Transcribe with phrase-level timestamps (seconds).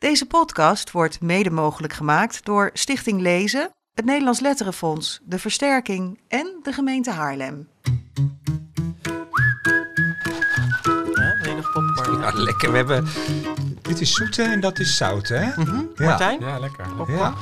[0.00, 6.60] Deze podcast wordt mede mogelijk gemaakt door Stichting Lezen, het Nederlands Letterenfonds, de Versterking en
[6.62, 7.68] de gemeente Haarlem.
[11.14, 12.20] Ja, wil je nog popcorn?
[12.20, 12.70] Ja, lekker.
[12.70, 13.08] We hebben...
[13.82, 15.46] Dit is zoete en dat is zout, hè?
[15.46, 15.82] Mhm.
[15.94, 16.04] Ja.
[16.04, 16.40] Martijn?
[16.40, 16.86] Ja, lekker.
[17.08, 17.34] Ja.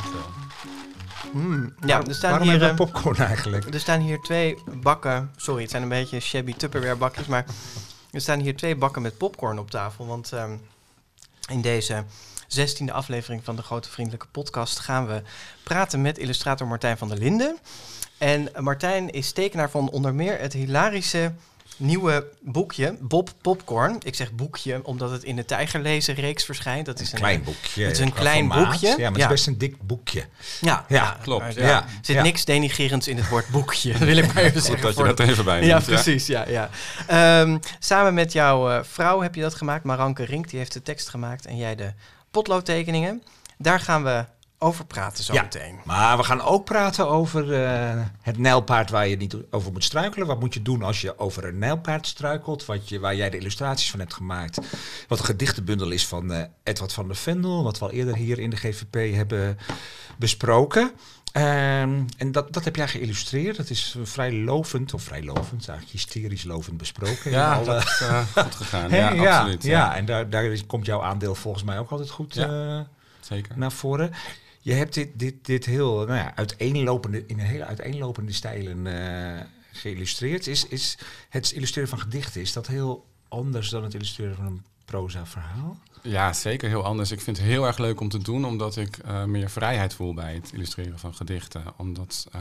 [1.33, 1.75] Mm.
[1.87, 3.75] Ja, er staan, Waarom hier, hebben we eh, popcorn eigenlijk?
[3.75, 5.31] er staan hier twee bakken.
[5.37, 7.27] Sorry, het zijn een beetje shabby Tupperware bakjes.
[7.27, 7.45] Maar
[8.11, 10.07] er staan hier twee bakken met popcorn op tafel.
[10.07, 10.57] Want ehm,
[11.49, 12.05] in deze
[12.49, 15.23] zestiende aflevering van de Grote Vriendelijke Podcast gaan we
[15.62, 17.59] praten met illustrator Martijn van der Linden.
[18.19, 21.33] En Martijn is tekenaar van onder meer het hilarische
[21.77, 23.97] nieuwe boekje Bob Popcorn.
[24.02, 26.87] Ik zeg boekje omdat het in de Tijgerlezen reeks verschijnt.
[26.87, 27.83] Dat is Een klein boekje.
[27.84, 28.71] het is een qua klein formaat.
[28.71, 28.88] boekje.
[28.88, 29.24] Ja, maar het Ja.
[29.24, 30.24] is best een dik boekje.
[30.60, 31.43] Ja, Ja, klopt.
[31.43, 31.83] maar Ja.
[31.83, 33.93] Er zit niks denigerends in het woord boekje.
[33.93, 34.83] Dat wil ik maar even zeggen.
[34.83, 36.27] dat je dat even bij ja, precies.
[36.27, 36.71] Ja, ja.
[37.07, 39.85] Ehm, samen met jouw eh, vrouw heb je dat gemaakt.
[39.85, 41.46] Maranke Rink, die heeft de tekst gemaakt.
[41.46, 41.93] En jij de
[42.30, 43.23] potloodtekeningen.
[43.59, 44.24] Daar gaan we
[44.60, 45.42] over praten zo Ja.
[45.42, 45.78] meteen.
[45.84, 50.26] Maar we gaan ook praten over eh, het nijlpaard waar je niet over moet struikelen.
[50.26, 52.65] Wat moet je doen als je over een nijlpaard struikelt?
[52.66, 54.59] Wat je, waar jij de illustraties van hebt gemaakt.
[55.09, 57.62] Wat een gedichtenbundel is van eh, Edward van der Vendel.
[57.62, 59.59] Wat we al eerder hier in de GVP hebben
[60.16, 60.90] besproken.
[61.32, 63.57] Ehm, en dat, dat heb jij geïllustreerd.
[63.57, 67.31] Dat is vrij lovend, of vrij lovend, eigenlijk hysterisch lovend besproken.
[67.31, 68.91] Ja, alle- dat is eh, goed gegaan.
[68.94, 69.62] Ja, ja, absoluut.
[69.62, 69.97] ja.
[69.97, 72.78] en daar, daar is- komt jouw aandeel volgens mij ook altijd goed Ja.
[72.78, 72.84] eh,
[73.20, 73.59] Zeker.
[73.59, 74.12] naar voren.
[74.60, 79.41] Je hebt dit, dit, dit heel nou ja, uiteenlopende, in een hele uiteenlopende stijlen eh,
[79.72, 80.47] geïllustreerd.
[80.47, 80.98] Is, is
[81.28, 85.78] het illustreren van gedichten, is dat heel anders dan het illustreren van een proza verhaal?
[86.09, 87.10] Ja, zeker heel anders.
[87.10, 90.14] Ik vind het heel erg leuk om te doen, omdat ik eh, meer vrijheid voel
[90.14, 91.64] bij het illustreren van gedichten.
[91.76, 92.41] Omdat eh,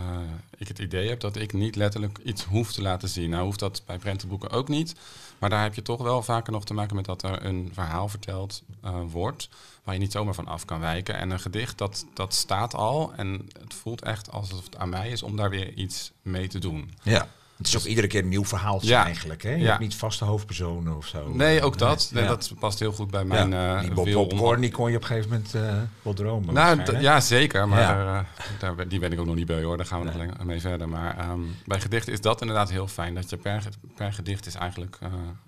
[0.58, 3.30] ik het idee heb dat ik niet letterlijk iets hoef te laten zien.
[3.30, 4.96] Nou hoeft dat bij prentenboeken ook niet.
[5.38, 8.08] Maar daar heb je toch wel vaker nog te maken met dat er een verhaal
[8.08, 9.50] verteld eh, wordt,
[9.84, 11.16] waar je niet zomaar van af kan wijken.
[11.16, 15.10] En een gedicht, dat, dat staat al en het voelt echt alsof het aan mij
[15.10, 16.92] is om daar weer iets mee te doen.
[17.02, 17.28] Ja.
[17.58, 19.06] Het is ook iedere keer een nieuw verhaaltje Ja.
[19.06, 19.44] eigenlijk.
[19.44, 19.50] Hè?
[19.52, 19.66] Je Ja.
[19.68, 21.30] hebt niet vaste hoofdpersonen of zo.
[21.34, 22.10] Nee, ook dat.
[22.14, 22.30] Nee, Ja.
[22.30, 23.76] Dat past heel goed bij mijn ja.
[23.76, 26.54] eh die Bob Popcorn, die kon je op een gegeven moment eh, wel dromen.
[26.54, 27.68] Nou, ja, zeker.
[27.68, 27.80] Maar.
[27.96, 28.26] Daar, eh,
[28.60, 29.78] daar, die ben ik ook nog niet bij hoor.
[29.78, 30.46] Daar gaan we nog Nee.
[30.46, 30.90] mee verder.
[30.90, 33.16] Maar ehm, bij gedichten is dat inderdaad heel fijn.
[33.16, 34.98] Dat je per, ge- per gedicht is eigenlijk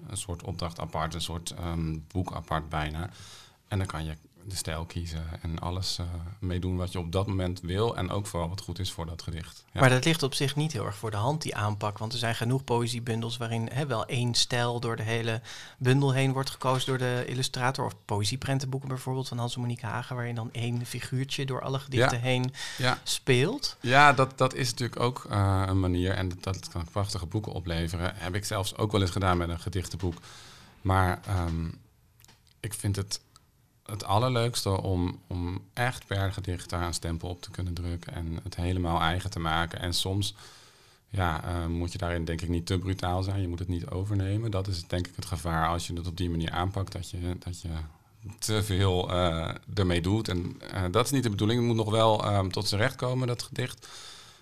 [0.09, 1.13] een soort opdracht apart.
[1.13, 3.09] Een soort ehm, boek apart bijna.
[3.67, 4.13] En dan kan je
[4.49, 6.05] de stijl kiezen en alles eh,
[6.39, 7.97] meedoen wat je op dat moment wil.
[7.97, 9.63] En ook vooral wat goed is voor dat gedicht.
[9.73, 9.79] Ja.
[9.79, 11.97] Maar dat ligt op zich niet heel erg voor de hand, die aanpak.
[11.97, 15.41] Want er zijn genoeg poëziebundels waarin hè, wel één stijl door de hele
[15.77, 17.85] bundel heen wordt gekozen door de illustrator.
[17.85, 22.17] Of poëzieprentenboeken bijvoorbeeld van Hans en Monique Hagen, waarin dan één figuurtje door alle gedichten
[22.17, 22.23] Ja.
[22.23, 22.99] heen ja.
[23.03, 23.77] speelt.
[23.81, 26.11] Ja, dat, dat is natuurlijk ook eh, een manier.
[26.13, 28.13] En dat, dat kan prachtige boeken opleveren.
[28.15, 30.15] Heb ik zelfs ook wel eens gedaan met een gedichtenboek.
[30.81, 31.67] Maar ehm,
[32.59, 33.19] ik vind het
[33.89, 38.13] het allerleukste om, om echt per gedicht daar een stempel op te kunnen drukken.
[38.13, 39.79] En het helemaal eigen te maken.
[39.79, 40.35] En soms
[41.09, 43.41] ja, eh, moet je daarin denk ik niet te brutaal zijn.
[43.41, 44.51] Je moet het niet overnemen.
[44.51, 46.91] Dat is denk ik het gevaar als je het op die manier aanpakt.
[46.91, 47.69] Dat je, dat je
[48.39, 50.27] te veel eh, ermee doet.
[50.27, 51.59] En eh, dat is niet de bedoeling.
[51.59, 53.87] Het moet nog wel ehm, tot zijn recht komen, dat gedicht.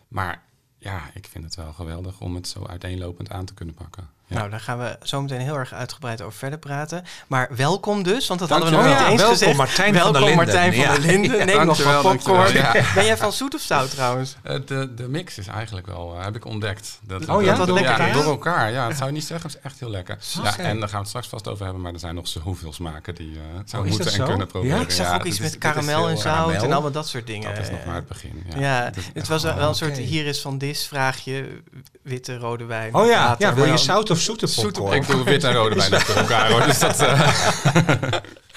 [0.07, 0.43] Maar
[0.77, 4.09] ja, ik vind het wel geweldig om het zo uiteenlopend aan te kunnen pakken.
[4.29, 4.37] Ja.
[4.37, 7.03] Nou, daar gaan we zo meteen heel erg uitgebreid over verder praten.
[7.27, 9.57] Maar welkom dus, want dat hadden we nog niet eens welkom gezegd.
[9.57, 10.45] Martijn welkom van der Linden.
[10.45, 11.37] Martijn van der Linden.
[11.37, 12.53] Ja, Neem nog wat popcorn.
[12.95, 14.35] Ben jij van zoet of zout trouwens?
[14.43, 16.99] Eh, de, de mix is eigenlijk wel, eh, heb ik ontdekt.
[17.03, 18.71] Dat, Oh ja, wat door, lekker, door elkaar.
[18.71, 19.47] Ja, dat zou je niet zeggen.
[19.49, 20.17] Het is echt heel lekker.
[20.43, 21.81] Ja, en daar gaan we het straks vast over hebben.
[21.83, 24.75] Maar er zijn nog zoveel smaken die je zou Oh, moeten dat en kunnen proberen.
[24.77, 27.55] Ja, Ik zag ook iets met karamel en eh, zout en allemaal dat soort dingen.
[27.55, 28.43] Dat is nog maar het begin.
[28.57, 31.61] Ja, Het het was wel- een soort hier is van dis vraagje,
[32.01, 32.93] witte, rode wijn.
[32.95, 35.01] Oh ja, wil je zout of zoete Zoete popcorn?
[35.01, 36.63] Ik doe wit en rode wijn achter elkaar hoor.
[36.63, 37.31] Dus dat, eh,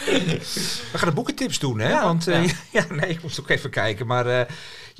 [0.93, 1.89] We gaan de boekentips doen, hè?
[1.89, 2.53] Ja, Want eh, ja.
[2.81, 2.85] ja.
[2.89, 4.07] nee, ik moest ook even kijken.
[4.07, 4.47] Maar eh,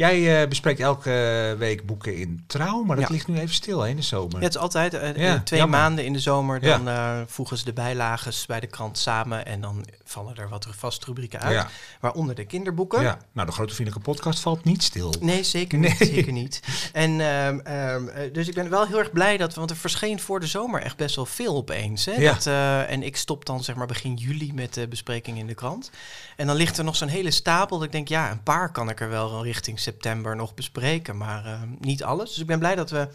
[0.01, 3.13] jij eh, bespreekt elke week boeken in Trouw, maar dat Ja.
[3.15, 4.37] ligt nu even stil hè, in de zomer.
[4.39, 5.79] Ja, het is altijd eh, Ja, twee jammer.
[5.81, 6.61] maanden in de zomer.
[6.61, 9.47] Dan eh, voegen ze de bijlages bij de krant samen.
[9.47, 11.55] En dan vallen er wat vaste rubrieken uit.
[11.55, 11.69] Ja.
[12.01, 13.03] Waaronder de kinderboeken.
[13.03, 13.19] Ja.
[13.33, 15.15] Nou, de Grote Vriendelijke Podcast valt niet stil.
[15.21, 15.91] Nee, zeker Nee.
[15.99, 16.09] niet.
[16.09, 16.61] Zeker niet.
[16.93, 20.21] En, ehm, ehm, eh, dus ik ben wel heel erg blij dat, want er verscheen
[20.21, 22.05] voor de zomer echt best wel veel opeens.
[22.05, 22.13] Hè?
[22.13, 22.33] Ja.
[22.33, 22.47] Dat,
[22.89, 25.91] en ik stop dan zeg maar begin juli met de bespreking in de krant.
[26.37, 27.77] En dan ligt er nog zo'n hele stapel.
[27.77, 31.45] Dat ik denk, ja, een paar kan ik er wel richting september nog bespreken, maar
[31.45, 32.29] ehm, niet alles.
[32.31, 33.09] Dus ik ben blij dat we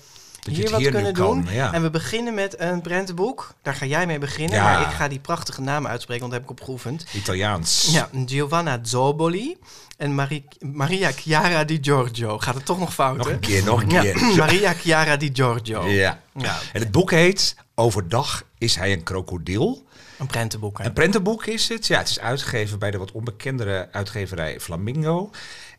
[0.52, 1.54] hier wat hier kunnen kan, doen.
[1.54, 1.74] ja.
[1.74, 3.54] En we beginnen met een prentenboek.
[3.62, 4.56] Daar ga jij mee beginnen.
[4.56, 4.64] Ja.
[4.64, 7.06] Maar ik ga die prachtige namen uitspreken, want dat heb ik opgeoefend.
[7.14, 7.90] Italiaans.
[7.92, 9.58] Ja, Giovanna Zoboli
[9.98, 12.40] en Marie, Maria Chiara di Giorgio.
[12.40, 14.18] Gaat het toch nog fout, Nog een keer, nog een Ja, keer.
[14.38, 15.88] Maria Chiara di Giorgio.
[15.88, 16.20] Ja.
[16.34, 16.58] Ja.
[16.74, 19.84] En het boek heet Overdag is hij een krokodil.
[20.20, 20.78] Een prentenboek.
[20.78, 20.86] hè?
[20.86, 21.88] Een prentenboek is het.
[21.88, 25.30] Ja, het is uitgegeven bij de wat onbekendere uitgeverij Flamingo.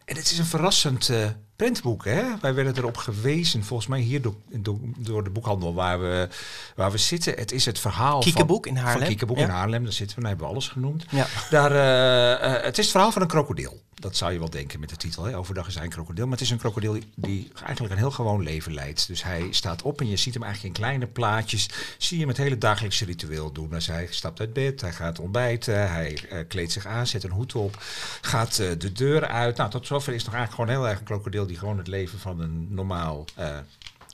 [0.07, 1.11] En het is een verrassend
[1.57, 2.05] prentenboek.
[2.05, 2.23] Hè?
[2.41, 6.29] Wij werden erop gewezen, volgens mij hier door, door, door de boekhandel waar we,
[6.75, 7.35] waar we zitten.
[7.35, 9.01] Het is het verhaal Kiekeboek in van, Haarlem.
[9.01, 9.43] van Kiekeboek Ja.
[9.45, 9.83] in Haarlem.
[9.83, 11.05] Daar zitten we, daar hebben we alles genoemd.
[11.11, 11.27] Ja.
[11.51, 13.85] Daar, eh, eh, het is het verhaal van een krokodil.
[13.95, 15.25] Dat zou je wel denken met de titel.
[15.25, 15.37] Hè?
[15.37, 16.25] Overdag is hij een krokodil.
[16.25, 19.07] Maar het is een krokodil die eigenlijk een heel gewoon leven leidt.
[19.07, 21.69] Dus hij staat op en je ziet hem eigenlijk in kleine plaatjes.
[21.99, 23.69] Zie je hem het hele dagelijkse ritueel doen.
[23.71, 27.31] Dus hij stapt uit bed, hij gaat ontbijten, hij eh, kleedt zich aan, zet een
[27.31, 27.83] hoed op,
[28.21, 29.57] gaat de deur uit.
[29.57, 31.87] Nou, tot zover is het nog eigenlijk gewoon heel erg een krokodil die gewoon het
[31.87, 33.49] leven van een normaal eh,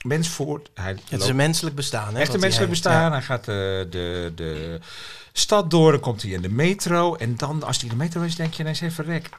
[0.01, 0.69] mens voert.
[0.73, 2.13] Hij Het is een menselijk bestaan.
[2.13, 2.83] Hè, Echt een hij menselijk heeft.
[2.83, 3.11] bestaan.
[3.11, 3.55] Hij gaat eh,
[3.91, 4.79] de, de
[5.33, 7.15] stad door, dan komt hij in de metro.
[7.15, 9.29] En dan, als hij in de metro is, denk je ineens even rek.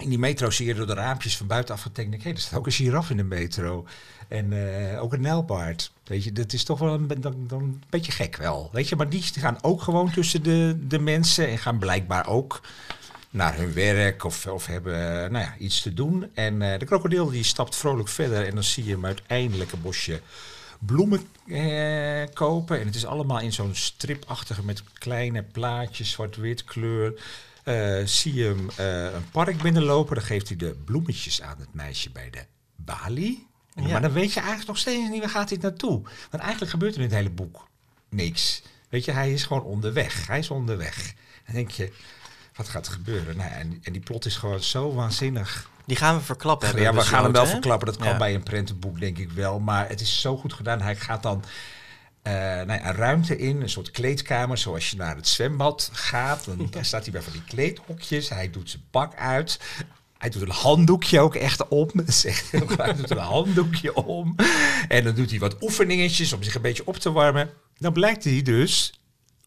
[0.00, 2.22] In die metro zie je door de raampjes van buitenaf getekend.
[2.22, 3.86] Hé, er staat ook een giraf in de metro.
[4.28, 4.52] En
[4.92, 5.92] eh, ook een nijlpaard.
[6.04, 8.68] Weet je, dat is toch wel een, dan, dan een beetje gek wel.
[8.72, 11.48] Weet je, maar die gaan ook gewoon tussen de, de mensen.
[11.48, 12.60] En gaan blijkbaar ook
[13.30, 16.30] naar hun werk of, of hebben eh, nou ja, iets te doen.
[16.34, 18.46] En eh, de krokodil die stapt vrolijk verder.
[18.46, 20.20] En dan zie je hem uiteindelijk een bosje
[20.78, 22.80] bloemen eh, kopen.
[22.80, 27.22] En het is allemaal in zo'n stripachtige met kleine plaatjes, zwart-wit kleur.
[27.64, 28.68] Eh, zie je hem
[29.14, 30.14] een park binnenlopen.
[30.14, 32.44] Dan geeft hij de bloemetjes aan het meisje bij de
[32.76, 33.46] balie.
[33.74, 33.86] Ja.
[33.88, 36.02] Maar dan weet je eigenlijk nog steeds niet waar gaat dit naartoe.
[36.30, 37.68] Want eigenlijk gebeurt er in het hele boek
[38.08, 38.62] niks.
[38.88, 40.26] Weet je, hij is gewoon onderweg.
[40.26, 41.14] Hij is onderweg.
[41.46, 41.92] Dan denk je,
[42.54, 43.36] wat gaat er gebeuren?
[43.36, 46.80] Nou, en, en die plot is gewoon zo waanzinnig Die gaan we verklappen.
[46.80, 47.50] ja, we gaan hem wel hè?
[47.50, 47.86] verklappen.
[47.86, 48.16] Dat kan Ja.
[48.16, 49.60] bij een prentenboek, denk ik wel.
[49.60, 50.80] Maar het is zo goed gedaan.
[50.80, 51.44] Hij gaat dan
[52.22, 56.44] eh, nou ja, een ruimte in, een soort kleedkamer, zoals je naar het zwembad gaat.
[56.70, 58.28] Dan staat hij bij van die kleedhokjes.
[58.28, 59.60] Hij doet zijn pak uit.
[60.18, 61.90] Hij doet een handdoekje ook echt om.
[62.76, 64.34] Hij doet een handdoekje om.
[64.88, 67.50] En dan doet hij wat oefeningetjes om zich een beetje op te warmen.
[67.78, 69.00] Dan blijkt hij dus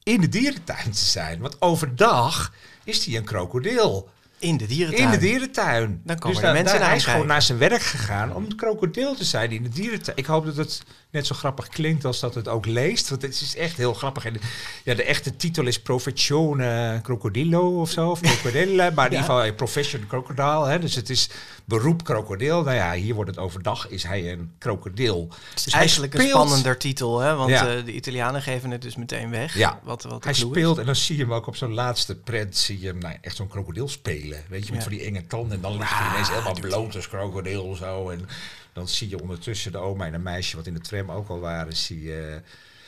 [0.04, 1.40] in de dierentuin te zijn.
[1.40, 2.54] Want overdag
[2.84, 4.10] is hij een krokodil.
[4.38, 5.06] In de dierentuin.
[5.06, 6.02] In de dierentuin.
[6.04, 8.56] Dan komen dus de mensen daar, hij is gewoon naar zijn werk gegaan om een
[8.56, 10.18] krokodil te zijn in de dierentuin.
[10.18, 13.10] Ik hoop dat het net zo grappig klinkt als dat het ook leest.
[13.10, 14.26] Want het is echt heel grappig.
[14.26, 14.36] En
[14.84, 18.10] ja, de echte titel is Professione Crocodilo of zo.
[18.10, 18.92] Of Crocodile.
[18.92, 20.68] Maar in ieder geval Profession Crocodile.
[20.68, 20.80] Hè.
[20.80, 21.30] Dus het is
[21.66, 22.64] beroep krokodil.
[22.64, 23.90] Nou ja, hier wordt het overdag.
[23.90, 25.28] Is hij een krokodil.
[25.50, 27.36] Het is Dus eigenlijk een spannender titel, hè?
[27.36, 27.76] want Ja.
[27.76, 29.58] eh, de Italianen geven het dus meteen weg.
[29.58, 29.80] Ja.
[29.84, 30.40] Wat, wat Hij is.
[30.40, 33.16] speelt en dan zie je hem ook op zo'n laatste prent, zie je hem nou,
[33.22, 34.44] echt zo'n krokodil spelen.
[34.50, 34.90] Weet je, met Ja.
[34.90, 35.52] van die enge tanden.
[35.56, 38.10] En dan ligt hij ineens helemaal bloot als krokodil zo.
[38.10, 38.28] En
[38.74, 41.40] dan zie je ondertussen de oma en een meisje, wat in de tram ook al
[41.40, 42.42] waren, zie je...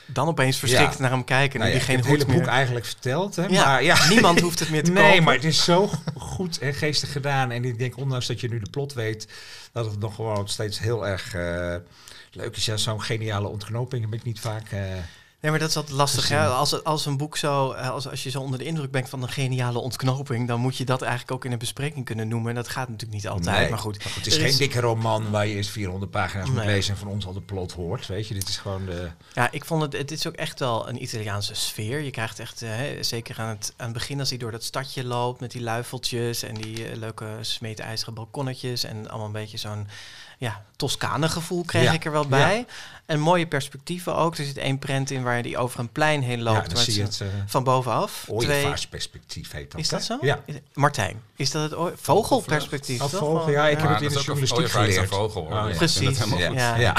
[0.07, 0.99] Dan opeens verschrikt Ja.
[1.01, 1.59] naar hem kijken.
[1.59, 3.35] Nou ja, het hele boek eigenlijk verteld.
[3.35, 3.45] Hè?
[3.45, 5.23] Ja, maar, ja, niemand hoeft het meer te nee, kopen.
[5.23, 7.51] maar het is zo goed en geestig gedaan.
[7.51, 9.27] En ik denk, ondanks dat je nu de plot weet,
[9.71, 11.75] dat het nog gewoon steeds heel erg eh,
[12.31, 12.65] leuk is.
[12.65, 14.71] Ja, zo'n geniale ontknoping heb ik niet vaak...
[14.71, 14.79] eh,
[15.45, 16.21] Nee, maar dat is altijd lastig.
[16.21, 16.37] gezien.
[16.37, 16.47] Hè?
[16.47, 19.09] Als, het- als een boek zo, eh, als, als je zo onder de indruk bent
[19.09, 22.49] van een geniale ontknoping, dan moet je dat eigenlijk ook in een bespreking kunnen noemen.
[22.49, 23.57] En dat gaat natuurlijk niet altijd.
[23.59, 26.65] Nee, maar goed, Het is geen dikke roman waar je eerst 400 pagina's moet Nee.
[26.65, 28.07] lezen en van ons al de plot hoort.
[28.07, 29.09] Weet je, dit is gewoon de...
[29.33, 31.99] Ja, ik vond het, het is ook echt wel een Italiaanse sfeer.
[31.99, 34.63] Je krijgt echt, eh, hè, zeker aan het, aan het begin als hij door dat
[34.63, 39.57] stadje loopt met die luifeltjes en die eh, leuke smeedijzeren balkonnetjes en allemaal een beetje
[39.57, 39.87] zo'n
[40.37, 42.27] ja, Toscane gevoel kreeg Ja, ik er wel ja.
[42.27, 42.65] bij.
[43.05, 44.37] En mooie perspectieven ook.
[44.37, 46.71] Er zit één prent in waar die over een plein heen loopt.
[46.71, 48.25] ja, zie je het is eh van bovenaf.
[48.27, 49.81] ooievaarsperspectief heet dat.
[49.81, 49.97] Is hè?
[49.97, 50.17] dat zo?
[50.21, 50.39] Ja.
[50.73, 53.01] Martijn, is dat het vogelperspectief?
[53.01, 53.19] Oh, toch?
[53.19, 55.09] vogel, ja, ik heb het in de journalistiek geleerd.
[55.09, 55.69] vogel, hoor.
[55.69, 56.19] Oh, Precies.
[56.19, 56.47] helemaal Ja.
[56.47, 56.81] goed.
[56.81, 56.95] Ja.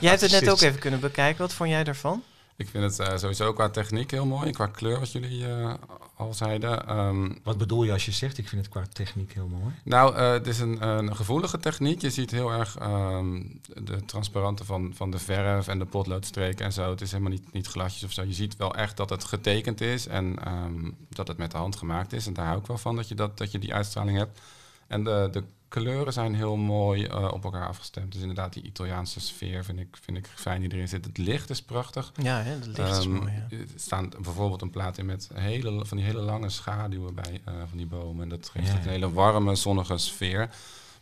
[0.00, 1.40] Jij hebt het net ook even kunnen bekijken.
[1.40, 2.22] Wat vond jij daarvan?
[2.58, 4.50] Ik vind het eh, sowieso qua techniek heel mooi.
[4.50, 5.74] Qua kleur, wat jullie eh,
[6.14, 6.86] al zeiden.
[6.86, 9.74] Ehm, Wat bedoel je als je zegt, ik vind het qua techniek heel mooi?
[9.84, 12.00] Nou, eh, het is een, een gevoelige techniek.
[12.00, 13.42] Je ziet heel erg ehm,
[13.82, 16.90] de transparante van, van de verf en de potloodstreken en zo.
[16.90, 18.22] Het is helemaal niet, niet glasjes of zo.
[18.22, 21.76] Je ziet wel echt dat het getekend is en ehm, dat het met de hand
[21.76, 22.26] gemaakt is.
[22.26, 24.40] En daar hou ik wel van, dat je, dat, dat je die uitstraling hebt.
[24.86, 28.12] En de, de kleuren zijn heel mooi eh, op elkaar afgestemd.
[28.12, 31.04] Dus inderdaad, die Italiaanse sfeer vind ik, vind ik fijn die erin zit.
[31.04, 32.12] Het licht is prachtig.
[32.22, 33.32] Ja, hè, dat licht is Ehm, mooi.
[33.32, 33.56] Ja.
[33.56, 37.54] Er staan bijvoorbeeld een plaat in met hele, van die hele lange schaduwen bij eh,
[37.68, 38.22] van die bomen.
[38.22, 38.72] En dat geeft Ja.
[38.72, 40.50] het een hele warme, zonnige sfeer.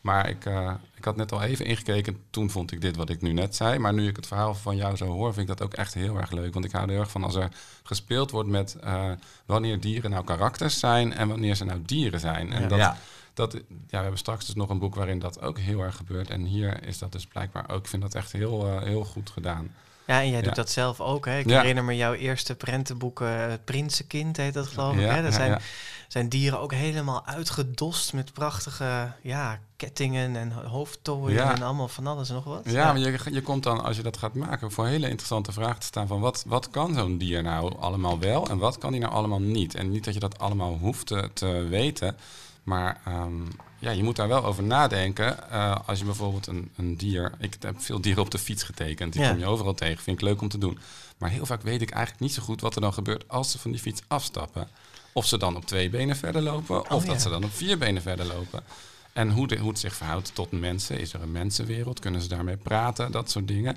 [0.01, 2.17] Maar ik, eh, ik had net al even ingekeken.
[2.31, 3.79] Toen vond ik dit wat ik nu net zei.
[3.79, 6.17] Maar nu ik het verhaal van jou zo hoor, vind ik dat ook echt heel
[6.17, 6.53] erg leuk.
[6.53, 7.49] Want ik hou er heel erg van als er
[7.83, 9.11] gespeeld wordt met eh,
[9.47, 12.53] wanneer dieren nou karakters zijn en wanneer ze nou dieren zijn.
[12.53, 12.69] En Ja.
[12.69, 12.97] dat, Ja.
[13.37, 16.31] Dat, ja, we hebben straks dus nog een boek waarin dat ook heel erg gebeurt.
[16.31, 17.79] En hier is dat dus blijkbaar ook.
[17.79, 19.75] Ik vind dat echt heel, eh, heel goed gedaan.
[20.07, 20.45] Ja, en jij Ja.
[20.45, 21.25] doet dat zelf ook.
[21.27, 21.39] Hè?
[21.39, 21.61] Ik Ja.
[21.61, 25.01] herinner me jouw eerste prentenboeken, Het Prinsenkind heet dat geloof ik.
[25.01, 25.19] Hè?
[25.19, 25.61] Ja, zijn,
[26.09, 31.55] zijn dieren ook helemaal uitgedost met prachtige ja, kettingen en hoofdtooien Ja.
[31.55, 32.63] en allemaal van alles en nog wat.
[32.65, 35.81] Ja, maar je, je komt dan, als je dat gaat maken, voor hele interessante vragen
[35.81, 39.01] te staan van wat, wat kan zo'n dier nou allemaal wel en wat kan die
[39.01, 39.75] nou allemaal niet?
[39.75, 42.17] En niet dat je dat allemaal hoeft te, te weten,
[42.67, 43.43] maar ehm,
[43.79, 45.51] ja, je moet daar wel over nadenken.
[45.51, 49.13] Eh, als je bijvoorbeeld een, een dier, ik heb veel dieren op de fiets getekend,
[49.13, 49.29] die Ja.
[49.31, 50.79] kom je overal tegen, vind ik leuk om te doen.
[51.19, 53.59] Maar heel vaak weet ik eigenlijk niet zo goed wat er dan gebeurt als ze
[53.59, 54.69] van die fiets afstappen.
[55.13, 57.13] Of ze dan op twee benen verder lopen, of Oh, ja.
[57.13, 58.63] dat ze dan op vier benen verder lopen.
[59.13, 60.99] En hoe, de, hoe het zich verhoudt tot mensen.
[60.99, 62.01] Is er een mensenwereld?
[62.01, 63.13] Kunnen ze daarmee praten?
[63.13, 63.77] Dat soort dingen.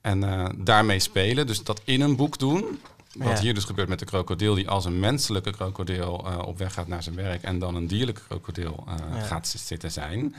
[0.00, 1.46] En eh, daarmee spelen.
[1.46, 2.80] Dus dat in een boek doen.
[3.18, 3.40] Wat Ja.
[3.40, 6.86] hier dus gebeurt met de krokodil, die als een menselijke krokodil eh, op weg gaat
[6.88, 7.42] naar zijn werk.
[7.42, 9.20] En dan een dierlijke krokodil eh, Ja.
[9.20, 10.34] gaat zitten zijn.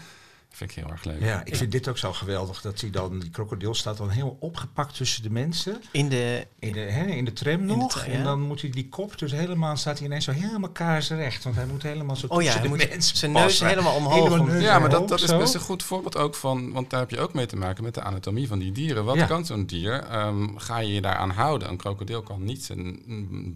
[0.56, 1.22] Vind ik heel erg leuk.
[1.22, 2.62] Ja, ik vind dit ook zo geweldig.
[2.62, 5.82] Dat hij dan, die krokodil staat dan heel opgepakt tussen de mensen.
[5.92, 7.92] In de, In de, hè, in de tram de nog.
[7.92, 11.44] tra- En dan moet hij die kop dus helemaal, staat hij ineens zo helemaal kaarsrecht.
[11.44, 13.68] Want hij moet helemaal zo oh tussen de moet mensen zijn neus passen.
[13.68, 14.14] helemaal omhoog.
[14.14, 16.90] Helemaal om- neus Ja, maar dat, dat is best een goed voorbeeld ook van, want
[16.90, 19.06] daar heb je ook mee te maken met de anatomie van die dieren.
[19.06, 19.26] Wat Ja.
[19.26, 20.04] kan zo'n dier?
[20.04, 21.70] Ehm, ga je je daaraan houden?
[21.70, 23.00] Een krokodil kan niet zijn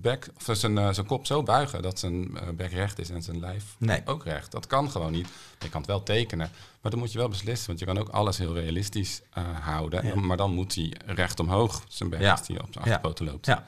[0.01, 3.21] bek of zijn, eh, zijn kop zo buigen dat zijn eh, bek recht is en
[3.21, 4.01] zijn lijf Nee.
[4.05, 4.51] ook recht.
[4.51, 5.27] Dat kan gewoon niet.
[5.59, 6.49] Je kan het wel tekenen,
[6.81, 10.05] maar dan moet je wel beslissen, want je kan ook alles heel realistisch eh, houden.
[10.07, 10.15] Ja.
[10.15, 12.31] Maar dan moet hij recht omhoog zijn bek Ja.
[12.31, 12.91] als hij op zijn Ja.
[12.91, 13.45] achterpoten loopt.
[13.45, 13.65] Ja.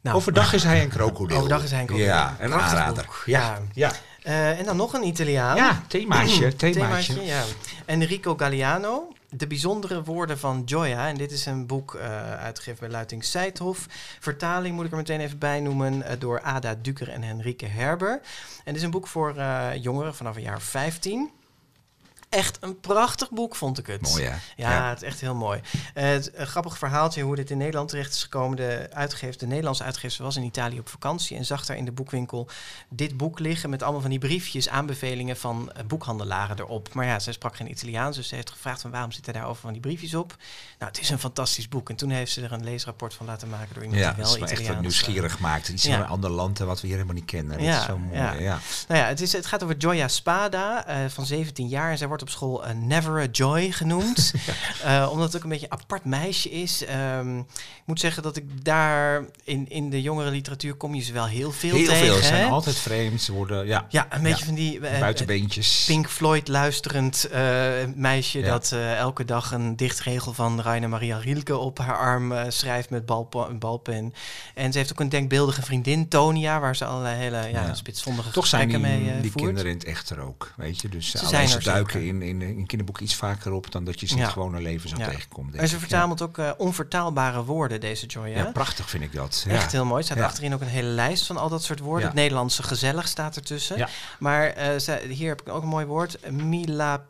[0.00, 1.36] Nou, Overdag is hij een krokodil.
[1.36, 2.08] Overdag is hij een krokodil.
[2.10, 3.06] Ja, een aanrader.
[3.24, 3.92] Ja, ja.
[4.22, 5.56] eh, en dan nog een Italiaan.
[5.56, 6.54] ja themaatje.
[6.56, 7.14] themaatje.
[7.14, 7.42] Themaatje, ja.
[7.84, 11.08] Enrico Galliano, De bijzondere woorden van Joya.
[11.08, 13.86] En dit is een boek eh, uitgegeven bij Luiting Seithof.
[14.20, 18.10] Vertaling moet ik er meteen even bij noemen eh, door Ada Duker en Henrike Herber.
[18.58, 21.30] En dit is een boek voor eh, jongeren vanaf een jaar 15.
[22.28, 24.00] Echt een prachtig boek, vond ik het.
[24.00, 24.36] Mooi hè?
[24.56, 25.60] Ja, het is echt heel mooi.
[25.94, 28.56] Eh, het een grappig verhaaltje hoe dit in Nederland terecht is gekomen.
[28.56, 31.92] De, uitgever, de Nederlandse uitgever was in Italië op vakantie en zag daar in de
[31.92, 32.48] boekwinkel
[32.88, 36.94] dit boek liggen met allemaal van die briefjes, aanbevelingen van eh, boekhandelaren erop.
[36.94, 39.60] Maar ja, zij sprak geen Italiaans, dus ze heeft gevraagd van waarom zitten daar over
[39.60, 40.36] van die briefjes op.
[40.78, 41.90] Nou, het is een fantastisch boek.
[41.90, 44.32] En toen heeft ze er een leesrapport van laten maken door iemand Ja, die wel
[44.34, 44.74] is me echt Italiaans...
[44.76, 45.68] wat nieuwsgierig maakt.
[45.68, 45.90] Iets Ja.
[45.92, 47.56] van een ander land wat we hier helemaal niet kennen.
[47.56, 48.16] Dat Ja, is zo mooi.
[48.18, 48.32] ja.
[48.32, 48.58] Ja.
[48.88, 51.90] Nou ja, het, is, het gaat over Joya Spada eh, van 17 jaar.
[51.90, 54.32] En zij wordt op school eh, Never a Joy genoemd.
[54.84, 56.84] Eh, omdat het ook een beetje een apart meisje is.
[56.84, 57.44] Ehm, ik
[57.84, 61.52] moet zeggen dat ik daar in, in de jongere literatuur kom je ze wel heel
[61.52, 62.06] veel Heel tegen.
[62.06, 62.14] veel.
[62.16, 63.22] Ze zijn altijd vreemd.
[63.22, 64.44] Ze worden ja, Ja, een beetje Ja.
[64.44, 65.84] van die eh, buitenbeentjes.
[65.86, 67.28] Pink Floyd luisterend
[67.94, 68.48] meisje Ja.
[68.48, 73.58] dat elke dag een dichtregel van Rainer Maria Rilke op haar arm schrijft met een
[73.58, 74.14] balpen.
[74.54, 77.74] En ze heeft ook een denkbeeldige vriendin, Tonia, waar ze allerlei hele ja, Ja.
[77.74, 79.44] spitsvondige Toch zijn die, mee die voert.
[79.44, 80.52] kinderen in het echt er ook.
[80.56, 80.88] Weet je?
[80.88, 82.00] Dus Ze zijn ze er duiken.
[82.08, 84.88] In, in, in kinderboeken iets vaker op dan dat je ze in het gewone leven
[84.88, 85.54] zo tegenkomt.
[85.54, 88.26] En ze verzamelt ook eh, onvertaalbare woorden, deze Joya.
[88.26, 88.36] Ja.
[88.36, 89.44] ja, prachtig vind ik dat.
[89.48, 89.98] Echt heel mooi.
[90.00, 92.06] Er staat achterin ook een hele lijst van al dat soort woorden.
[92.06, 93.88] Het Nederlandse gezellig staat ertussen.
[94.18, 96.30] Maar eh, zij- hier heb ik ook een mooi woord.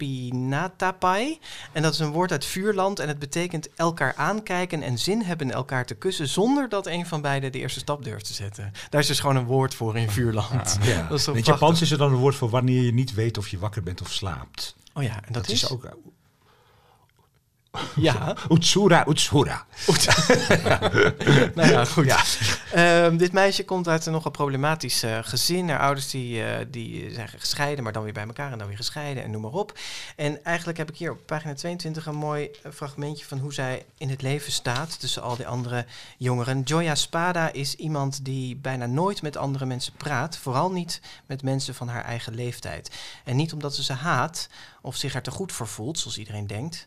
[0.08, 1.38] Milapinatapai.
[1.72, 2.98] En dat is een woord uit vuurland.
[2.98, 6.28] En het betekent elkaar aankijken en zin hebben elkaar te kussen...
[6.28, 8.72] zonder dat een van beiden de eerste stap durft te zetten.
[8.90, 10.78] Daar is dus gewoon een woord voor in vuurland.
[10.82, 11.02] Ja.
[11.08, 11.46] Dat is zo in het.
[11.46, 14.00] Japans is er dan een woord voor wanneer je niet weet of je wakker bent
[14.00, 14.76] of slaapt.
[14.98, 15.90] Oh ja, en dat, Dat, is, ook uh,
[17.96, 19.66] Ja, Utsura, Utsura.
[21.54, 22.04] nou ja, goed.
[22.04, 22.22] Ja.
[22.72, 25.68] Ehm, dit meisje komt uit een nogal problematisch eh, gezin.
[25.68, 28.76] Haar ouders die, eh, die zijn gescheiden, maar dan weer bij elkaar en dan weer
[28.76, 29.78] gescheiden en noem maar op.
[30.16, 33.86] En eigenlijk heb ik hier op pagina 22 een mooi eh, fragmentje van hoe zij
[33.98, 35.86] in het leven staat tussen al die andere
[36.18, 36.62] jongeren.
[36.62, 41.74] Joya Spada is iemand die bijna nooit met andere mensen praat, vooral niet met mensen
[41.74, 42.90] van haar eigen leeftijd.
[43.24, 44.48] En niet omdat ze ze haat
[44.82, 46.86] of zich er te goed voor voelt, zoals iedereen denkt,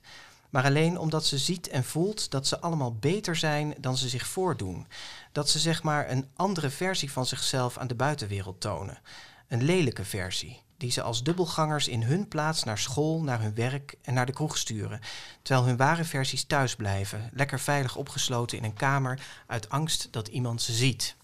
[0.52, 4.28] maar alleen omdat ze ziet en voelt dat ze allemaal beter zijn dan ze zich
[4.28, 4.88] voordoen.
[5.32, 9.00] Dat ze zeg maar een andere versie van zichzelf aan de buitenwereld tonen.
[9.48, 13.96] Een lelijke versie, die ze als dubbelgangers in hun plaats naar school, naar hun werk
[14.02, 15.00] en naar de kroeg sturen.
[15.42, 20.28] Terwijl hun ware versies thuis blijven, lekker veilig opgesloten in een kamer uit angst dat
[20.28, 21.16] iemand ze ziet.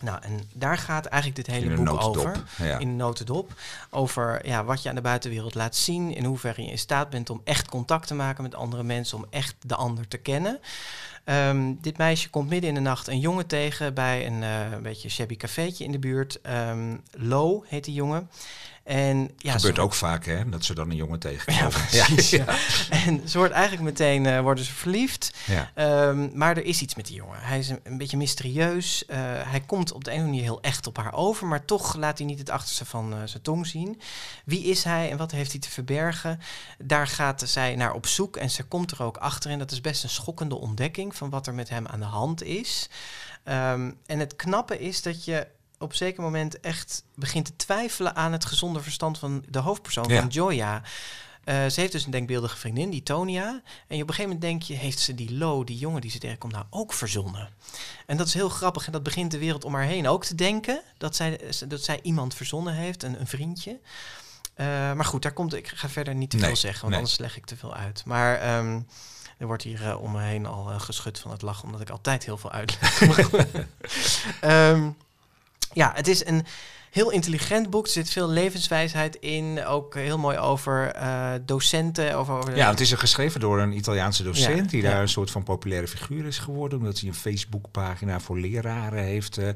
[0.00, 2.78] Nou, en daar gaat eigenlijk dit hele boek notendop, over ja.
[2.78, 3.52] in een notendop.
[3.90, 6.14] Over ja, wat je aan de buitenwereld laat zien.
[6.14, 9.18] In hoeverre je in staat bent om echt contact te maken met andere mensen.
[9.18, 10.60] Om echt de ander te kennen.
[11.24, 15.08] Ehm, dit meisje komt midden in de nacht een jongen tegen bij een, een beetje
[15.08, 16.40] shabby cafeetje in de buurt.
[16.40, 18.30] Ehm Lo heet die jongen.
[18.88, 20.48] En ja, gebeurt ook vaak, hè?
[20.48, 21.72] Dat ze dan een jongen tegenkomen.
[21.90, 22.30] Ja, precies.
[22.30, 22.44] ja.
[22.90, 25.34] En ze wordt eigenlijk meteen eh, worden ze verliefd.
[25.74, 27.38] Ehm, maar er is iets met die jongen.
[27.40, 29.06] Hij is een, een beetje mysterieus.
[29.06, 31.64] Eh, hij komt op de een of andere manier heel echt op haar over, maar
[31.64, 34.00] toch laat hij niet het achterste van eh, zijn tong zien.
[34.44, 36.40] Wie is hij en wat heeft hij te verbergen?
[36.78, 39.50] Daar gaat zij naar op zoek en ze komt er ook achter.
[39.50, 42.42] En dat is best een schokkende ontdekking van wat er met hem aan de hand
[42.42, 42.88] is.
[43.44, 45.46] Ehm, en het knappe is dat je
[45.78, 50.08] op een zeker moment echt begint te twijfelen aan het gezonde verstand van de hoofdpersoon,
[50.08, 50.20] Ja.
[50.20, 50.82] van Joya.
[51.44, 53.46] Eh, ze heeft dus een denkbeeldige vriendin, die Tonia.
[53.86, 56.10] En je op een gegeven moment denk je, heeft ze die Lo, die jongen die
[56.10, 57.48] ze tegenkomt, nou ook verzonnen?
[58.06, 58.86] En dat is heel grappig.
[58.86, 60.82] En dat begint de wereld om haar heen ook te denken.
[60.98, 63.78] Dat zij, dat zij iemand verzonnen heeft, een, een vriendje.
[64.54, 67.00] Eh, maar goed, daar komt, ik ga verder niet te Nee, veel zeggen, want nee.
[67.02, 68.02] anders leg ik te veel uit.
[68.06, 68.80] Maar ehm,
[69.38, 72.24] er wordt hier eh, om me heen al geschud van het lachen, omdat ik altijd
[72.24, 73.00] heel veel uitleg.
[75.78, 76.44] ja, het is een
[76.90, 77.84] heel intelligent boek.
[77.86, 79.64] Er zit veel levenswijsheid in.
[79.64, 82.14] Ook heel mooi over eh, docenten.
[82.16, 84.90] Over, over Ja, het is er geschreven door een Italiaanse docent Ja, die ja.
[84.90, 89.38] daar een soort van populaire figuur is geworden, omdat hij een Facebookpagina voor leraren heeft.
[89.38, 89.48] eh,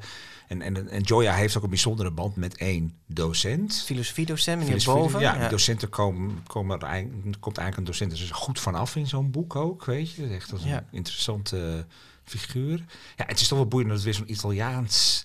[0.49, 3.83] en, en, en Joya heeft ook een bijzondere band met één docent.
[3.87, 5.21] filosofiedocent, meneer Filosofie- Boven.
[5.21, 9.07] Ja, die docenten komen, komen er eind- komt eigenlijk een docent dus goed vanaf in
[9.07, 10.27] zo'n boek ook, weet je.
[10.29, 10.85] Echt als een Ja.
[10.91, 11.87] interessante
[12.25, 12.85] figuur.
[13.17, 15.25] Ja, het is toch wel boeiend dat het weer zo'n Italiaans,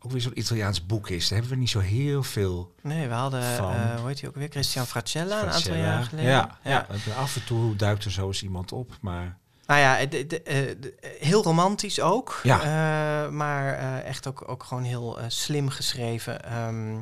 [0.00, 1.28] ook weer zo'n Italiaans boek is.
[1.28, 4.34] Daar hebben we niet zo heel veel Nee, we hadden, eh, hoe heet hij ook
[4.36, 4.48] weer?
[4.50, 6.30] Christian Fracella, een aantal jaar geleden.
[6.30, 6.86] Ja, ja.
[7.18, 9.36] af en toe duikt er zo eens iemand op, maar...
[9.66, 12.40] Nou ja, de- de- eh, de- heel romantisch ook.
[12.42, 12.60] Ja.
[12.60, 16.44] Eh, maar echt ook, ook gewoon heel slim geschreven.
[16.44, 16.98] Ehm,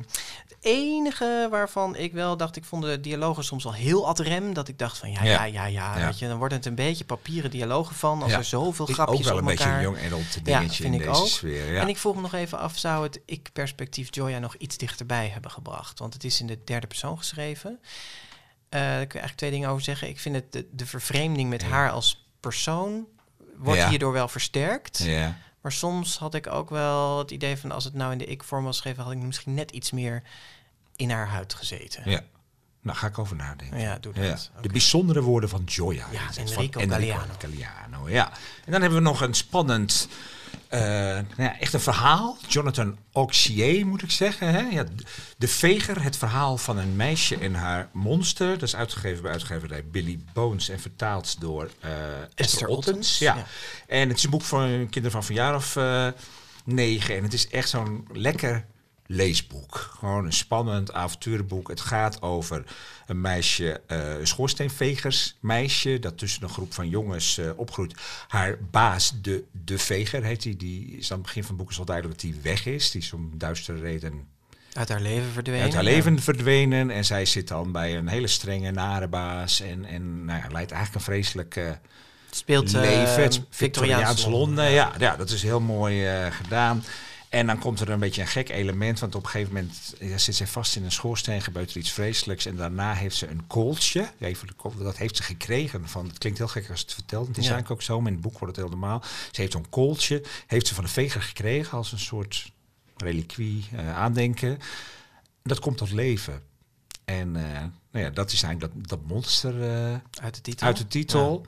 [0.61, 4.53] enige waarvan ik wel dacht, ik vond de dialogen soms al heel ad rem.
[4.53, 5.65] Dat ik dacht van ja, ja, Ja.
[5.65, 5.65] ja,
[5.97, 6.05] ja.
[6.05, 8.21] Weet je, dan wordt het een beetje papieren dialogen van.
[8.21, 8.37] Als Ja.
[8.37, 11.07] er zoveel Ik grapjes ook wel een beetje een jong adult dingetje vind in ik
[11.07, 11.27] deze ook.
[11.27, 11.71] sfeer.
[11.73, 11.81] Ja.
[11.81, 15.51] En ik vroeg me nog even af, zou het ik-perspectief Joya nog iets dichterbij hebben
[15.51, 15.99] gebracht?
[15.99, 17.79] Want het is in de derde persoon geschreven.
[18.69, 20.07] Eh, daar kun je eigenlijk twee dingen over zeggen.
[20.09, 23.05] Ik vind het de, de vervreemding met haar als persoon
[23.57, 24.97] wordt hierdoor wel versterkt.
[24.97, 25.37] ja.
[25.67, 28.63] Maar soms had ik ook wel het idee van als het nou in de ik-vorm
[28.63, 30.23] was geschreven, had ik misschien net iets meer
[30.95, 32.09] in haar huid gezeten.
[32.09, 32.21] ja.
[32.81, 33.79] Nou, ga ik over nadenken.
[33.79, 34.51] Ja, doe dat.
[34.55, 34.61] Ja.
[34.61, 36.05] De bijzondere woorden van Joya.
[36.11, 37.33] Ja, Enrico van Galliano.
[37.39, 38.29] Galliano, Ja.
[38.65, 40.07] En dan hebben we nog een spannend,
[40.67, 42.37] eh, nou ja, echt een verhaal.
[42.47, 44.53] Jonathan Auxier, moet ik zeggen.
[44.53, 44.59] Hè?
[44.61, 44.83] Ja,
[45.37, 48.53] de Veger, het verhaal van een meisje en haar monster.
[48.53, 51.91] Dat is uitgegeven bij uitgeverij Billy Bones en vertaald door eh,
[52.35, 52.87] Esther Ottens.
[52.87, 53.35] Ottens, Ja.
[53.35, 53.45] ja.
[53.87, 56.07] En het is een boek voor kinderen van van jaar of eh,
[56.63, 57.15] negen.
[57.17, 58.65] En het is echt zo'n lekker
[59.07, 59.75] leesboek.
[59.99, 61.67] Gewoon een spannend avonturenboek.
[61.69, 62.63] Het gaat over
[63.05, 67.93] een meisje, eh een schoorsteenvegersmeisje, dat tussen een groep van jongens eh, opgroeit.
[68.27, 71.71] Haar baas, de, de veger heet die, die is aan het begin van het boek
[71.71, 72.91] is al duidelijk dat die weg is.
[72.91, 74.27] Die is om duistere reden
[74.73, 75.63] Uit haar leven verdwenen.
[75.63, 75.89] uit haar ja.
[75.89, 76.89] leven verdwenen.
[76.89, 79.61] En zij zit dan bij een hele strenge, nare baas.
[79.61, 81.69] En, en nou ja, leidt eigenlijk een vreselijk eh,
[82.29, 83.23] Speelt uh, leven.
[83.23, 84.39] Het Victoriaans Victoriaans Londen.
[84.39, 84.71] Londen.
[84.71, 86.83] Ja, ja, dat is heel mooi eh, gedaan.
[87.29, 88.99] En dan komt er een beetje een gek element.
[88.99, 91.41] Want op een gegeven moment ja, zit zij vast in een schoorsteen.
[91.41, 92.45] Gebeurt er iets vreselijks.
[92.45, 94.09] En daarna heeft ze een kooltje.
[94.19, 95.87] Even de kop- dat heeft ze gekregen.
[95.89, 97.27] Van, het klinkt heel gek als het vertelt.
[97.27, 97.51] Het is Ja.
[97.51, 97.97] eigenlijk ook zo.
[98.01, 99.01] Maar in het boek wordt het heel normaal.
[99.31, 100.23] Ze heeft zo'n kooltje.
[100.47, 101.77] Heeft ze van de veger gekregen.
[101.77, 102.51] Als een soort
[102.97, 104.57] reliquie eh, aandenken.
[105.43, 106.41] Dat komt tot leven.
[107.05, 107.61] En eh,
[107.91, 110.67] nou ja, dat is eigenlijk dat, dat monster eh, Uit de titel.
[110.67, 111.45] uit de titel.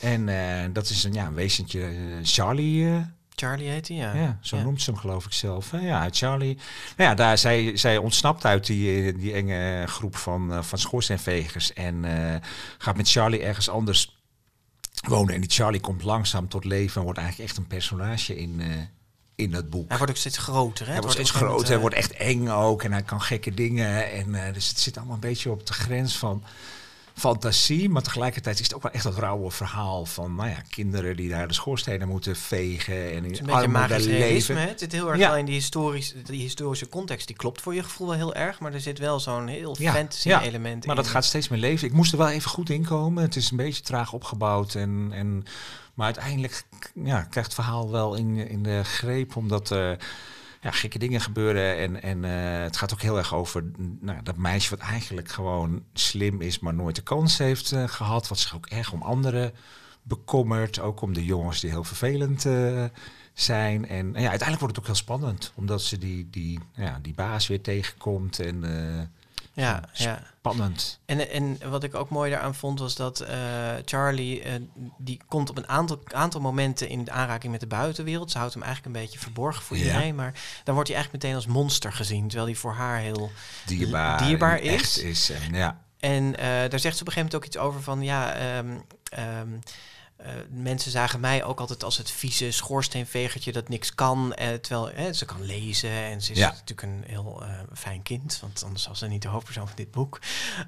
[0.00, 3.04] En dat is een, ja, een wezentje, Charlie.
[3.40, 4.14] Charlie heet hij, ja.
[4.14, 4.38] ja.
[4.40, 4.62] zo Ja.
[4.62, 5.72] noemt ze hem geloof ik zelf.
[5.80, 6.58] Ja, Charlie.
[6.96, 10.78] Nou ja, daar, zij, zij ontsnapt uit die, eh, die enge groep van, eh, van
[10.78, 11.72] schoorsteenvegers.
[11.72, 12.40] En eh,
[12.78, 14.18] gaat met Charlie ergens anders
[15.08, 15.34] wonen.
[15.34, 18.68] En die Charlie komt langzaam tot leven en wordt eigenlijk echt een personage in, eh,
[19.34, 19.88] in dat boek.
[19.88, 20.92] Hij wordt ook steeds groter, hè?
[20.92, 22.82] Hij Het wordt steeds groter, hij wordt echt eng ook.
[22.82, 24.12] En hij kan gekke dingen.
[24.12, 26.42] En, dus het zit allemaal een beetje op de grens van
[27.20, 27.88] fantasie.
[27.88, 31.28] Maar tegelijkertijd is het ook wel echt dat rauwe verhaal van nou ja, kinderen die
[31.28, 32.94] daar de schoorstenen moeten vegen.
[33.12, 34.56] En in Het een beetje magisch leven.
[34.68, 35.28] Het zit heel erg Ja.
[35.28, 37.26] wel in die, historisch, die historische context.
[37.26, 38.60] Die klopt voor je gevoel wel heel erg.
[38.60, 40.42] Maar er zit wel zo'n heel Ja, fantasy ja.
[40.42, 41.02] element Maar in.
[41.02, 41.86] dat gaat steeds meer leven.
[41.86, 43.22] Ik moest er wel even goed in komen.
[43.22, 44.74] Het is een beetje traag opgebouwd.
[44.74, 45.44] En, en,
[45.94, 46.62] maar uiteindelijk
[46.94, 49.36] ja, krijgt het verhaal wel in, in de greep.
[49.36, 49.96] Omdat er
[50.60, 51.76] ja, gekke dingen gebeuren.
[51.76, 53.64] En, en eh, het gaat ook heel erg over
[54.00, 56.58] nou, dat meisje wat eigenlijk gewoon slim is.
[56.58, 58.28] Maar nooit de kans heeft eh, gehad.
[58.28, 59.52] Wat zich ook erg om anderen
[60.02, 60.80] bekommert.
[60.80, 62.84] Ook om de jongens die heel vervelend eh,
[63.32, 63.88] zijn.
[63.88, 65.52] En ja, uiteindelijk wordt het ook heel spannend.
[65.54, 68.38] Omdat ze die, die, ja, die baas weer tegenkomt.
[68.38, 68.64] En...
[69.52, 70.22] Ja, ja.
[70.38, 71.00] Spannend.
[71.06, 73.38] En, en wat ik ook mooi daaraan vond was dat eh,
[73.84, 74.52] Charlie, eh,
[74.98, 78.30] die komt op een aantal, aantal momenten in de aanraking met de buitenwereld.
[78.30, 79.82] Ze houdt hem eigenlijk een beetje verborgen voor Ja.
[79.84, 80.14] iedereen.
[80.14, 80.32] Maar
[80.64, 82.26] dan wordt hij eigenlijk meteen als monster gezien.
[82.26, 83.30] Terwijl hij voor haar heel...
[83.66, 84.98] Dierbaar, Dierbaar is.
[84.98, 85.30] is.
[85.30, 85.80] En, ja.
[85.98, 88.02] En eh, daar zegt ze op een gegeven moment ook iets over van...
[88.02, 88.78] Ja, ehm,
[89.10, 89.48] ehm,
[90.22, 94.34] eh, mensen zagen mij ook altijd als het vieze schoorsteenvegertje dat niks kan.
[94.34, 96.48] eh, terwijl ze kan lezen en ze is Ja.
[96.50, 98.38] natuurlijk een heel eh, fijn kind.
[98.40, 100.18] Want anders was ze niet de hoofdpersoon van dit boek.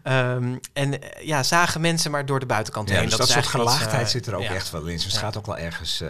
[0.03, 3.09] Ehm, en ja, zagen mensen maar door de buitenkant ja heen.
[3.09, 4.95] dus dat, soort ze- gelaagdheid zit er ook echt wel in.
[4.95, 5.19] Dus het Ja.
[5.19, 6.03] gaat ook wel ergens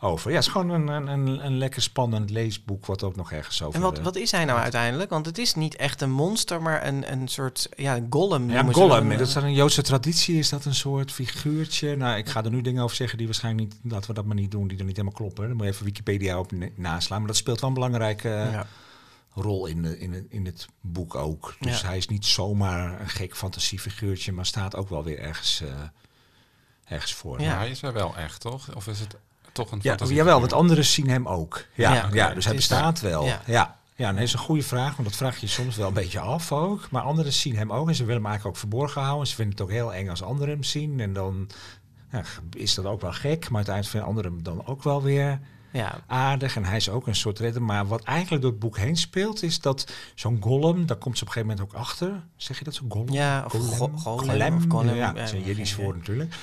[0.00, 0.30] over.
[0.30, 3.62] Ja, het is gewoon een, een, een, een lekker spannend leesboek wat ook nog ergens
[3.62, 3.74] over...
[3.74, 5.10] En wat, wat is hij nou uiteindelijk?
[5.10, 8.48] Want het is niet echt een monster, maar een, een soort ja, een golem.
[8.50, 9.18] Ja, noemen ze Gollum, hem.
[9.18, 10.38] dat is dan een Joodse traditie.
[10.38, 11.96] Is dat een soort figuurtje?
[11.96, 13.92] Nou, ik ga er nu dingen over zeggen die waarschijnlijk niet...
[13.92, 15.46] Laten we dat maar niet doen, die er niet helemaal kloppen.
[15.48, 17.18] Dan moet je even Wikipedia op na- naslaan.
[17.18, 18.66] Maar dat speelt wel een belangrijke eh, Ja.
[19.34, 21.54] rol in, de, in, het, in het boek ook.
[21.60, 21.86] Dus Ja.
[21.86, 24.32] hij is niet zomaar een gek fantasiefiguurtje...
[24.32, 25.68] maar staat ook wel weer ergens, eh,
[26.84, 27.40] ergens voor.
[27.40, 27.48] Ja.
[27.48, 28.74] Maar hij is er wel echt, toch?
[28.74, 29.16] Of is het
[29.58, 30.14] toch een Ja, fantasie?
[30.16, 31.64] jawel, want anderen zien hem ook.
[31.74, 33.24] Ja, Ja, dus hij bestaat wel.
[33.24, 33.40] ja.
[33.46, 33.76] Ja.
[33.96, 36.20] Ja, en dat is een goede vraag, want dat vraag je soms wel een beetje
[36.20, 36.90] af ook.
[36.90, 39.26] Maar anderen zien hem ook en ze willen hem eigenlijk ook verborgen houden.
[39.26, 41.00] Ze vinden het ook heel eng als anderen hem zien.
[41.00, 41.48] En dan
[42.12, 42.22] ja,
[42.56, 45.40] is dat ook wel gek, maar uiteindelijk vinden anderen hem dan ook wel weer
[45.72, 46.56] Ja, aardig.
[46.56, 47.62] En hij is ook een soort redder.
[47.62, 51.22] Maar wat eigenlijk door het boek heen speelt, is dat zo'n golem, daar komt ze
[51.24, 52.22] op een gegeven moment ook achter.
[52.36, 52.84] Zeg je dat zo?
[52.88, 53.12] Golem?
[53.12, 53.98] Ja, of golem?
[53.98, 56.34] go- golem of golem, Ja, dat is een Jiddisch geen woord natuurlijk.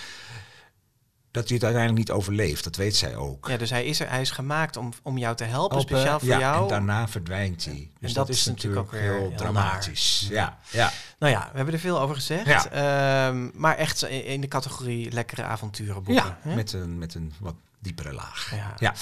[1.36, 3.48] Dat hij het uiteindelijk niet overleeft, dat weet zij ook.
[3.48, 6.20] ja, dus hij is er, hij is gemaakt om, om jou te helpen, Helpen, speciaal
[6.20, 6.62] voor ja, jou.
[6.62, 7.90] En daarna verdwijnt hij.
[8.00, 10.28] Dus dat dat, is is natuurlijk ook heel heel dramatisch.
[10.30, 10.92] Ja, ja.
[11.20, 12.46] Nou ja, we hebben er veel over gezegd.
[12.46, 12.70] Ja.
[12.70, 16.26] Ehm, maar echt in in de categorie lekkere avonturenboeken.
[16.26, 16.56] ja hè?
[16.56, 18.52] met, een, met een wat diepere laag.
[18.56, 18.74] Ja.
[18.78, 18.94] Ja.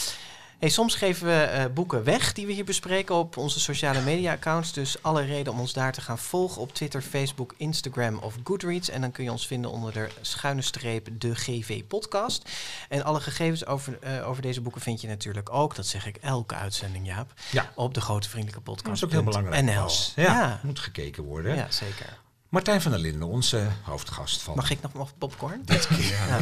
[0.59, 4.31] Hey, soms geven we eh, boeken weg die we hier bespreken op onze sociale media
[4.31, 4.73] accounts.
[4.73, 8.89] Dus alle reden om ons daar te gaan volgen op Twitter, Facebook, Instagram of Goodreads.
[8.89, 12.49] En dan kun je ons vinden onder de schuine streep de GV podcast.
[12.89, 16.15] En alle gegevens over, eh, over deze boeken vind je natuurlijk ook, dat zeg ik
[16.15, 17.71] elke uitzending Jaap, Ja.
[17.75, 18.95] op de grote vriendelijke Dat podcast.
[18.97, 19.63] is ook heel belangrijk.
[19.63, 19.89] NL.
[20.15, 20.59] Ja, Ja.
[20.63, 21.55] moet gekeken worden.
[21.55, 22.17] ja, zeker.
[22.53, 25.61] Martijn van der Linden, onze hoofdgast van Mag ik nog nog popcorn?
[25.65, 26.11] dit keer.
[26.11, 26.41] Ja.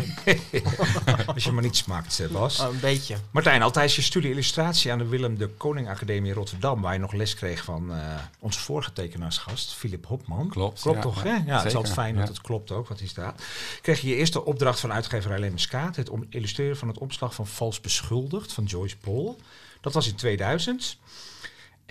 [1.33, 2.59] Als je maar niet smakt, eh, Bas.
[2.59, 3.15] Oh, een beetje.
[3.31, 6.93] Martijn, al tijdens je studie illustratie aan de Willem de Koning Academie in Rotterdam, waar
[6.93, 7.99] je nog les kreeg van eh,
[8.39, 10.49] onze vorige tekenaarsgast, Philip Hopman.
[10.49, 11.03] Klopt, Klopt ja.
[11.03, 11.29] toch, hè?
[11.29, 12.19] Ja, Ja, het is altijd fijn ja.
[12.19, 13.41] dat het klopt ook, wat hier staat.
[13.81, 17.47] Kreeg je je eerste opdracht van uitgeverij Lemmeskaat, het om- illustreren van het opslag van
[17.47, 19.37] Vals Beschuldigd van Joyce Paul.
[19.81, 20.97] Dat was in 2000.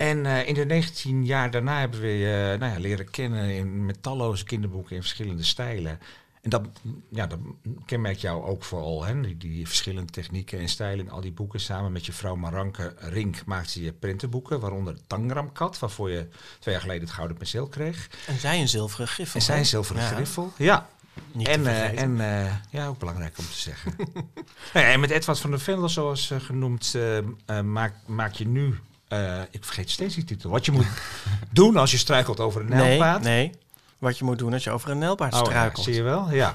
[0.01, 3.85] En eh, in de 19 jaar daarna hebben we je nou ja, leren kennen in,
[3.85, 5.99] met talloze kinderboeken in verschillende stijlen.
[6.41, 6.61] En dat,
[7.09, 7.39] ja, dat
[7.85, 9.21] kenmerkt jou ook vooral, hè?
[9.21, 11.59] Die, die verschillende technieken en stijlen in al die boeken.
[11.59, 16.27] Samen met je vrouw Maranke Rink maakte je printenboeken, waaronder Tangram Kat, waarvoor je
[16.59, 18.09] twee jaar geleden het Gouden Penseel kreeg.
[18.27, 19.39] En zij een zilveren griffel.
[19.39, 20.53] En zij een zilveren Ja, griffel.
[20.57, 20.89] Ja,
[21.31, 23.93] Niet en, eh, en eh, ja, ook belangrijk om te zeggen.
[24.73, 27.23] Nou ja, en met Edward van der Vendel, zoals eh, genoemd, eh, eh,
[27.63, 28.79] maak, maak je nu...
[29.11, 30.49] eh, ik vergeet steeds die titel.
[30.49, 30.85] Wat je moet
[31.51, 33.21] doen als je struikelt over een nee, nijlpaad.
[33.21, 33.51] nee.
[33.97, 35.83] Wat je moet doen als je over een nijlpaard Oh, ja, struikelt.
[35.85, 36.31] zie je wel?
[36.31, 36.53] Ja.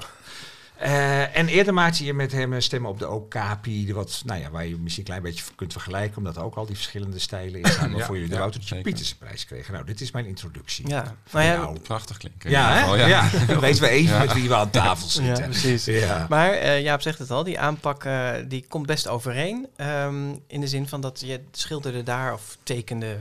[0.79, 4.49] Eh, en eerder maakte je met hem stemmen op de Okapi, de wat, nou ja,
[4.49, 7.59] waar je misschien een klein beetje kunt vergelijken, omdat er ook al die verschillende stijlen
[7.61, 8.83] in staan, waarvoor Ja, jullie de ja, Woutertje zeker.
[8.83, 9.73] Pietersen prijs kregen.
[9.73, 10.87] Nou, dit is mijn introductie.
[10.87, 11.03] Ja.
[11.25, 11.79] Van Nou ja, jou.
[11.79, 12.49] Prachtig klinken.
[12.49, 12.79] Ja, hè?
[12.79, 13.29] geval, Ja.
[13.59, 14.19] Weten we even Ja.
[14.19, 15.43] met wie we aan tafel Ja, zitten.
[15.49, 15.85] precies.
[15.85, 16.25] Ja.
[16.29, 19.67] Maar eh, Jaap zegt het al, die aanpak eh, die komt best overeen.
[19.75, 23.17] Ehm, in de zin van dat je schilderde daar of tekende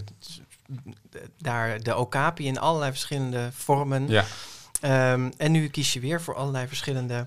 [1.38, 4.08] daar de okapi in allerlei verschillende vormen.
[4.08, 4.24] Ja.
[4.80, 7.26] Ehm, en nu kies je weer voor allerlei verschillende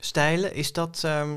[0.00, 0.54] stijlen.
[0.54, 1.00] Is dat...
[1.04, 1.36] ehm,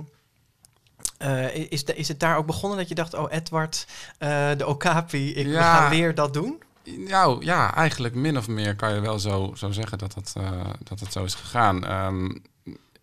[1.18, 4.66] eh, is, de- is het daar ook begonnen dat je dacht, oh Edward, eh, de
[4.68, 6.62] okapi, ik we gaan weer dat doen?
[6.98, 10.70] Nou ja, eigenlijk min of meer kan je wel zo, zo zeggen dat het, eh,
[10.84, 11.86] dat het zo is gegaan.
[11.86, 12.30] Ehm,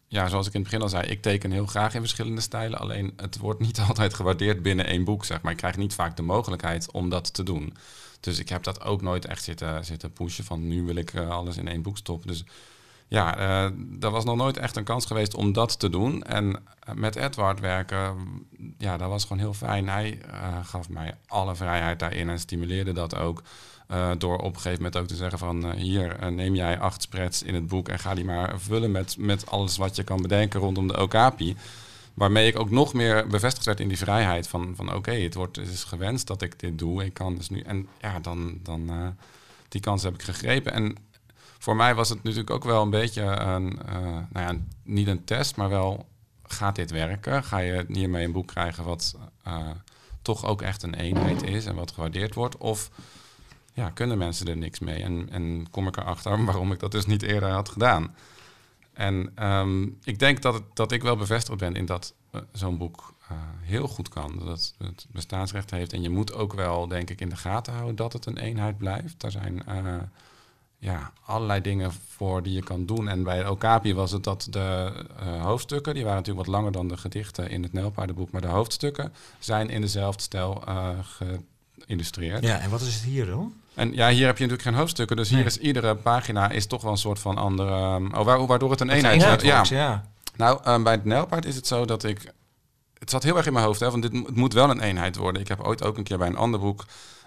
[0.06, 2.78] ja, zoals ik in het begin al zei, ik teken heel graag in verschillende stijlen.
[2.78, 5.52] Alleen het wordt niet altijd gewaardeerd binnen één boek, zeg maar.
[5.52, 7.76] Ik krijg niet vaak de mogelijkheid om dat te doen.
[8.20, 11.30] Dus ik heb dat ook nooit echt zitten, zitten pushen van nu wil ik eh,
[11.30, 12.28] alles in één boek stoppen.
[12.28, 12.44] Dus
[13.08, 13.38] ja,
[14.00, 16.22] er was nog nooit echt een kans geweest om dat te doen.
[16.22, 18.16] En eh, met Edward werken,
[18.78, 19.88] ja, dat was gewoon heel fijn.
[19.88, 20.20] Hij
[20.62, 23.42] gaf mij alle vrijheid daarin en stimuleerde dat ook.
[24.18, 27.54] door op een gegeven moment ook te zeggen van hier neem jij acht spreads in
[27.54, 30.88] het boek en ga die maar vullen met, met alles wat je kan bedenken rondom
[30.88, 31.56] de okapi.
[32.14, 35.58] Waarmee ik ook nog meer bevestigd werd in die vrijheid van, van oké, het wordt
[35.58, 37.04] is gewenst dat ik dit doe.
[37.04, 37.60] Ik kan dus nu.
[37.60, 39.08] En ja, dan, dan eh,
[39.68, 40.72] die kans heb ik gegrepen.
[40.72, 40.96] En
[41.58, 45.24] voor mij was het natuurlijk ook wel een beetje een, eh, nou ja, niet een
[45.24, 46.06] test, maar wel
[46.42, 47.44] gaat dit werken?
[47.44, 49.70] Ga je hiermee een boek krijgen wat eh,
[50.22, 52.56] toch ook echt een eenheid is en wat gewaardeerd wordt?
[52.56, 52.90] Of
[53.72, 55.02] ja, kunnen mensen er niks mee.
[55.02, 58.14] En, en kom ik erachter waarom ik dat dus niet eerder had gedaan.
[59.00, 62.78] En ehm, ik denk dat, het, dat ik wel bevestigd ben in dat eh, zo'n
[62.78, 64.38] boek eh, heel goed kan.
[64.44, 65.92] Dat het bestaansrecht heeft.
[65.92, 68.78] En je moet ook wel, denk ik, in de gaten houden dat het een eenheid
[68.78, 69.22] blijft.
[69.22, 69.94] Er zijn eh,
[70.78, 73.08] ja, allerlei dingen voor die je kan doen.
[73.08, 74.92] En bij Okapi was het dat de
[75.40, 79.12] hoofdstukken, die waren natuurlijk wat langer dan de gedichten in het Nijlpaardenboek, maar de hoofdstukken
[79.38, 80.62] zijn in dezelfde stijl
[81.86, 82.44] geïllustreerd.
[82.44, 83.54] Ja, en wat is het hier dan?
[83.74, 85.16] En ja, hier heb je natuurlijk geen hoofdstukken.
[85.16, 87.94] Dus hier is iedere pagina is toch wel een soort van andere...
[87.94, 89.42] Um, oh, waardoor het een eenheid, wordt.
[89.42, 89.64] Ja.
[89.68, 90.04] ja.
[90.36, 92.32] Nou, um, bij het Nijlpaard is het zo dat ik...
[92.98, 95.16] Het zat heel erg in mijn hoofd, hè, want dit het moet wel een eenheid
[95.16, 95.42] worden.
[95.42, 96.84] Ik heb ooit ook een keer bij een ander boek...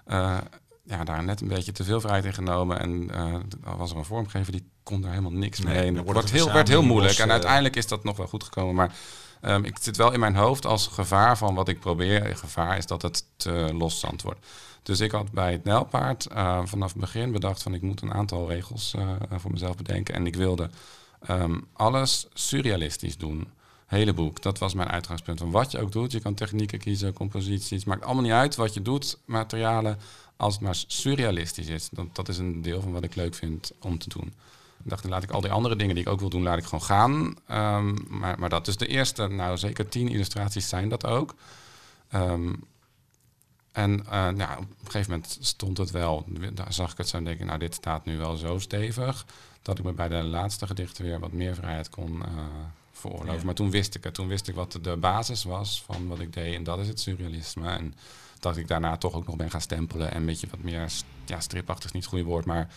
[0.07, 0.37] Uh,
[0.85, 2.79] ja, daar net een beetje te veel vrijheid in genomen.
[2.79, 5.91] En uh, was er een vormgever die kon daar helemaal niks mee.
[5.91, 7.17] Nee, het wordt heel, werd heel moeilijk.
[7.17, 8.75] en uiteindelijk is dat nog wel goed gekomen.
[8.75, 8.91] Maar
[9.45, 12.37] um, ik zit wel in mijn hoofd als gevaar van wat ik probeer.
[12.37, 14.45] Gevaar is dat het te loszand wordt.
[14.83, 18.13] Dus ik had bij het Nijlpaard uh, vanaf het begin bedacht van ik moet een
[18.13, 20.13] aantal regels uh, voor mezelf bedenken.
[20.13, 20.69] En ik wilde
[21.29, 23.47] um, alles surrealistisch doen.
[23.85, 24.41] Hele boek.
[24.41, 25.39] Dat was mijn uitgangspunt.
[25.39, 27.85] Van wat je ook doet, je kan technieken kiezen, composities.
[27.85, 29.99] Maakt allemaal niet uit wat je doet, materialen.
[30.37, 31.89] Als het maar surrealistisch is.
[32.13, 34.33] Dat is een deel van wat ik leuk vind om te doen.
[34.83, 36.63] Ik dacht, laat ik al die andere dingen die ik ook wil doen, laat ik
[36.63, 37.11] gewoon gaan.
[37.51, 41.35] Um, maar, maar dat is de eerste, nou zeker tien illustraties zijn dat ook.
[42.13, 42.63] Um,
[43.71, 47.17] en uh, nou, op een gegeven moment stond het wel, daar zag ik het zo
[47.17, 49.25] en denk ik, nou dit staat nu wel zo stevig,
[49.61, 52.25] dat ik me bij de laatste gedichten weer wat meer vrijheid kon uh,
[52.91, 53.45] veroorloven.
[53.45, 56.33] Maar toen wist ik het, toen wist ik wat de basis was van wat ik
[56.33, 57.69] deed en dat is het surrealisme.
[57.69, 57.93] En
[58.39, 60.91] dat ik daarna toch ook nog ben gaan stempelen en een beetje wat meer,
[61.25, 62.69] ja stripachtig is niet het goede woord, maar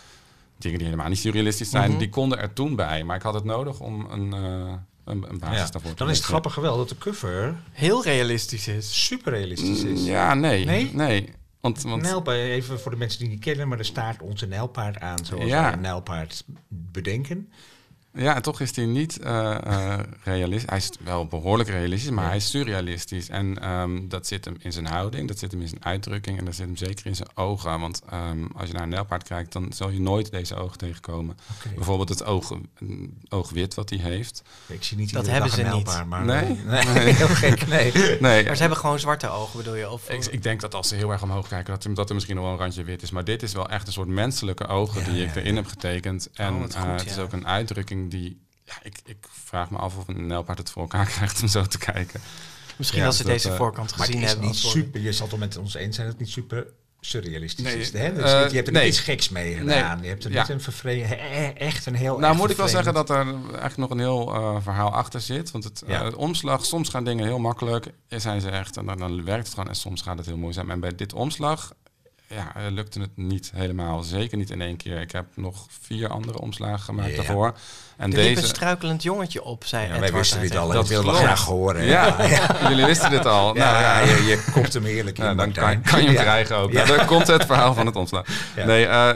[0.58, 1.98] dingen die helemaal niet surrealistisch zijn, mm -hmm.
[1.98, 3.04] die konden er toen bij.
[3.04, 4.34] Maar ik had het nodig om een...
[4.34, 4.72] Uh,
[5.04, 5.66] een, een basis ja.
[5.70, 5.94] daarvoor.
[5.94, 9.04] Dan is het grappig wel dat de cover heel realistisch is.
[9.06, 10.04] Super realistisch is.
[10.04, 10.64] Ja, nee.
[10.64, 10.90] Nee?
[10.94, 11.32] Nee.
[11.60, 12.02] Want, want...
[12.02, 15.44] Nijlpaard, even voor de mensen die niet kennen, maar er staat onze nijlpaard aan zoals
[15.44, 15.62] ja.
[15.62, 17.52] wij een nijlpaard bedenken.
[18.16, 20.68] Ja, en toch is hij niet uh, uh, realistisch.
[20.68, 22.28] Hij is wel behoorlijk realistisch, maar ja.
[22.28, 23.28] hij is surrealistisch.
[23.28, 26.44] En um, dat zit hem in zijn houding, dat zit hem in zijn uitdrukking en
[26.44, 27.80] dat zit hem zeker in zijn ogen.
[27.80, 31.36] Want um, als je naar een nijlpaard kijkt, dan zal je nooit deze ogen tegenkomen.
[31.58, 31.74] Okay.
[31.74, 32.52] Bijvoorbeeld het oog,
[33.28, 34.42] oogwit wat hij heeft.
[34.66, 36.04] Ik zie niet dat hebben ze niet.
[36.06, 36.58] Maar nee?
[36.64, 36.84] nee.
[36.94, 37.12] nee.
[37.12, 37.92] heel gek, nee.
[38.20, 38.44] nee.
[38.44, 39.90] Maar ze hebben gewoon zwarte ogen, bedoel je?
[39.90, 42.14] Of, ik, ik denk dat als ze heel erg omhoog kijken, dat er, dat er
[42.14, 43.10] misschien nog wel een randje wit is.
[43.10, 46.28] Maar dit is wel echt een soort menselijke ogen ja, die ik erin heb getekend.
[46.34, 49.78] En oh, goed, uh, het is ook een uitdrukking die ja, ik, ik vraag me
[49.78, 52.20] af of een Nijlpaard het voor elkaar krijgt om zo te kijken.
[52.76, 54.46] Misschien ja, als ze dat, deze uh, voorkant gezien maar hebben.
[54.46, 56.66] Niet super, je zal het met ons eens zijn dat het niet super
[57.00, 57.92] surrealistisch Nee, is.
[57.92, 58.12] Hè?
[58.14, 58.86] Dus uh, je hebt er nee.
[58.86, 59.94] iets geks mee gedaan.
[59.96, 60.40] Nee, Je hebt er ja.
[60.40, 61.16] niet een vervreemd,
[61.56, 64.34] echt een heel Nou, echt moet ik wel zeggen dat er eigenlijk nog een heel
[64.34, 65.50] uh, verhaal achter zit.
[65.50, 65.98] Want het, Ja.
[65.98, 69.24] uh, het omslag, soms gaan dingen heel makkelijk, en zijn ze echt, en dan, dan
[69.24, 70.70] werkt het gewoon, en soms gaat het heel moeizaam.
[70.70, 71.72] En bij dit omslag,
[72.28, 74.02] ja, eh, lukte het niet helemaal.
[74.02, 75.00] Zeker niet in één keer.
[75.00, 77.16] Ik heb nog vier andere omslagen gemaakt Ja.
[77.16, 77.54] daarvoor.
[77.96, 78.46] En Er liep een deze.
[78.46, 80.68] struikelend jongetje op, zei Ja, wij wisten dit al.
[80.68, 81.18] en Dat Ik wilde klopt.
[81.24, 81.84] graag horen.
[81.94, 82.16] Ja,
[82.68, 83.56] jullie wisten dit al.
[83.56, 86.14] Ja, nou, ja, je, je kopt hem heerlijk in, Nou, dan kan, kan je hem
[86.14, 86.22] Ja.
[86.22, 86.72] krijgen ook.
[86.72, 86.84] Ja.
[86.84, 88.26] Nou, daar komt het verhaal van het omslag.
[88.56, 88.64] Ja.
[88.66, 89.10] Nee, eh,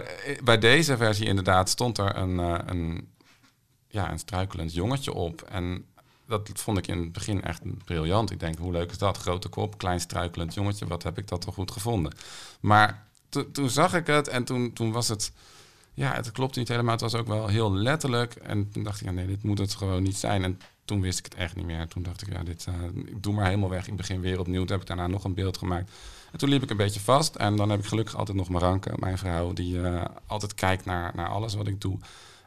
[0.44, 3.08] bij deze versie inderdaad stond er een, eh, een,
[3.88, 5.42] ja, een struikelend jongetje op.
[5.50, 5.84] En
[6.30, 8.30] dat vond ik in het begin echt briljant.
[8.30, 9.16] Ik denk, hoe leuk is dat?
[9.16, 10.86] Grote kop, klein struikelend jongetje.
[10.86, 12.12] Wat heb ik dat toch goed gevonden?
[12.60, 15.32] Maar to- toen zag ik het en toen, toen was het...
[15.94, 16.92] Ja, het klopte niet helemaal.
[16.92, 18.34] Het was ook wel heel letterlijk.
[18.34, 20.44] En toen dacht ik, ja, nee, dit moet het gewoon niet zijn.
[20.44, 21.88] En toen wist ik het echt niet meer.
[21.88, 23.88] Toen dacht ik, ja, dit, eh, ik doe maar helemaal weg.
[23.88, 24.60] Ik begin weer opnieuw.
[24.60, 25.90] Toen heb ik daarna nog een beeld gemaakt.
[26.32, 27.34] En toen liep ik een beetje vast.
[27.34, 31.12] En dan heb ik gelukkig altijd nog Maranke, mijn vrouw, die eh, altijd kijkt naar,
[31.14, 31.98] naar alles wat ik doe.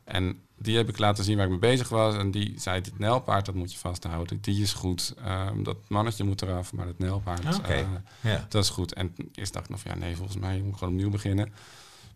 [0.04, 2.15] En die heb ik laten zien waar ik mee bezig was.
[2.15, 4.38] En die zei, dit nijlpaard, dat moet je vasthouden.
[4.41, 5.13] Die is goed.
[5.23, 7.73] Ehm, dat mannetje moet eraf, maar het nijlpaard, Oké.
[7.73, 7.86] eh,
[8.21, 8.45] Ja.
[8.49, 8.93] dat is goed.
[8.93, 11.54] En eerst dacht ik nog ja, nee, volgens mij moet ik gewoon opnieuw beginnen.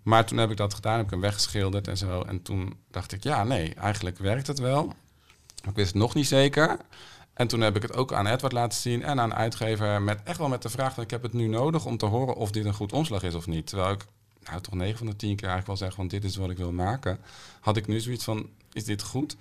[0.03, 2.21] Maar toen heb ik dat gedaan, heb ik hem weggeschilderd en zo.
[2.21, 4.93] En toen dacht ik, ja, nee, eigenlijk werkt het wel.
[5.67, 6.77] Ik wist het nog niet zeker.
[7.33, 10.01] En toen heb ik het ook aan Edward laten zien en aan uitgever.
[10.01, 12.35] Met, echt wel met de vraag dat ik heb het nu nodig om te horen
[12.35, 13.67] of dit een goed omslag is of niet.
[13.67, 14.05] Terwijl ik
[14.49, 16.57] nou, toch 9 van de 10 keer eigenlijk wel zeg van dit is wat ik
[16.57, 17.19] wil maken.
[17.59, 19.35] Had ik nu zoiets van, is dit goed?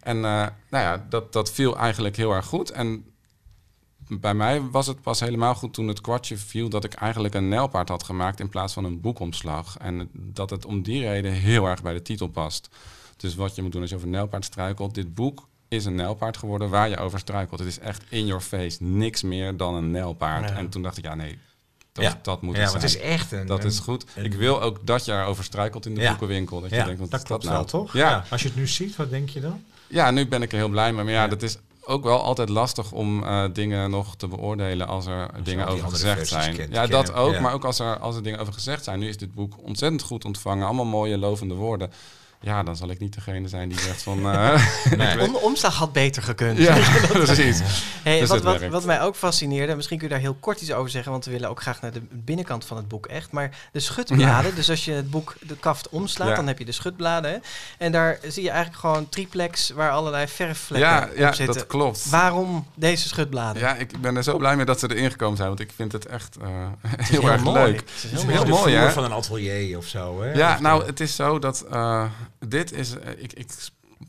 [0.00, 0.22] En eh,
[0.70, 2.70] nou ja, dat, dat viel eigenlijk heel erg goed.
[2.70, 3.04] En
[4.08, 7.48] bij mij was het pas helemaal goed toen het kwartje viel dat ik eigenlijk een
[7.48, 9.76] nijlpaard had gemaakt in plaats van een boekomslag.
[9.78, 12.68] En dat het om die reden heel erg bij de titel past.
[13.16, 15.94] Dus wat je moet doen als je over een nijlpaard struikelt, dit boek is een
[15.94, 17.58] nijlpaard geworden waar je over struikelt.
[17.58, 20.48] Het is echt in your face, niks meer dan een nijlpaard.
[20.48, 20.56] Ja.
[20.56, 21.38] En toen dacht ik, ja nee,
[22.02, 22.18] dat, Ja.
[22.22, 23.04] dat moet Ja, het want het zijn.
[23.04, 23.46] is echt een...
[23.46, 24.04] Dat een- is goed.
[24.14, 26.08] een- Ik wil ook dat je erover struikelt in de Ja.
[26.10, 26.60] boekenwinkel.
[26.60, 27.54] Dat je denkt, wat dat is klopt nou?
[27.54, 27.92] wel, toch?
[27.92, 28.24] Ja.
[28.30, 29.62] Als je het nu ziet, wat denk je dan?
[29.86, 31.04] Ja, nu ben ik er heel blij mee.
[31.04, 31.28] Maar ja, Ja.
[31.28, 35.66] dat is ook wel altijd lastig om eh, dingen nog te beoordelen als er dingen
[35.66, 36.56] over gezegd zijn.
[36.56, 37.32] kent- ja, dat ook.
[37.32, 37.40] ja.
[37.40, 38.98] Maar ook als er, als er dingen over gezegd zijn.
[38.98, 40.64] Nu is dit boek ontzettend goed ontvangen.
[40.66, 41.90] Allemaal mooie, lovende woorden.
[42.40, 44.18] Ja, dan zal ik niet degene zijn die zegt van...
[44.32, 44.62] eh,
[44.96, 45.20] Nee.
[45.28, 46.58] Om, omslag had beter gekund.
[46.58, 46.74] ja,
[47.12, 47.60] precies.
[48.02, 50.60] Hey, Dus wat, het wat, wat mij ook fascineerde, misschien kun je daar heel kort
[50.60, 53.30] iets over zeggen, want we willen ook graag naar de binnenkant van het boek echt.
[53.32, 56.34] Maar de schutbladen, dus als je het boek de kaft omslaat, Ja.
[56.34, 57.30] dan heb je de schutbladen.
[57.30, 57.36] hè.
[57.78, 61.54] En daar zie je eigenlijk gewoon triplex waar allerlei verfvlekken Ja, ja op zitten.
[61.56, 62.10] dat klopt.
[62.10, 63.62] Waarom deze schutbladen?
[63.62, 65.48] Ja, ik ben er zo blij mee dat ze erin gekomen zijn.
[65.48, 66.48] Want ik vind het echt eh,
[66.86, 67.58] Het is heel, erg mooi.
[67.62, 67.76] leuk.
[67.80, 68.36] Het is Het heel is mooi.
[68.36, 68.90] heel de mooi, hè?
[68.90, 70.22] van een atelier of zo.
[70.22, 70.32] Hè?
[70.32, 72.04] Ja, Of, nou, eh, het is zo dat uh,
[72.46, 72.94] dit is.
[72.94, 73.50] uh, ik, ik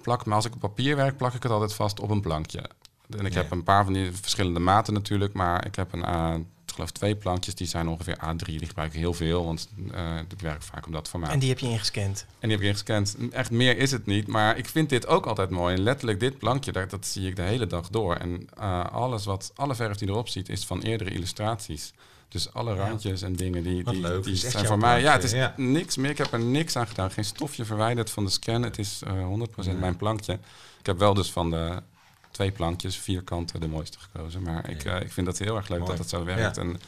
[0.01, 2.69] plak, maar als ik op papier werk, plak ik het altijd vast op een plankje.
[3.17, 3.41] En ik Ja.
[3.41, 6.33] heb een paar van die verschillende maten natuurlijk, maar ik heb een, uh,
[6.65, 8.45] ik geloof twee plankjes, die zijn ongeveer A3.
[8.45, 11.31] Die gebruik ik heel veel, want uh, ik werk vaak op dat formaat.
[11.31, 12.25] En die heb je ingescand?
[12.39, 13.17] En die heb ik ingescand.
[13.31, 15.75] Echt meer is het niet, maar ik vind dit ook altijd mooi.
[15.75, 18.15] En letterlijk dit plankje, dat, dat zie ik de hele dag door.
[18.15, 21.93] En uh, alles wat, alle verf die erop ziet, is van eerdere illustraties.
[22.29, 23.25] Dus alle randjes ja.
[23.25, 24.23] en dingen die, die, leuk.
[24.23, 25.01] die zijn voor mij.
[25.01, 25.53] Ja, het is ja.
[25.57, 26.09] niks meer.
[26.09, 27.11] Ik heb er niks aan gedaan.
[27.11, 28.63] Geen stofje verwijderd van de scan.
[28.63, 29.75] Het is uh, 100% nee.
[29.75, 30.33] mijn plankje.
[30.79, 31.81] Ik heb wel dus van de
[32.31, 34.41] twee plankjes, vierkanten, de mooiste gekozen.
[34.41, 35.91] Maar ik, uh, ik vind dat heel erg leuk Mooi.
[35.91, 36.55] dat het zo werkt.
[36.55, 36.61] Ja.
[36.61, 36.79] En,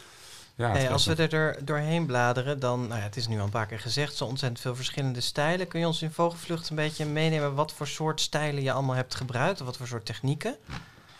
[0.55, 3.43] ja, hey, als we er door, doorheen bladeren, dan, nou ja, het is nu al
[3.43, 5.67] een paar keer gezegd, zo ontzettend veel verschillende stijlen.
[5.67, 9.15] Kun je ons in vogelvlucht een beetje meenemen wat voor soort stijlen je allemaal hebt
[9.15, 9.59] gebruikt?
[9.59, 10.55] Of wat voor soort technieken?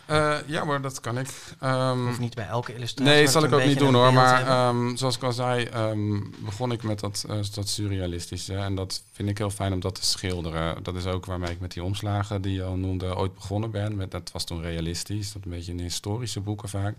[0.09, 1.27] Uh, ja, maar dat kan ik.
[1.63, 3.13] Um, of niet bij elke illustratie.
[3.13, 4.13] Nee, zal ik ook niet doen hoor.
[4.13, 8.55] Maar um, zoals ik al zei, um, begon ik met dat, uh, dat surrealistische.
[8.55, 10.83] En dat vind ik heel fijn om dat te schilderen.
[10.83, 13.95] Dat is ook waarmee ik met die omslagen die je al noemde ooit begonnen ben.
[13.95, 15.31] Met, dat was toen realistisch.
[15.31, 16.95] Dat een beetje in historische boeken vaak.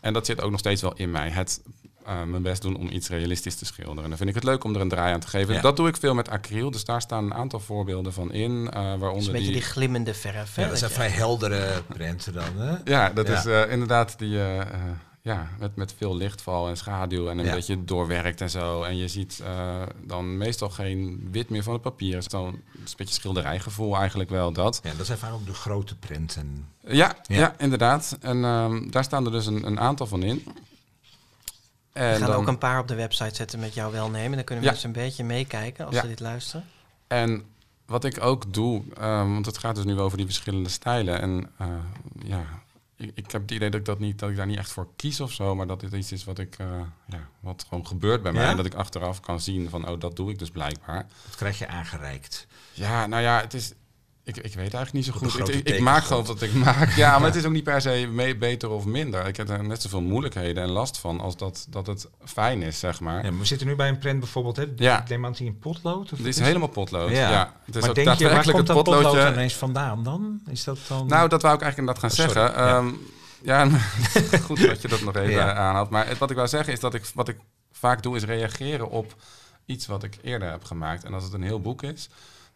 [0.00, 1.30] En dat zit ook nog steeds wel in mij.
[1.30, 1.60] Het
[2.06, 4.02] uh, mijn best doen om iets realistisch te schilderen.
[4.02, 5.54] En dan vind ik het leuk om er een draai aan te geven.
[5.54, 5.60] Ja.
[5.60, 6.70] Dat doe ik veel met acryl.
[6.70, 8.50] Dus daar staan een aantal voorbeelden van in.
[8.52, 10.54] Uh, waaronder dus een beetje die, die glimmende verf.
[10.54, 12.56] Hè, ja, dat zijn vrij heldere prenten dan.
[12.56, 12.76] Hè?
[12.84, 13.38] Ja, dat Ja.
[13.38, 14.34] is uh, inderdaad die...
[14.34, 14.60] uh,
[15.24, 17.54] ja, met, met veel lichtval en schaduw en een Ja.
[17.54, 18.82] beetje doorwerkt en zo.
[18.82, 22.14] En je ziet uh, dan meestal geen wit meer van het papier.
[22.14, 22.62] Het is, dan, een
[22.96, 24.80] beetje schilderijgevoel eigenlijk wel, dat.
[24.82, 26.66] Ja, dat zijn vaak ook de grote prenten.
[26.80, 27.38] Ja, ja.
[27.38, 27.54] Ja.
[27.58, 28.16] inderdaad.
[28.20, 30.44] En um, daar staan er dus een, een aantal van in.
[31.92, 34.36] We gaan ook een paar op de website zetten met jouw welnemen.
[34.36, 34.70] Dan kunnen Ja.
[34.70, 36.00] mensen een beetje meekijken als Ja.
[36.00, 36.66] ze dit luisteren.
[37.06, 37.44] En
[37.86, 41.20] wat ik ook doe, um, want het gaat dus nu over die verschillende stijlen.
[41.20, 41.66] En uh,
[42.24, 42.44] ja,
[42.96, 44.88] ik, ik, heb het idee dat ik, dat, niet, dat ik daar niet echt voor
[44.96, 45.54] kies of zo.
[45.54, 46.66] Maar dat dit iets is wat, ik, uh,
[47.06, 48.42] ja, wat gewoon gebeurt bij mij.
[48.42, 48.50] Ja?
[48.50, 51.06] En dat ik achteraf kan zien van, oh, dat doe ik dus blijkbaar.
[51.26, 52.46] Dat krijg je aangereikt.
[52.72, 53.72] Ja, nou ja, het is...
[54.24, 55.28] Ik, ik weet eigenlijk niet zo goed.
[55.28, 56.90] Ik, grote ik, ik maak gewoon wat ik maak.
[56.96, 59.26] Ja, maar het is ook niet per se mee, beter of minder.
[59.26, 62.78] Ik heb er net zoveel moeilijkheden en last van als dat, dat het fijn is,
[62.78, 63.24] zeg maar.
[63.24, 64.56] Ja, maar we zitten nu bij een prent bijvoorbeeld.
[64.56, 64.64] Hè?
[64.76, 65.00] Ja.
[65.00, 66.12] Ik neem aan in potlood?
[66.12, 67.10] Of Het is helemaal potlood.
[67.10, 67.30] Ja.
[67.30, 67.54] Ja.
[67.64, 69.32] Het is maar ook denk je, waar komt dat potlood potloodje.
[69.32, 70.40] ineens vandaan dan?
[70.50, 71.06] Is dat dan...
[71.06, 72.64] Nou, dat wou ik eigenlijk inderdaad gaan Oh, zeggen.
[72.64, 72.76] Ja.
[72.76, 72.88] Ehm,
[73.42, 73.68] ja,
[74.46, 75.54] goed dat je dat nog even Ja.
[75.54, 75.90] aanhaalt.
[75.90, 77.36] Maar het, wat ik wou zeggen is dat ik, wat ik
[77.72, 79.14] vaak doe, is reageren op
[79.66, 81.04] iets wat ik eerder heb gemaakt.
[81.04, 82.08] En als het een heel boek is,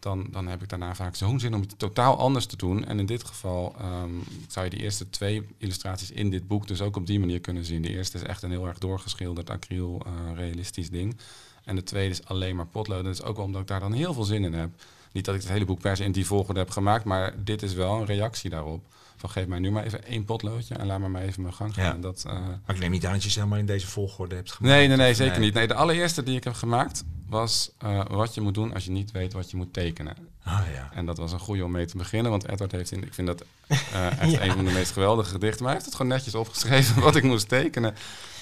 [0.07, 2.85] dan, dan heb ik daarna vaak zo'n zin om iets totaal anders te doen.
[2.85, 4.11] En in dit geval ehm,
[4.49, 7.64] zou je die eerste twee illustraties in dit boek dus ook op die manier kunnen
[7.64, 7.83] zien.
[7.83, 11.16] De eerste is echt een heel erg doorgeschilderd acryl eh, realistisch ding.
[11.64, 13.05] En de tweede is alleen maar potlood.
[13.05, 14.71] Dat is ook omdat ik daar dan heel veel zin in heb.
[15.12, 17.62] Niet dat ik het hele boek per se in die volgorde heb gemaakt, maar dit
[17.62, 18.85] is wel een reactie daarop.
[19.16, 21.74] Van geef mij nu maar even één potloodje en laat me maar even mijn gang
[21.74, 21.85] gaan.
[21.85, 21.94] Ja.
[21.94, 24.35] En Dat, eh, Maar ik neem niet aan dat je ze helemaal in deze volgorde
[24.35, 24.74] hebt gemaakt.
[24.74, 25.55] Nee, nee, nee, zeker niet.
[25.55, 28.90] Nee, de allereerste die ik heb gemaakt was eh, wat je moet doen als je
[28.90, 30.16] niet weet wat je moet tekenen.
[30.49, 30.91] Ah ja.
[30.95, 33.27] En dat was een goede om mee te beginnen, want Edward heeft in, ik vind
[33.27, 34.41] dat eh, echt Ja.
[34.43, 37.23] een van de meest geweldige gedichten, maar hij heeft het gewoon netjes opgeschreven wat ik
[37.23, 37.95] moest tekenen.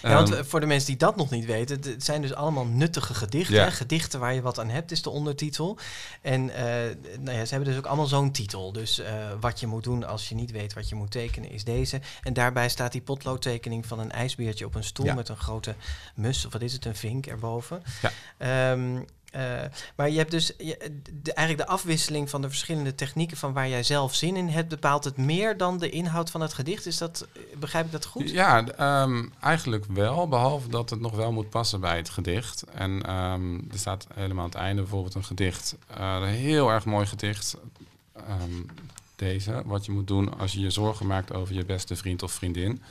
[0.02, 2.34] Ja, want Ehm, eh, voor de mensen die dat nog niet weten, het- zijn dus
[2.34, 3.54] allemaal nuttige gedichten.
[3.54, 3.70] Ja.
[3.70, 5.78] Gedichten waar je wat aan hebt, is de ondertitel.
[6.20, 6.64] En eh,
[7.20, 8.72] nou ja, ze hebben dus ook allemaal zo'n titel.
[8.72, 11.64] Dus eh, wat je moet doen als je niet weet wat je moet tekenen, is
[11.64, 12.00] deze.
[12.22, 15.14] En daarbij staat die potloodtekening van een ijsbeertje op een stoel Ja.
[15.14, 15.74] met een grote
[16.14, 17.82] mus, of wat is het, een vink erboven.
[18.02, 18.10] Ja.
[18.36, 19.00] Ehm,
[19.34, 23.52] eh, maar je hebt dus je, de, eigenlijk de afwisseling van de verschillende technieken van
[23.52, 26.86] waar jij zelf zin in hebt, bepaalt het meer dan de inhoud van het gedicht.
[26.86, 27.26] Is dat,
[27.58, 28.30] begrijp ik dat goed?
[28.30, 32.62] Ja, ehm, eigenlijk wel, behalve dat het nog wel moet passen bij het gedicht.
[32.62, 36.84] En ehm, er staat helemaal aan het einde bijvoorbeeld een gedicht, eh, een heel erg
[36.84, 37.56] mooi gedicht.
[38.14, 38.62] ehm,
[39.16, 42.32] deze, wat je moet doen als je je zorgen maakt over je beste vriend of
[42.32, 42.82] vriendin.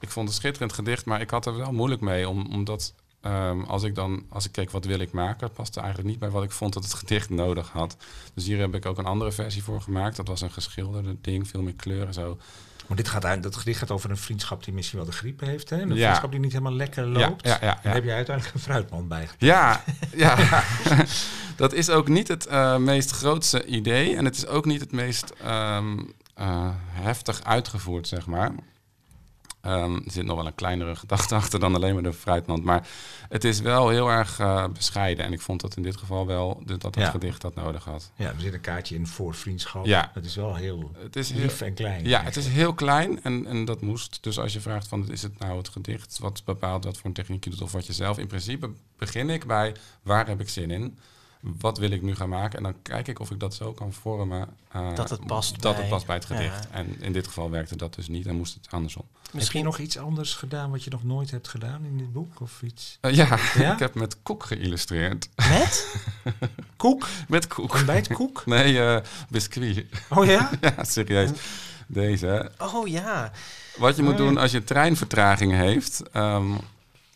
[0.00, 3.60] Ik vond het schitterend gedicht, maar ik had er wel moeilijk mee, om, omdat ehm,
[3.62, 6.42] als ik dan, als ik keek wat wil ik maken, paste eigenlijk niet bij wat
[6.42, 7.96] ik vond dat het gedicht nodig had.
[8.34, 10.16] Dus hier heb ik ook een andere versie voor gemaakt.
[10.16, 12.38] Dat was een geschilderde ding, veel meer kleur en zo.
[12.86, 15.40] Maar dit gaat, uit- dat gedicht gaat over een vriendschap die misschien wel de griep
[15.40, 15.70] heeft.
[15.70, 15.80] Hè?
[15.80, 15.94] Een Ja.
[16.02, 17.46] vriendschap die niet helemaal lekker loopt.
[17.46, 19.28] Ja, Daar heb je uiteindelijk een fruitmand bij.
[19.38, 20.62] Ja, ja.
[21.56, 24.16] dat is ook niet het eh, meest grootste idee.
[24.16, 25.98] En het is ook niet het meest ehm,
[26.34, 28.52] eh, heftig uitgevoerd, zeg maar.
[29.60, 32.64] Ehm, er zit nog wel een kleinere gedachte achter dan alleen maar de fruitmand.
[32.64, 32.88] Maar
[33.28, 35.24] het is wel heel erg eh, bescheiden.
[35.24, 37.10] En ik vond dat in dit geval wel dat het Ja.
[37.10, 38.10] gedicht dat nodig had.
[38.16, 39.86] Ja, er zit een kaartje in voor vriendschap.
[39.86, 40.10] Ja.
[40.14, 42.04] Het is wel heel Het is heel, lief en klein.
[42.04, 44.18] ja, het is heel klein en, en dat moest.
[44.20, 47.12] Dus als je vraagt van is het nou het gedicht wat bepaalt wat voor een
[47.12, 48.18] techniek je doet of wat je zelf.
[48.18, 50.98] In principe begin ik bij waar heb ik zin in?
[51.40, 52.56] Wat wil ik nu gaan maken?
[52.58, 54.48] En dan kijk ik of ik dat zo kan vormen.
[54.72, 56.68] eh, Dat het past Dat bij- het past bij het gedicht.
[56.70, 56.76] Ja.
[56.78, 59.04] En in dit geval werkte dat dus niet en moest het andersom.
[59.52, 62.40] Je nog iets anders gedaan wat je nog nooit hebt gedaan in dit boek?
[62.40, 62.98] Of iets?
[63.00, 63.72] Eh, ja, Ja?
[63.74, 65.28] ik heb met koek geïllustreerd.
[65.36, 65.96] Met?
[66.76, 67.06] Koek?
[67.28, 67.74] Met koek.
[67.74, 68.42] Ontbijtkoek?
[68.54, 69.84] Nee, eh biscuit.
[70.08, 70.50] Oh ja?
[70.60, 71.30] ja, serieus.
[71.86, 72.52] Deze.
[72.58, 73.32] Oh ja.
[73.76, 74.24] Wat je moet Oh, ja.
[74.24, 76.02] doen als je treinvertraging heeft.
[76.12, 76.50] ehm,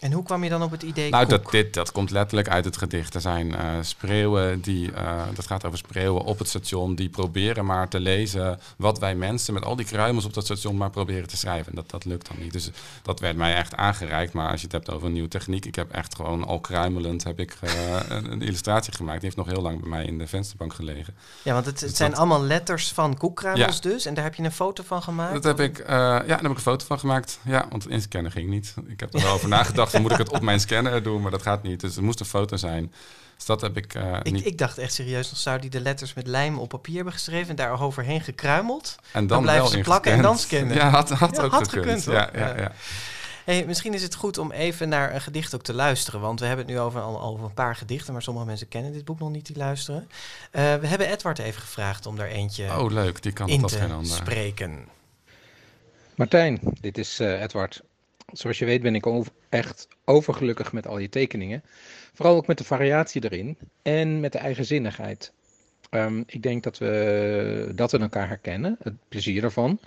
[0.04, 1.42] En hoe kwam je dan op het idee nou, koek?
[1.42, 3.14] dat, dit, dat komt letterlijk uit het gedicht.
[3.14, 7.64] Er zijn eh spreeuwen die, eh, dat gaat over spreeuwen op het station, die proberen
[7.64, 11.28] maar te lezen wat wij mensen met al die kruimels op dat station maar proberen
[11.28, 11.66] te schrijven.
[11.66, 12.52] En dat, dat lukt dan niet.
[12.52, 12.70] Dus
[13.02, 14.32] dat werd mij echt aangereikt.
[14.32, 17.24] Maar als je het hebt over een nieuwe techniek, ik heb echt gewoon al kruimelend
[17.24, 17.72] heb ik, eh,
[18.08, 19.20] een, een illustratie gemaakt.
[19.20, 21.14] Die heeft nog heel lang bij mij in de vensterbank gelegen.
[21.42, 23.90] Ja, want het, het Dus zijn dat- allemaal letters van koekkruimels Ja.
[23.90, 24.06] dus.
[24.06, 25.32] En daar heb je een foto van gemaakt?
[25.32, 27.38] Dat heb ik, ja, daar heb ik een foto van gemaakt.
[27.42, 28.74] Ja, want in scannen ging niet.
[28.86, 31.30] Ik heb er wel over nagedacht, van moet ik het op mijn scanner doen, maar
[31.30, 31.80] dat gaat niet.
[31.80, 32.92] Dus het moest een foto zijn.
[33.36, 34.46] Dus dat heb ik eh, Ik, niet.
[34.46, 37.48] ik dacht echt serieus, nog zou die de letters met lijm op papier hebben geschreven
[37.48, 38.96] en daar overheen gekruimeld.
[39.12, 40.76] en dan blijven wel ze plakken en dan scannen.
[40.76, 42.02] Ja, had, had Ja, ook had gekund.
[42.02, 42.72] gekund, ja, ja, Ja.
[43.44, 46.20] Hey, misschien is het goed om even naar een gedicht ook te luisteren.
[46.20, 48.92] Want we hebben het nu over, al over een paar gedichten, maar sommige mensen kennen
[48.92, 50.08] dit boek nog niet die luisteren.
[50.50, 53.22] Eh, we hebben Edward even gevraagd om daar eentje Oh, leuk.
[53.22, 54.06] Die kan in geen te ander.
[54.16, 54.88] spreken.
[56.14, 57.82] Martijn, dit is eh, Edward.
[58.32, 59.06] Zoals je weet ben ik
[59.48, 61.62] echt overgelukkig met al je tekeningen.
[62.14, 65.32] Vooral ook met de variatie erin en met de eigenzinnigheid.
[65.90, 69.78] Ehm, ik denk dat we, dat we elkaar herkennen, het plezier ervan.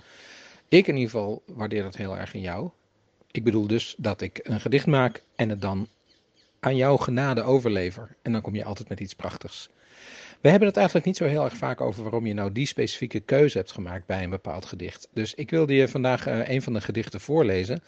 [0.68, 2.70] Ik in ieder geval waardeer dat heel erg in jou.
[3.30, 5.88] Ik bedoel dus dat ik een gedicht maak en het dan
[6.60, 8.16] aan jouw genade overlever.
[8.22, 9.68] En dan kom je altijd met iets prachtigs.
[10.40, 13.20] We hebben het eigenlijk niet zo heel erg vaak over waarom je nou die specifieke
[13.20, 15.08] keuze hebt gemaakt bij een bepaald gedicht.
[15.12, 17.82] Dus ik wilde je vandaag eh, een van de gedichten voorlezen.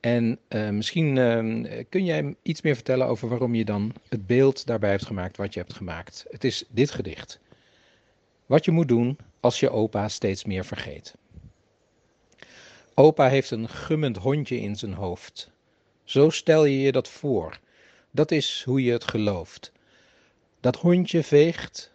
[0.00, 4.66] En eh, misschien eh, kun jij iets meer vertellen over waarom je dan het beeld
[4.66, 6.24] daarbij hebt gemaakt wat je hebt gemaakt.
[6.28, 7.40] Het is dit gedicht.
[8.46, 11.14] Wat je moet doen als je opa steeds meer vergeet.
[12.94, 15.50] Opa heeft een gummend hondje in zijn hoofd.
[16.04, 17.58] Zo stel je je dat voor.
[18.10, 19.72] Dat is hoe je het gelooft.
[20.60, 21.92] Dat hondje veegt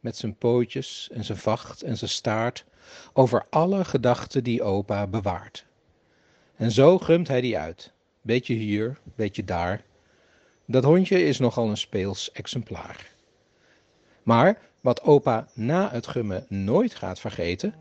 [0.00, 2.64] met zijn pootjes en zijn vacht en zijn staart
[3.12, 5.64] over alle gedachten die opa bewaart.
[6.56, 7.92] En zo grumt hij die uit.
[8.20, 9.84] Beetje hier, beetje daar.
[10.66, 13.12] Dat hondje is nogal een speels exemplaar.
[14.22, 17.74] Maar wat opa na het gummen nooit gaat vergeten,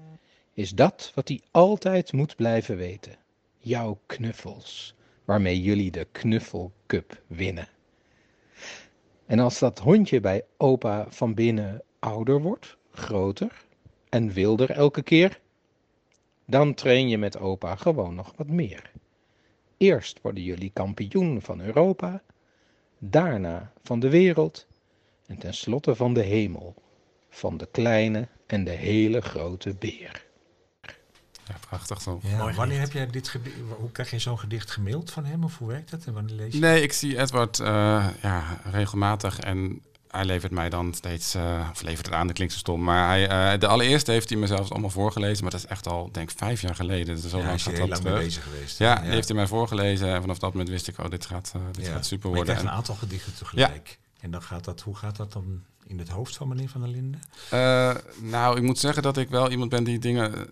[0.54, 3.16] is dat wat hij altijd moet blijven weten.
[3.58, 4.96] Jouw knuffels,
[5.26, 7.68] waarmee jullie de knuffelcup winnen.
[9.26, 13.66] En als dat hondje bij opa van binnen ouder wordt, groter
[14.10, 15.40] en wilder elke keer,
[16.54, 18.92] dan train je met opa gewoon nog wat meer.
[19.78, 22.22] Eerst worden jullie kampioen van Europa,
[23.00, 24.68] daarna van de wereld
[25.26, 26.76] en tenslotte van de hemel,
[27.30, 30.26] van de kleine en de hele grote beer.
[31.48, 32.06] Ja, prachtig.
[32.06, 32.80] Ja, Mooi wanneer gedicht.
[32.80, 35.92] heb jij dit gedicht, hoe krijg je zo'n gedicht gemaild van hem of hoe werkt
[35.92, 36.60] dat en wanneer lees je?
[36.60, 39.82] Nee, ik zie Edward eh, ja, regelmatig en
[40.14, 43.08] hij levert mij dan steeds, eh, of levert het aan, dat klinkt zo stom, maar
[43.08, 46.10] hij, eh, de allereerste heeft hij me zelfs allemaal voorgelezen, maar dat is echt al,
[46.12, 47.16] denk ik, vijf jaar geleden.
[47.22, 48.78] Dus zo ja, lang gaat heel dat lang mee bezig geweest.
[48.78, 51.52] Ja, die heeft hij mij voorgelezen en vanaf dat moment wist ik, oh, dit gaat,
[51.56, 51.92] eh, dit Ja.
[51.92, 52.54] gaat super Maar je worden.
[52.56, 54.00] krijgt een aantal gedichten tegelijk.
[54.20, 56.90] En dan gaat dat, hoe gaat dat dan in het hoofd van meneer Van der
[56.90, 57.22] Linden?
[58.30, 60.50] Nou, ik moet zeggen dat ik wel iemand ben die dingen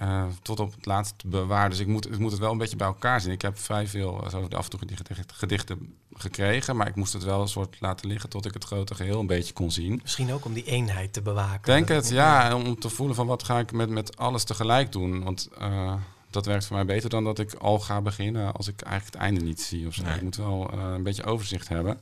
[0.00, 1.70] eh, tot op het laatst bewaart.
[1.70, 3.32] Dus ik moet, ik moet het wel een beetje bij elkaar zien.
[3.32, 7.12] Ik heb vrij veel eh, zo af en toe gedichten, gedichten gekregen, maar ik moest
[7.12, 9.98] het wel een soort laten liggen tot ik het grote geheel een beetje kon zien.
[10.02, 11.72] Misschien ook om die eenheid te bewaken.
[11.72, 12.48] Denk het, ja.
[12.48, 15.24] En om te voelen van wat ga ik met, met alles tegelijk doen.
[15.24, 15.94] Want eh,
[16.30, 19.24] dat werkt voor mij beter dan dat ik al ga beginnen als ik eigenlijk het
[19.24, 19.86] einde niet zie.
[19.86, 20.02] Of zo.
[20.02, 20.14] Nee.
[20.14, 22.00] Ik moet wel een beetje overzicht hebben.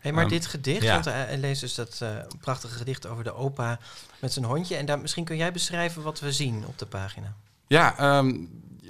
[0.00, 0.92] Hey, maar Ehm, dit gedicht, ja.
[0.92, 3.78] want hij hij leest dus dat eh, prachtige gedicht over de opa
[4.20, 4.76] met zijn hondje.
[4.76, 7.34] En daar, misschien kun jij beschrijven wat we zien op de pagina.
[7.66, 8.36] Ja, ehm,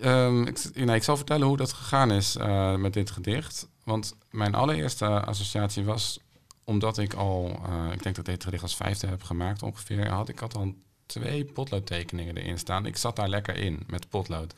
[0.01, 3.69] ehm, ik, nee, ik zal vertellen hoe dat gegaan is eh, met dit gedicht.
[3.85, 6.19] Want mijn allereerste associatie was,
[6.65, 10.09] omdat ik al, eh, ik denk dat ik dit gedicht als vijfde heb gemaakt ongeveer,
[10.09, 10.75] had ik had al
[11.07, 12.87] twee potloodtekeningen erin staan.
[12.87, 14.55] Ik zat daar lekker in met potlood.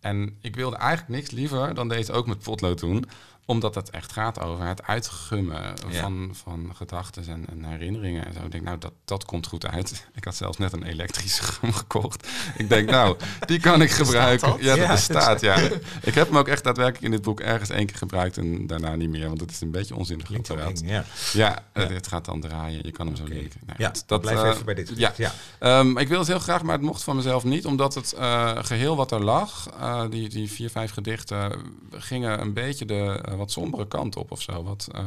[0.00, 3.04] En ik wilde eigenlijk niks liever dan deze ook met potlood doen.
[3.50, 6.00] Omdat het echt gaat over het uitgummen Ja.
[6.00, 8.40] van, van gedachten en, en herinneringen en zo.
[8.44, 10.06] Ik denk, nou, dat, dat komt goed uit.
[10.18, 12.28] Ik had zelfs net een elektrische gum gekocht.
[12.56, 14.48] Ik denk, nou, die kan ik gebruiken.
[14.48, 14.60] dat?
[14.60, 15.56] Ja, dat Ja, bestaat, ja.
[16.02, 18.94] Ik heb hem ook echt daadwerkelijk in dit boek ergens één keer gebruikt en daarna
[18.94, 19.28] niet meer.
[19.28, 20.48] Want het is een beetje onzinnig Klinkt
[20.84, 21.04] ja.
[21.32, 22.80] Ja, eh, dit gaat dan draaien.
[22.84, 23.32] Je kan hem zo Oké.
[23.34, 23.60] linken.
[23.66, 25.12] Nou, Ja, dat blijf eh, even bij dit ja.
[25.58, 28.56] Ehm, ik wil het heel graag, maar het mocht van mezelf niet, omdat het eh,
[28.58, 29.68] geheel wat er lag,
[30.10, 31.52] die, die vier, vijf gedichten,
[31.90, 34.62] gingen een beetje de wat sombere kant op of zo.
[34.62, 35.00] Wat, eh,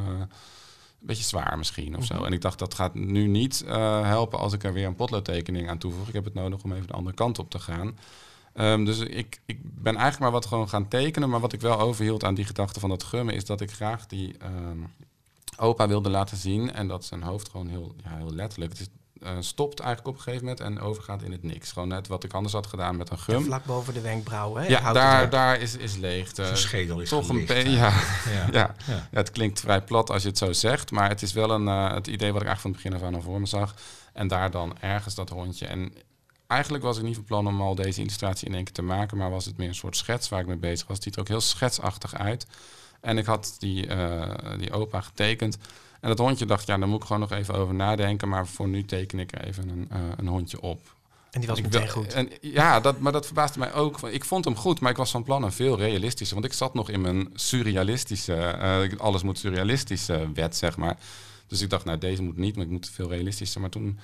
[1.02, 2.24] een beetje zwaar misschien of zo.
[2.24, 5.70] En ik dacht, dat gaat nu niet eh, helpen als ik er weer een potloodtekening
[5.70, 6.08] aan toevoeg.
[6.08, 7.98] Ik heb het nodig om even de andere kant op te gaan.
[8.54, 11.30] Ehm, dus ik, ik ben eigenlijk maar wat gewoon gaan tekenen.
[11.30, 14.08] Maar wat ik wel overhield aan die gedachte van dat gummen, is dat ik graag
[14.08, 14.80] die ehm,
[15.58, 16.74] opa wilde laten zien.
[16.74, 18.72] En dat zijn hoofd gewoon heel, ja, heel letterlijk.
[18.72, 18.88] Het is,
[19.24, 21.72] eh, stopt eigenlijk op een gegeven moment en overgaat in het niks.
[21.72, 23.43] Gewoon net wat ik anders had gedaan met een gum.
[23.43, 24.61] Vlak boven de wenkbrauwen.
[24.61, 24.67] Hè?
[24.67, 26.43] Ja, daar, daar is, is leegte.
[26.43, 27.93] Zijn schedel is Toch een beetje, ja,
[28.26, 28.32] Ja.
[28.32, 28.47] ja.
[28.51, 28.76] Ja.
[28.88, 31.67] Ja, het klinkt vrij plat als je het zo zegt, maar het is wel een,
[31.67, 33.76] eh, het idee wat ik eigenlijk van het begin af aan al voor me zag.
[34.13, 35.65] En daar dan ergens dat hondje.
[35.65, 35.93] En
[36.47, 39.17] eigenlijk was ik niet van plan om al deze illustratie in één keer te maken,
[39.17, 40.95] maar was het meer een soort schets waar ik mee bezig was.
[40.95, 42.47] Het ziet er ook heel schetsachtig uit.
[43.01, 45.57] En ik had die, eh, die opa getekend.
[46.02, 48.30] En dat hondje dacht, ja, daar moet ik gewoon nog even over nadenken.
[48.30, 50.82] Maar voor nu teken ik even een, eh, een hondje op.
[51.32, 52.14] En die was Ik meteen goed.
[52.14, 54.02] En, ja, dat, maar dat verbaasde mij ook.
[54.02, 56.39] Ik vond hem goed, maar ik was van plan een veel realistischer.
[56.39, 60.97] Want ik zat nog in mijn surrealistische, eh, alles moet surrealistisch eh, wet, zeg maar.
[61.47, 63.62] Dus ik dacht, nou, deze moet niet, maar ik moet veel realistischer.
[63.62, 63.99] Maar toen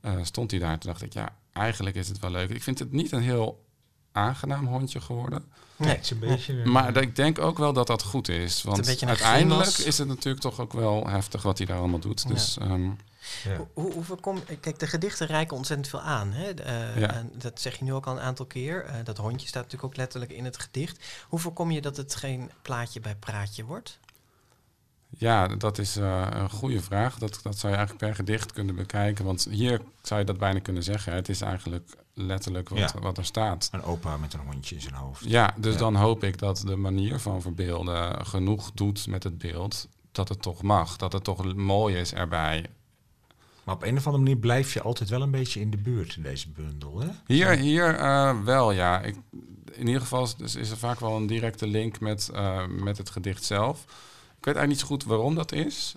[0.00, 0.78] eh, stond hij daar.
[0.78, 2.50] Toen dacht ik, ja, eigenlijk is het wel leuk.
[2.50, 3.64] Ik vind het niet een heel
[4.12, 5.44] aangenaam hondje geworden.
[5.76, 5.90] Nee.
[5.90, 6.64] Het is een beetje...
[6.64, 8.62] Maar ik denk ook wel dat dat goed is.
[8.62, 12.22] Want uiteindelijk is het natuurlijk toch ook wel heftig wat hij daar allemaal doet.
[12.22, 12.28] Ja.
[12.28, 13.66] Dus ehm, ja.
[13.72, 16.32] Hoe, voorkom- kijk, de gedichten reiken ontzettend veel aan.
[16.32, 16.50] Hè?
[16.50, 17.12] Eh, Ja.
[17.14, 18.84] en dat zeg je nu ook al een aantal keer.
[18.84, 21.04] Eh, dat hondje staat natuurlijk ook letterlijk in het gedicht.
[21.28, 23.98] Hoe voorkom je dat het geen plaatje bij praatje wordt?
[25.18, 27.18] Ja, dat is eh, een goede vraag.
[27.18, 29.24] Dat, dat zou je eigenlijk per gedicht kunnen bekijken.
[29.24, 31.14] Want hier zou je dat bijna kunnen zeggen.
[31.14, 32.92] Het is eigenlijk letterlijk wat, Ja.
[33.00, 33.68] wat er staat.
[33.72, 35.24] Een opa met een hondje in zijn hoofd.
[35.24, 35.78] Ja, dus Ja.
[35.78, 39.88] dan hoop ik dat de manier van verbeelden genoeg doet met het beeld.
[40.12, 40.96] Dat het toch mag.
[40.96, 42.66] Dat het toch mooi is erbij.
[43.64, 46.16] Maar op een of andere manier blijf je altijd wel een beetje in de buurt
[46.16, 47.00] in deze bundel.
[47.00, 47.08] Hè?
[47.26, 49.00] Hier, hier eh, wel, ja.
[49.00, 49.16] Ik,
[49.72, 53.10] in ieder geval is, is er vaak wel een directe link met, eh, met het
[53.10, 53.84] gedicht zelf.
[54.42, 55.94] Ik weet eigenlijk niet zo goed waarom dat is.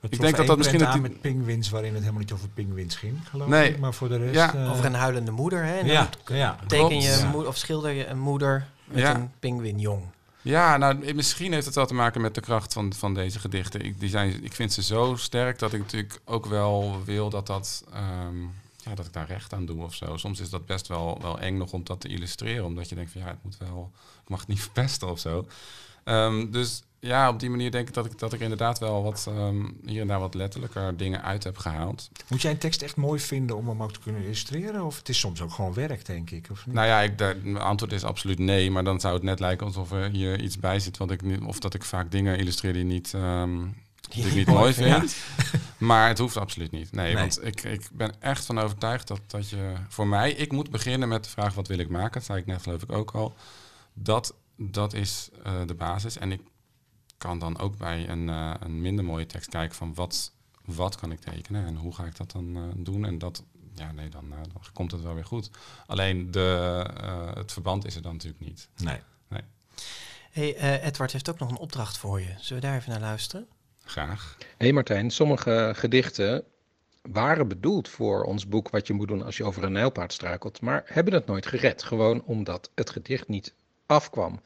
[0.00, 2.96] Het Ik denk dat dat misschien het- met pinguïns waarin het helemaal niet over pinguïns
[2.96, 3.70] ging, geloof Nee.
[3.70, 3.78] ik.
[3.78, 4.34] Maar voor de rest...
[4.34, 4.54] Ja.
[4.54, 5.64] eh, Over een huilende moeder.
[5.64, 5.78] Hè?
[5.78, 6.58] Ja, ja.
[6.66, 7.36] teken je een Ja.
[7.46, 9.14] of schilder je een moeder met Ja.
[9.14, 10.02] een pinguïnjong.
[10.42, 13.80] Ja, nou, misschien heeft het wel te maken met de kracht van, van deze gedichten.
[13.80, 17.46] Ik, die zijn, ik vind ze zo sterk dat ik natuurlijk ook wel wil dat,
[17.46, 18.40] dat, ehm,
[18.84, 20.16] ja, dat ik daar recht aan doe of zo.
[20.16, 22.64] Soms is dat best wel, wel eng nog om dat te illustreren.
[22.64, 23.90] Omdat je denkt van ja, het moet wel,
[24.22, 25.46] ik mag het niet verpesten of zo.
[26.04, 29.26] Ehm, dus ja, op die manier denk ik dat ik, dat ik inderdaad wel wat
[29.28, 32.10] ehm, hier en daar wat letterlijker dingen uit heb gehaald.
[32.28, 34.84] Moet jij een tekst echt mooi vinden om hem ook te kunnen illustreren?
[34.84, 36.48] Of het is soms ook gewoon werk, denk ik?
[36.50, 36.74] Of niet?
[36.74, 38.70] Nou ja, ik, mijn antwoord is absoluut nee.
[38.70, 40.96] Maar dan zou het net lijken alsof er hier iets bij zit.
[40.96, 43.58] Wat ik niet, of dat ik vaak dingen illustreer die, niet, ehm,
[44.10, 45.16] die ik niet mooi vind.
[45.78, 46.92] Maar het hoeft absoluut niet.
[46.92, 47.22] Nee, Nee.
[47.22, 49.72] want ik, ik ben echt van overtuigd dat, dat je...
[49.88, 52.12] Voor mij, ik moet beginnen met de vraag wat wil ik maken.
[52.12, 53.34] Dat zei ik net geloof ik ook al.
[53.92, 56.18] Dat, dat is eh, de basis.
[56.18, 56.40] En ik
[57.20, 60.32] kan dan ook bij een, eh, een minder mooie tekst kijken van wat,
[60.64, 63.04] wat kan ik tekenen en hoe ga ik dat dan eh, doen.
[63.04, 63.42] En dat,
[63.74, 65.50] ja nee, dan, eh, dan komt het wel weer goed.
[65.86, 68.68] Alleen de, eh, het verband is er dan natuurlijk niet.
[68.76, 69.00] Nee.
[70.30, 72.34] Hey, eh, Edward heeft ook nog een opdracht voor je.
[72.38, 73.48] Zullen we daar even naar luisteren?
[73.84, 74.36] Graag.
[74.56, 76.44] Hé Martijn, sommige gedichten
[77.02, 80.60] waren bedoeld voor ons boek Wat je moet doen als je over een nijlpaard struikelt,
[80.60, 81.82] maar hebben het nooit gered.
[81.82, 83.54] Gewoon omdat het gedicht niet
[83.86, 84.40] afkwam.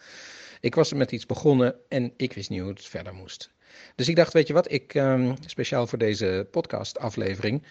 [0.64, 3.50] Ik was er met iets begonnen en ik wist niet hoe het verder moest.
[3.94, 7.62] Dus ik dacht, weet je wat, ik, ehm, speciaal voor deze podcast-aflevering,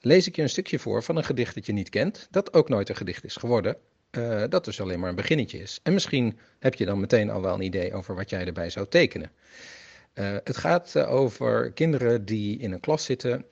[0.00, 2.68] lees ik je een stukje voor van een gedicht dat je niet kent, dat ook
[2.68, 3.76] nooit een gedicht is geworden,
[4.10, 5.80] eh, dat dus alleen maar een beginnetje is.
[5.82, 8.86] En misschien heb je dan meteen al wel een idee over wat jij erbij zou
[8.88, 9.30] tekenen.
[10.12, 13.44] Eh, het gaat eh, over kinderen die in een klas zitten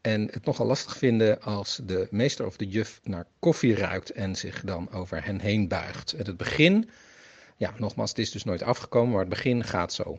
[0.00, 4.36] en het nogal lastig vinden als de meester of de juf naar koffie ruikt en
[4.36, 6.12] zich dan over hen heen buigt.
[6.12, 6.90] En het begin,
[7.56, 10.18] ja, nogmaals, het is dus nooit afgekomen, maar het begin gaat zo.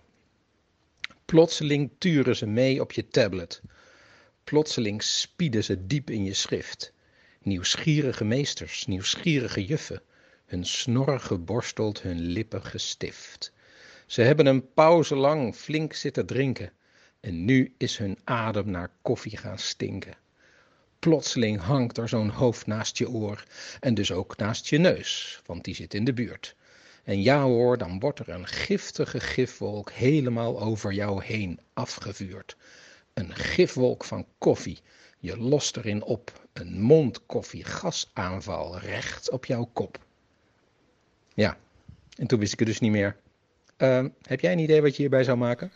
[1.25, 3.61] Plotseling turen ze mee op je tablet.
[4.43, 6.93] Plotseling spieden ze diep in je schrift.
[7.41, 10.01] Nieuwsgierige meesters, nieuwsgierige juffen,
[10.45, 13.53] hun snorren geborsteld, hun lippen gestift.
[14.05, 16.71] Ze hebben een pauze lang flink zitten drinken
[17.19, 20.17] en nu is hun adem naar koffie gaan stinken.
[20.99, 23.43] Plotseling hangt er zo'n hoofd naast je oor
[23.79, 26.55] en dus ook naast je neus, want die zit in de buurt.
[27.03, 32.57] En ja hoor, dan wordt er een giftige gifwolk helemaal over jou heen afgevuurd.
[33.13, 34.81] Een gifwolk van koffie.
[35.19, 36.47] Je lost erin op.
[36.53, 39.99] Een mondkoffie gasaanval recht op jouw kop.
[41.33, 41.57] Ja,
[42.17, 43.17] en toen wist ik het dus niet meer.
[43.77, 45.71] Uh, heb jij een idee wat je hierbij zou maken?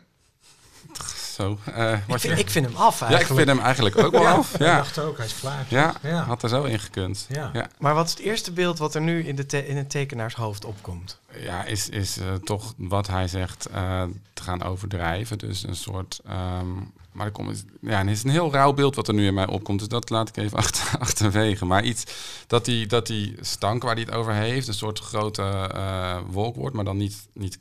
[1.38, 3.12] Zo, uh, ik, vind, ik, vind, hem af eigenlijk.
[3.12, 4.58] Ja, ik vind hem eigenlijk ook wel ja, af.
[4.58, 5.66] Ja, ik dacht ook, hij is klaar.
[5.68, 7.26] Ja, ja, had er zo in gekund.
[7.30, 7.50] Ja.
[7.54, 7.70] Ja.
[7.80, 10.66] Maar wat is het eerste beeld wat er nu in, de te in het tekenaarshoofd
[10.66, 11.20] opkomt?
[11.40, 15.38] Ja, is, is uh, toch wat hij zegt uh, te gaan overdrijven.
[15.38, 16.20] Dus een soort...
[16.30, 19.34] Um, maar er komt, ja, het is een heel rauw beeld wat er nu in
[19.34, 19.80] mij opkomt.
[19.80, 21.66] Dus dat laat ik even achter, achterwege.
[21.66, 22.04] Maar iets
[22.48, 24.68] dat die, dat die stank waar hij het over heeft...
[24.68, 27.58] een soort grote uh, wolk wordt, maar dan niet, niet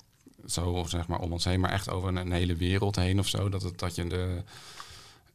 [0.46, 3.28] zo zeg maar om ons heen, maar echt over een, een hele wereld heen of
[3.28, 3.48] zo.
[3.48, 4.42] Dat, het, dat je de,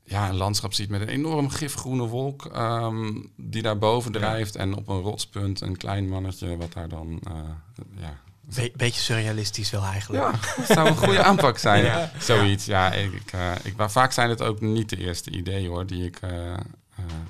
[0.04, 4.56] ja, een landschap ziet met een enorm gifgroene wolk um, die daar boven drijft.
[4.56, 7.20] En op een rotspunt een klein mannetje wat daar dan...
[7.28, 7.34] Uh,
[7.98, 8.20] ja,
[8.56, 10.24] Be beetje surrealistisch wel eigenlijk.
[10.24, 11.84] Ja, zou een goede aanpak zijn.
[11.84, 12.12] Ja.
[12.20, 12.92] Zoiets, ja.
[12.92, 16.06] Ik, ik, uh, ik, maar vaak zijn het ook niet de eerste ideeën hoor, die
[16.06, 16.54] ik uh,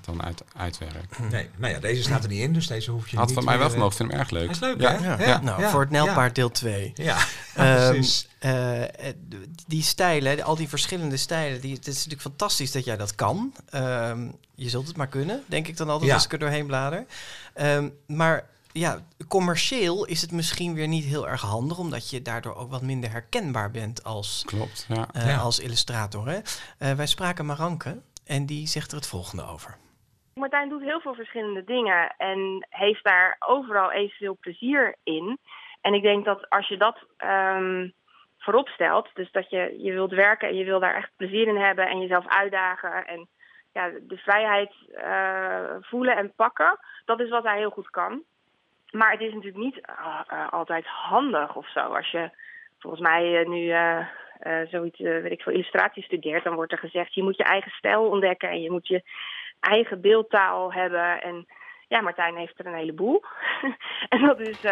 [0.02, 1.20] dan uit, uitwerk.
[1.32, 3.36] Nee, nou ja, deze staat er niet in, dus deze hoef je Had niet...
[3.36, 4.44] van mij wel weer, vermogen, vind hem erg leuk.
[4.44, 4.98] Hij is leuk, ja.
[4.98, 5.08] hè?
[5.08, 5.28] Ja.
[5.28, 5.42] Ja.
[5.42, 6.92] Nou, voor het Nelpaard deel 2.
[6.96, 7.24] Ja, um,
[7.92, 8.28] precies.
[8.46, 8.82] Uh,
[9.68, 13.54] die stijlen, al die verschillende stijlen, die, het is natuurlijk fantastisch dat jij dat kan.
[13.76, 16.16] Um, je zult het maar kunnen, denk ik dan altijd Ja.
[16.16, 17.06] als ik er doorheen blader.
[17.62, 22.56] Um, maar ja, commercieel is het misschien weer niet heel erg handig, omdat je daardoor
[22.56, 25.08] ook wat minder herkenbaar bent als, Klopt, ja.
[25.16, 25.38] uh, Ja.
[25.38, 26.28] als illustrator.
[26.28, 26.38] Hè?
[26.38, 28.02] Uh, wij spraken Maranke
[28.36, 29.78] en die zegt er het volgende over.
[30.34, 35.38] Martijn doet heel veel verschillende dingen en heeft daar overal evenveel plezier in.
[35.82, 37.94] En ik denk dat als je dat um,
[38.38, 41.58] voorop stelt, dus dat je, je wilt werken en je wil daar echt plezier in
[41.58, 43.28] hebben en jezelf uitdagen en
[43.74, 48.24] ja, de vrijheid uh, voelen en pakken, dat is wat hij heel goed kan.
[48.92, 51.80] Maar het is natuurlijk niet uh, uh, altijd handig of zo.
[51.80, 52.30] Als je
[52.80, 53.74] volgens mij nu
[54.70, 58.10] zoiets, weet ik veel, illustratie studeert, dan wordt er gezegd, je moet je eigen stijl
[58.10, 59.04] ontdekken en je moet je
[59.60, 61.22] eigen beeldtaal hebben.
[61.22, 61.46] En
[61.88, 63.24] ja, Martijn heeft er een heleboel.
[64.10, 64.64] en dat is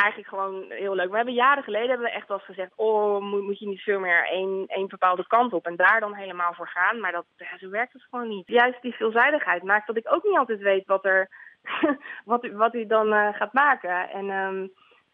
[0.00, 1.10] eigenlijk gewoon heel leuk.
[1.10, 4.00] We hebben jaren geleden hebben we echt wel eens gezegd, oh, moet, je niet veel
[4.00, 7.00] meer één, één bepaalde kant op en daar dan helemaal voor gaan.
[7.00, 8.46] Maar dat, ja, zo werkt het gewoon niet.
[8.46, 11.28] Juist die veelzijdigheid maakt dat ik ook niet altijd weet wat er
[12.24, 14.10] wat, u, wat u dan gaat maken.
[14.10, 14.72] En um,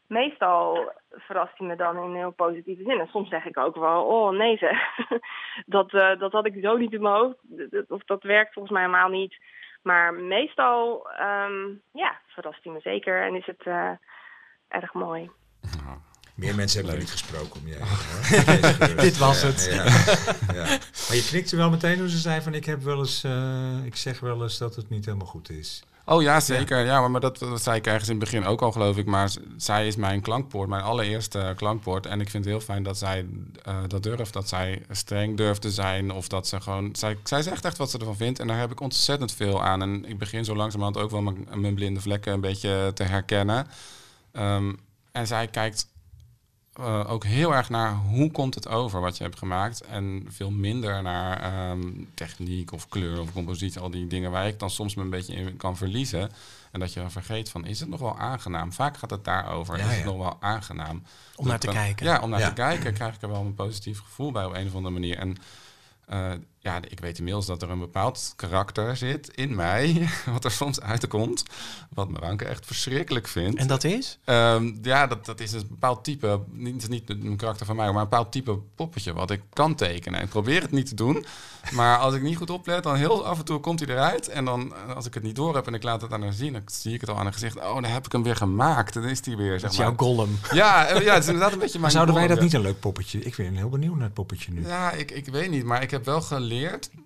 [0.09, 3.01] meestal verrast hij me dan in heel positieve zin.
[3.01, 4.79] En soms zeg ik ook wel, oh nee zeg,
[5.77, 7.37] dat, uh, dat had ik zo niet in mijn hoofd.
[7.89, 9.37] Of dat werkt volgens mij helemaal niet.
[9.83, 13.91] Maar meestal, um, ja, verrast hij me zeker en is het uh,
[14.69, 15.31] erg mooi.
[16.37, 18.97] Meer mensen hebben er niet gesproken om je heen.
[19.07, 19.69] Dit was het.
[19.71, 20.79] Ja, ja, ja.
[21.09, 23.97] Maar je knikte wel meteen toen ze zei van ik heb wel eens, uh, ik
[23.97, 25.85] zeg wel eens dat het niet helemaal goed is.
[26.09, 26.85] Oh ja, zeker.
[26.85, 29.07] Ja, maar, maar dat, dat zei ik ergens in het begin ook al, geloof ik.
[29.07, 32.07] Maar zij is mijn klankpoort, mijn allereerste klankpoort.
[32.07, 33.27] En ik vind het heel fijn dat zij
[33.69, 34.33] uh, dat durft.
[34.33, 36.13] Dat zij streng durft te zijn.
[36.13, 36.95] Of dat ze gewoon...
[36.97, 38.39] Zij, zij zegt echt wat ze ervan vindt.
[38.39, 39.83] En daar heb ik ontzettend veel aan.
[39.83, 43.67] En ik begin zo langzamerhand ook wel mijn, mijn blinde vlekken een beetje te herkennen.
[44.33, 44.79] Um,
[45.13, 45.87] en zij kijkt
[46.81, 49.81] uh, ook heel erg naar hoe komt het over wat je hebt gemaakt.
[49.81, 53.81] En veel minder naar um, techniek of kleur of compositie.
[53.81, 56.31] Al die dingen waar ik dan soms me een beetje in kan verliezen.
[56.71, 58.73] En dat je dan vergeet van, is het nog wel aangenaam?
[58.73, 59.79] Vaak gaat het daarover.
[59.79, 60.05] Ja, is het ja.
[60.05, 61.03] nog wel aangenaam?
[61.37, 62.07] Om naar te dan, kijken.
[62.07, 62.49] Ja, om naar Ja.
[62.49, 65.19] te kijken krijg ik er wel een positief gevoel bij op een of andere manier.
[65.19, 65.37] En
[66.11, 66.33] uh,
[66.67, 70.81] ja, ik weet inmiddels dat er een bepaald karakter zit in mij, wat er soms
[70.81, 71.43] uitkomt,
[71.95, 73.59] wat Maranke echt verschrikkelijk vindt.
[73.59, 74.19] En dat is?
[74.25, 78.03] Um, ja, dat, dat is een bepaald type, niet, niet een karakter van mij, maar
[78.03, 80.23] een bepaald type poppetje wat ik kan tekenen.
[80.23, 81.25] Ik probeer het niet te doen,
[81.73, 84.29] maar als ik niet goed oplet, dan heel af en toe komt hij eruit.
[84.29, 86.53] En dan, als ik het niet door heb en ik laat het aan haar zien,
[86.53, 87.57] dan zie ik het al aan haar gezicht.
[87.57, 88.95] Oh, dan heb ik hem weer gemaakt.
[88.95, 89.87] Dan is hij weer, zeg Dat is maar.
[89.87, 90.39] jouw golem.
[90.53, 92.81] Ja, ja, het is inderdaad een beetje Maar mijn zouden wij dat niet een leuk
[92.81, 93.19] poppetje?
[93.19, 94.67] Ik ben heel benieuwd naar het poppetje nu.
[94.67, 96.55] Ja, ik, ik weet niet, maar ik heb wel geleerd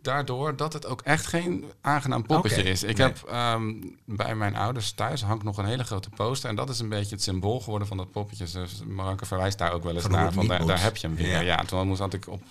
[0.03, 2.83] daardoor dat het ook echt geen aangenaam poppetje is.
[2.83, 3.07] Ik nee.
[3.07, 3.73] heb ehm,
[4.05, 7.15] bij mijn ouders thuis hangt nog een hele grote poster en dat is een beetje
[7.15, 8.47] het symbool geworden van dat poppetje.
[8.53, 11.29] Dus Maranke verwijst daar ook wel eens naar, van daar, heb je hem weer.
[11.29, 11.41] Ja.
[11.41, 12.43] Ja, toen moest had ik op,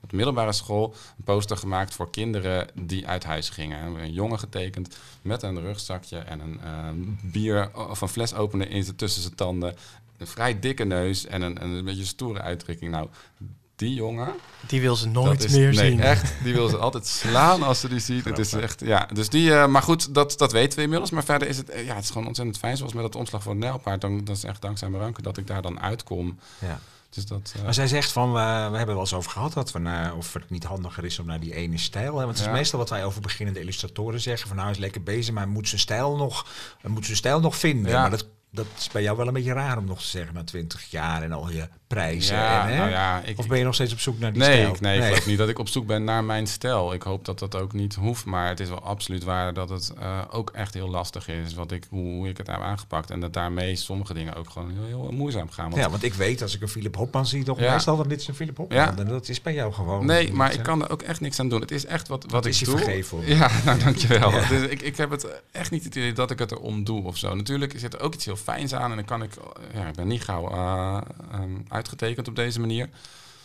[0.00, 3.78] op de middelbare school een poster gemaakt voor kinderen die uit huis gingen.
[3.78, 8.68] En Een jongen getekend met een rugzakje en een ehm, bier of een fles openen
[8.68, 9.76] in tussen zijn tanden.
[10.16, 12.90] Een vrij dikke neus en een, een beetje stoere uitdrukking.
[12.90, 13.08] Nou,
[13.76, 14.32] die jongen,
[14.66, 16.00] Die wil ze nooit is, meer nee, zien.
[16.00, 16.32] echt.
[16.42, 18.24] Die wil ze altijd slaan als ze die ziet.
[18.24, 19.08] Het is echt, ja.
[19.12, 21.10] Dus die, uh, maar goed, dat, dat weten we inmiddels.
[21.10, 22.76] Maar verder is het, uh, ja, het is gewoon ontzettend fijn.
[22.76, 24.00] Zoals met dat omslag voor het Nijlpaard.
[24.00, 26.38] Dan, dat is echt dankzij Maranke dat ik daar dan uitkom.
[26.58, 26.80] Ja.
[27.10, 29.52] Dus dat, uh, Maar zij zegt van, we, we hebben er wel eens over gehad
[29.52, 32.12] dat we naar, of het niet handiger is om naar die ene stijl.
[32.18, 32.24] Hè?
[32.24, 32.52] Want het is Ja.
[32.52, 34.48] meestal wat wij over beginnende illustratoren zeggen.
[34.48, 36.46] Van nou is lekker bezig, maar moet zijn stijl nog,
[36.82, 37.90] moet zijn stijl nog vinden.
[37.92, 38.00] Ja.
[38.00, 40.44] Maar dat dat is bij jou wel een beetje raar om nog te zeggen na
[40.44, 42.36] 20 jaar en al je prijzen.
[42.36, 42.78] Ja, en, hè?
[42.78, 44.74] nou ja, ik, of ben je nog steeds op zoek naar die nee, stijl?
[44.74, 46.92] ik, nee, ik geloof niet dat ik op zoek ben naar mijn stijl.
[46.94, 49.92] Ik hoop dat dat ook niet hoeft, maar het is wel absoluut waar dat het
[49.98, 53.10] eh, ook echt heel lastig is wat ik, hoe, hoe ik het heb aangepakt.
[53.10, 55.70] En dat daarmee sommige dingen ook gewoon heel, heel moeizaam gaan.
[55.70, 57.72] Want Ja, want ik weet als ik een Philip Hopman zie, toch Ja.
[57.72, 58.78] meestal van dit is een Philip Hopman.
[58.78, 58.96] Ja.
[58.96, 60.06] En dat is bij jou gewoon.
[60.06, 61.60] Nee, maar ik kan er ook echt niks aan doen.
[61.60, 62.76] Het is echt wat, wat ik is je doe.
[62.76, 63.28] vergeven, hoor.
[63.28, 64.30] Ja, nou dankjewel.
[64.30, 67.16] Dus ik, ik heb het echt niet het idee dat ik het erom doe of
[67.16, 67.34] zo.
[67.34, 69.32] Natuurlijk zit er ook iets heel fijns aan en dan kan ik,
[69.72, 71.00] ja, ik ben niet gauw eh,
[71.32, 72.88] ehm, uitgetekend op deze manier.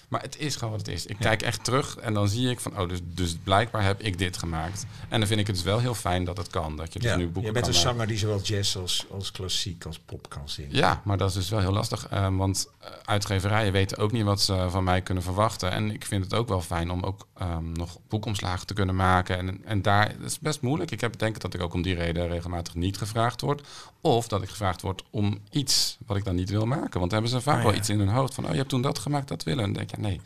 [0.09, 1.05] Maar het is gewoon wat het is.
[1.05, 4.17] Ik kijk echt terug en dan zie ik van, oh, dus, dus blijkbaar heb ik
[4.17, 4.85] dit gemaakt.
[5.09, 6.75] En dan vind ik het dus wel heel fijn dat het kan.
[6.75, 7.89] Dat je dus Ja, nu boeken je bent een maken.
[7.89, 10.75] zanger die zowel jazz als, als klassiek als pop kan zingen.
[10.75, 12.07] Ja, maar dat is dus wel heel lastig.
[12.07, 15.71] eh, want eh, uitgeverijen weten ook niet wat ze van mij kunnen verwachten.
[15.71, 19.37] En ik vind het ook wel fijn om ook ehm, nog boekomslagen te kunnen maken.
[19.37, 20.91] En, en daar dat is best moeilijk.
[20.91, 23.67] Ik heb denk dat ik ook om die reden regelmatig niet gevraagd word.
[24.01, 26.99] Of dat ik gevraagd word om iets wat ik dan niet wil maken.
[26.99, 28.43] Want dan hebben ze vaak Oh, wel iets in hun hoofd van...
[28.45, 29.63] oh, je hebt toen dat gemaakt, dat willen.
[29.63, 30.21] En dan denk je, nee.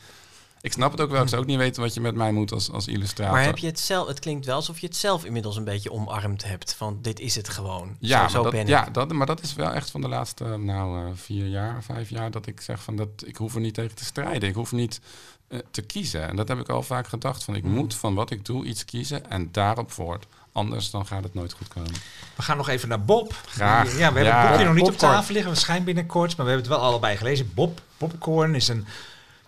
[0.62, 1.22] Ik snap het ook wel.
[1.22, 3.34] Ik zou ook niet weten wat je met mij moet als, als illustrator.
[3.34, 4.08] Maar heb je het zelf?
[4.08, 6.74] Het klinkt wel alsof je het zelf inmiddels een beetje omarmd hebt.
[6.74, 7.96] Van dit is het gewoon.
[8.00, 8.68] Ja, zo, maar, zo dat, ben ik.
[8.68, 12.10] ja dat, maar dat is wel echt van de laatste nou, eh, vier jaar, vijf
[12.10, 14.50] jaar dat ik zeg van dat ik hoef er niet tegen te strijden.
[14.50, 15.00] Ik hoef niet
[15.48, 16.28] eh, te kiezen.
[16.30, 17.74] En dat heb ik al vaak gedacht van ik Mhm.
[17.74, 20.26] moet van wat ik doe iets kiezen en daarop voort.
[20.52, 21.94] Anders dan gaat het nooit goed komen.
[22.36, 23.34] We gaan nog even naar Bob.
[23.46, 23.86] Graag.
[23.92, 24.40] Ja, we hebben Ja.
[24.42, 25.52] het boekje nog niet op tafel liggen.
[25.52, 26.38] Waarschijnlijk binnenkort.
[26.38, 27.52] Maar we hebben het wel allebei gelezen.
[27.54, 28.86] Bob, Popcorn is een,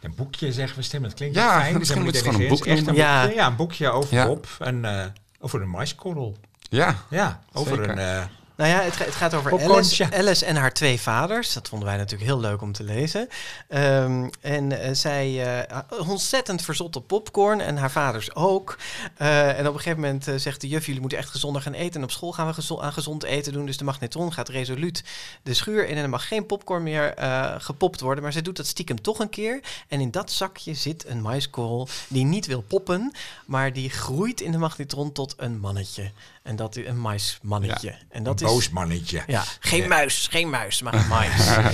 [0.05, 1.09] een boekje, zeggen we stemmen.
[1.09, 1.77] Dat klinkt Ja, fijn.
[1.77, 2.85] Misschien moet het gewoon een boek Echt noemen.
[3.05, 3.35] boekje.
[3.35, 4.25] Ja, een boekje over.
[4.27, 4.47] Bob.
[4.59, 5.05] En, eh,
[5.39, 6.35] over een maiskorrel.
[6.69, 7.89] Ja, Ja, over Zeker.
[7.89, 7.97] een...
[7.97, 8.23] eh,
[8.57, 9.51] Nou ja, het, ga- het gaat over.
[9.73, 11.53] Alice, Alice en haar twee vaders.
[11.53, 13.27] Dat vonden wij natuurlijk heel leuk om te lezen.
[13.67, 18.77] Ehm, en eh, zij eh, ontzettend verzot op popcorn en haar vaders ook.
[19.17, 21.95] Eh, en op een gegeven moment zegt de juf, jullie moeten echt gezonder gaan eten.
[21.99, 23.65] En op school gaan we gezo- aan gezond eten doen.
[23.65, 25.03] Dus de magnetron gaat resoluut
[25.43, 27.13] de schuur in en er mag geen popcorn meer
[27.59, 28.23] gepopt worden.
[28.23, 29.59] Maar zij doet dat stiekem toch een keer.
[29.87, 33.11] En in dat zakje zit een maiskorrel die niet wil poppen,
[33.45, 36.11] maar die groeit in de magnetron tot een mannetje.
[36.45, 37.95] En dat is een maismannetje.
[38.09, 39.23] En dat een is boos mannetje.
[39.27, 39.87] ja, geen Ja.
[39.87, 41.45] muis, geen muis, maar een mais.
[41.55, 41.71] Ja.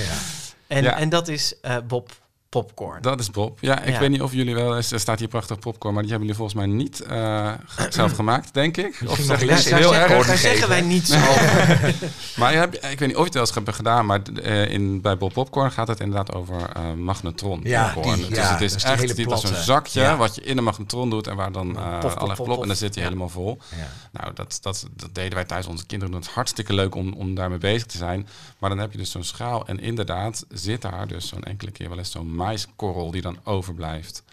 [0.67, 0.97] En, Ja.
[0.97, 2.20] en dat is eh, Bob
[2.51, 3.01] Popcorn.
[3.01, 3.57] dat is Bob.
[3.61, 3.99] Ja, ik Ja.
[3.99, 6.43] weet niet of jullie wel eens, er staat hier prachtig popcorn, maar die hebben jullie
[6.45, 7.51] volgens mij niet eh,
[7.89, 9.01] zelf gemaakt, denk ik.
[9.07, 10.27] Of zeg ik heel erg?
[10.27, 11.93] Daar zeggen wij niets over.
[12.37, 15.17] Maar ik weet niet of je het wel eens hebt gedaan, maar eh, in, bij
[15.17, 18.15] Bob Popcorn gaat het inderdaad over eh, magnetron Ja, popcorn.
[18.17, 20.17] die, dus ja, het is is die echt hele niet als een zakje Ja.
[20.17, 22.47] wat je in een magnetron doet en waar dan eh Pof, pof, allerlei pof, plop
[22.47, 22.61] pof.
[22.61, 23.09] en dan zit hij Ja.
[23.09, 23.57] helemaal vol.
[23.77, 23.87] Ja.
[24.21, 25.65] Nou, dat, dat, dat deden wij thuis.
[25.67, 28.27] Onze kinderen doen het hartstikke leuk om, om daarmee bezig te zijn.
[28.57, 31.89] Maar dan heb je dus zo'n schaal en inderdaad zit daar dus zo'n enkele keer
[31.89, 34.23] wel eens zo'n maiskorrel die dan overblijft.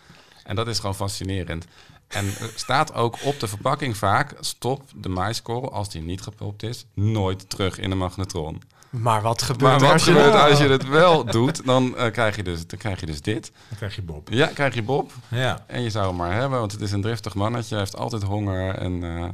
[0.44, 1.66] En dat is gewoon fascinerend.
[2.08, 6.62] En er staat ook op de verpakking vaak: stop de maiskorrel, als die niet gepopt
[6.62, 8.62] is, nooit terug in de magnetron.
[8.90, 11.64] Maar wat gebeurt Maar er wat als je gebeurt dat- als je het wel doet?
[11.64, 13.52] Dan, eh, krijg je dus, dan krijg je dus dit.
[13.68, 14.28] Dan krijg je Bob.
[14.30, 15.12] Ja, krijg je Bob.
[15.28, 15.64] Ja.
[15.66, 17.68] En je zou hem maar hebben, want het is een driftig mannetje.
[17.74, 19.28] Hij heeft altijd honger en, eh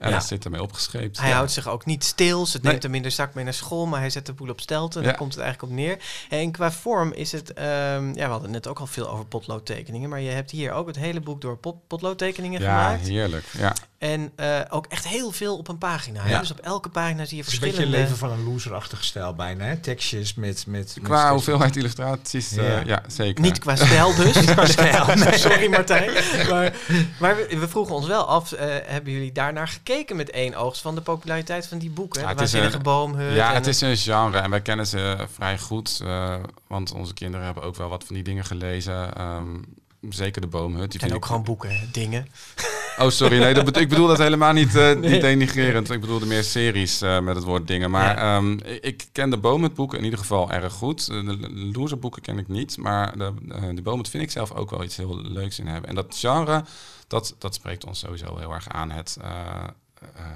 [0.00, 0.16] en Ja.
[0.16, 1.18] hij zit ermee opgescheept.
[1.20, 1.34] Hij Ja.
[1.34, 2.46] houdt zich ook niet stil.
[2.46, 2.70] Ze Nee.
[2.72, 5.00] neemt hem in de zak mee naar school, maar hij zet de boel op stelten.
[5.00, 5.06] Ja.
[5.08, 5.98] Daar komt het eigenlijk op neer.
[6.28, 7.52] En qua vorm is het...
[7.52, 10.08] ehm, ja, we hadden net ook al veel over potloodtekeningen.
[10.08, 13.08] Maar je hebt hier ook het hele boek door pot, potloodtekeningen Ja, gemaakt.
[13.08, 13.44] heerlijk.
[13.58, 13.72] Ja.
[13.98, 16.26] En eh, ook echt heel veel op een pagina.
[16.26, 16.38] Ja.
[16.38, 17.96] Dus op elke pagina zie je Het is een beetje verschillende...
[17.96, 19.64] een leven van een loserachtige stijl bijna.
[19.64, 19.76] Hè?
[19.76, 20.64] Tekstjes met...
[20.66, 22.82] met, met Qua hoeveelheid illustraties, eh, Ja.
[22.86, 23.02] ja.
[23.06, 23.40] zeker.
[23.42, 24.34] Niet qua stijl dus.
[25.42, 26.10] Sorry Martijn.
[26.48, 26.72] Maar,
[27.18, 30.80] maar we, we vroegen ons wel af, eh, hebben jullie daarnaar gekeken met één oogst
[30.80, 32.20] van de populariteit van die boeken?
[32.20, 33.34] Ja, het is een- boomhut.
[33.34, 36.00] Ja, het is een genre en wij kennen ze vrij goed.
[36.04, 36.34] eh,
[36.66, 39.14] want onze kinderen hebben ook wel wat van die dingen gelezen.
[39.16, 39.56] Ehm,
[40.08, 40.90] zeker de boomhut.
[40.92, 42.26] Die en ook ik- gewoon boeken, hè, dingen.
[42.98, 43.38] Oh, sorry.
[43.38, 45.90] Nee, dat ik bedoel dat helemaal niet, eh, niet denigrerend.
[45.90, 47.90] Ik bedoelde meer series eh, met het woord dingen.
[47.90, 48.36] Maar Ja.
[48.36, 51.06] ehm, ik, ken de boomhutboeken in ieder geval erg goed.
[51.06, 52.76] De loserboeken ken ik niet.
[52.78, 53.32] Maar de,
[53.74, 55.88] de boomhut vind ik zelf ook wel iets heel leuks in hebben.
[55.88, 56.64] En dat genre,
[57.06, 58.90] dat, dat spreekt ons sowieso heel erg aan.
[58.90, 59.16] Het,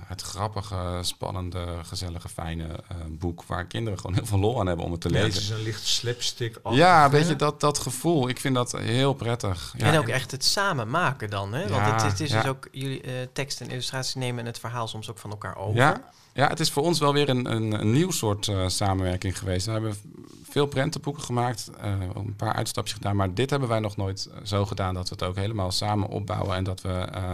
[0.07, 3.45] het grappige, spannende, gezellige, fijne eh, boek...
[3.47, 5.43] waar kinderen gewoon heel veel lol aan hebben om het te Ja, het lezen.
[5.43, 6.61] is een licht slapstick.
[6.71, 8.29] Ja, weet je, dat, dat gevoel.
[8.29, 9.75] Ik vind dat heel prettig.
[9.77, 11.53] Ja, en ook echt het samen maken dan.
[11.53, 11.61] Hè?
[11.69, 12.41] Want Ja, het, het is ja.
[12.41, 15.57] dus ook, jullie eh, tekst en illustratie nemen en het verhaal soms ook van elkaar
[15.57, 15.77] over.
[15.77, 16.03] Ja,
[16.33, 19.67] ja, het is voor ons wel weer een, een, een nieuw soort eh, samenwerking geweest.
[19.67, 19.97] We hebben
[20.51, 24.39] veel prentenboeken gemaakt, eh, een paar uitstapjes gedaan, maar dit hebben wij nog nooit eh,
[24.45, 27.33] zo gedaan dat we het ook helemaal samen opbouwen en dat we, eh,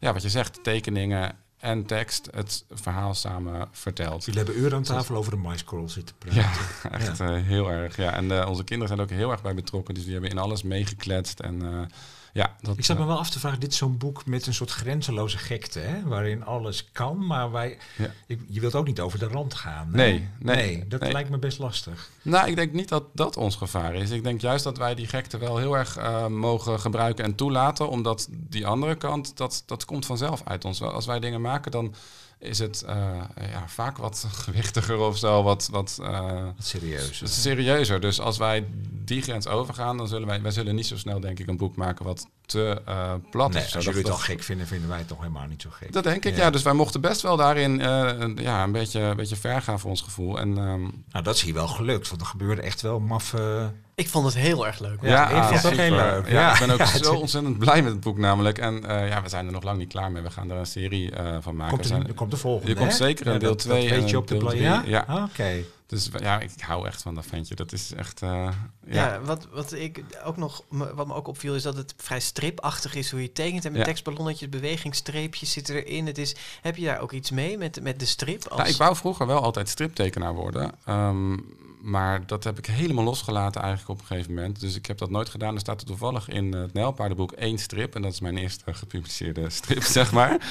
[0.00, 4.24] ja, wat je zegt, tekeningen en tekst, het verhaal samen vertelt.
[4.24, 6.42] Jullie hebben uren aan tafel over de maiskorrel zitten praten.
[6.82, 7.96] Ja, echt eh, heel erg.
[7.96, 8.12] Ja.
[8.12, 10.38] En eh, onze kinderen zijn er ook heel erg bij betrokken, dus die hebben in
[10.38, 11.88] alles meegekletst en...
[12.34, 14.46] Ja, dat, Ik zat me eh, wel af te vragen, dit is zo'n boek met
[14.46, 16.02] een soort grenzeloze gekte, hè?
[16.02, 18.10] waarin alles kan, maar wij, Ja.
[18.26, 19.86] ik- je wilt ook niet over de rand gaan.
[19.90, 19.96] hè?
[19.96, 21.12] Nee, nee, dat nee.
[21.12, 22.10] lijkt me best lastig.
[22.22, 24.10] Nou, ik denk niet dat dat ons gevaar is.
[24.10, 27.88] Ik denk juist dat wij die gekte wel heel erg eh, mogen gebruiken en toelaten.
[27.88, 30.82] Omdat die andere kant, dat, dat komt vanzelf uit ons.
[30.82, 31.94] Als wij dingen maken, dan
[32.42, 32.96] is het eh,
[33.50, 35.42] ja, vaak wat gewichtiger of zo.
[35.42, 37.22] Wat, wat eh, Wat serieus.
[37.24, 38.00] serieuzer.
[38.00, 38.64] Dus als wij
[39.04, 41.76] die grens overgaan, dan zullen wij, wij zullen niet zo snel, denk ik, een boek
[41.76, 43.70] maken wat te eh, plat Nee, is.
[43.70, 43.76] zo.
[43.76, 45.92] als Dat- jullie het al gek vinden, vinden wij het toch helemaal niet zo gek.
[45.92, 46.42] Dat denk ik, Ja.
[46.42, 46.50] ja.
[46.50, 49.90] Dus wij mochten best wel daarin een- ja, een, beetje, een beetje ver gaan voor
[49.90, 50.38] ons gevoel.
[50.38, 50.80] En ehm,
[51.10, 53.72] Nou, dat is hier wel gelukt, want er gebeurde echt wel maffe...
[54.02, 54.98] Ik vond het heel erg leuk.
[55.02, 56.26] Ja, ik vond het ook heel leuk.
[56.28, 56.52] Ja, Ja.
[56.52, 58.58] ik ben ook zo ontzettend blij met het boek namelijk.
[58.58, 60.22] En eh, ja, we zijn er nog lang niet klaar mee.
[60.22, 61.70] We gaan er een serie eh, van maken.
[61.72, 63.80] Komt er, zijn- er komt de volgende, Er komt zeker een deel dat- dat 2
[63.82, 64.62] weet en je een op de deel plan, 3.
[64.64, 64.82] ja?
[64.86, 65.04] Ja.
[65.08, 65.52] Ah, Oké.
[65.86, 67.54] Dus ja, ik hou echt van dat ventje.
[67.54, 68.22] Dat is echt...
[68.22, 68.28] eh,
[68.86, 69.20] Ja, ja.
[69.20, 73.10] wat, wat, ik ook nog, wat me ook opviel is dat het vrij stripachtig is
[73.10, 73.64] hoe je tekent.
[73.64, 73.86] En met Ja.
[73.86, 76.06] tekstballonnetjes, bewegingsstreepjes zitten erin.
[76.06, 78.44] Het is, heb je daar ook iets mee met, met de strip?
[78.48, 78.58] Als...
[78.58, 80.72] Nou, ik wou vroeger wel altijd striptekenaar worden.
[80.84, 81.32] Ehm,
[81.82, 84.60] maar dat heb ik helemaal losgelaten eigenlijk op een gegeven moment.
[84.60, 85.54] Dus ik heb dat nooit gedaan.
[85.54, 87.94] Er staat er toevallig in het Nijlpaardenboek één strip.
[87.94, 90.46] En dat is mijn eerste gepubliceerde strip, zeg maar.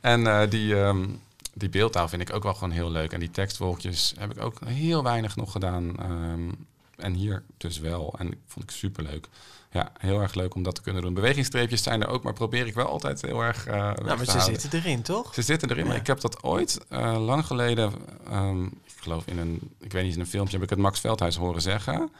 [0.00, 1.08] En eh, die, ehm,
[1.54, 3.12] die beeldtaal vind ik ook wel gewoon heel leuk.
[3.12, 5.98] En die tekstwolkjes heb ik ook heel weinig nog gedaan.
[5.98, 6.50] Ehm,
[6.96, 8.14] en hier dus wel.
[8.18, 9.28] En vond ik superleuk.
[9.72, 11.14] Ja, heel erg leuk om dat te kunnen doen.
[11.14, 14.30] Bewegingsstreepjes zijn er ook, maar probeer ik wel altijd heel erg weg nou, maar ze
[14.30, 14.60] houden.
[14.60, 15.34] zitten erin, toch?
[15.34, 15.86] Ze zitten erin.
[15.86, 15.94] Ja.
[15.94, 17.92] Ik heb dat ooit, eh, lang geleden,
[18.30, 21.00] ehm, ik geloof in een, ik weet niet, in een filmpje heb ik het Max
[21.00, 22.10] Veldhuis horen zeggen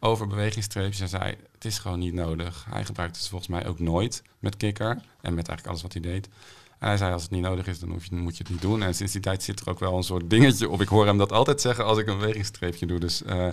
[0.00, 0.98] over bewegingsstreepjes.
[0.98, 2.66] Hij zei, het is gewoon niet nodig.
[2.70, 4.90] Hij gebruikt het volgens mij ook nooit met kikker
[5.20, 6.28] en met eigenlijk alles wat hij deed.
[6.78, 8.62] En hij zei, als het niet nodig is, dan hoef je, moet je het niet
[8.62, 8.82] doen.
[8.82, 10.80] En sinds die tijd zit er ook wel een soort dingetje op.
[10.80, 12.98] Ik hoor hem dat altijd zeggen als ik een bewegingsstreepje doe.
[12.98, 13.48] Dus eh,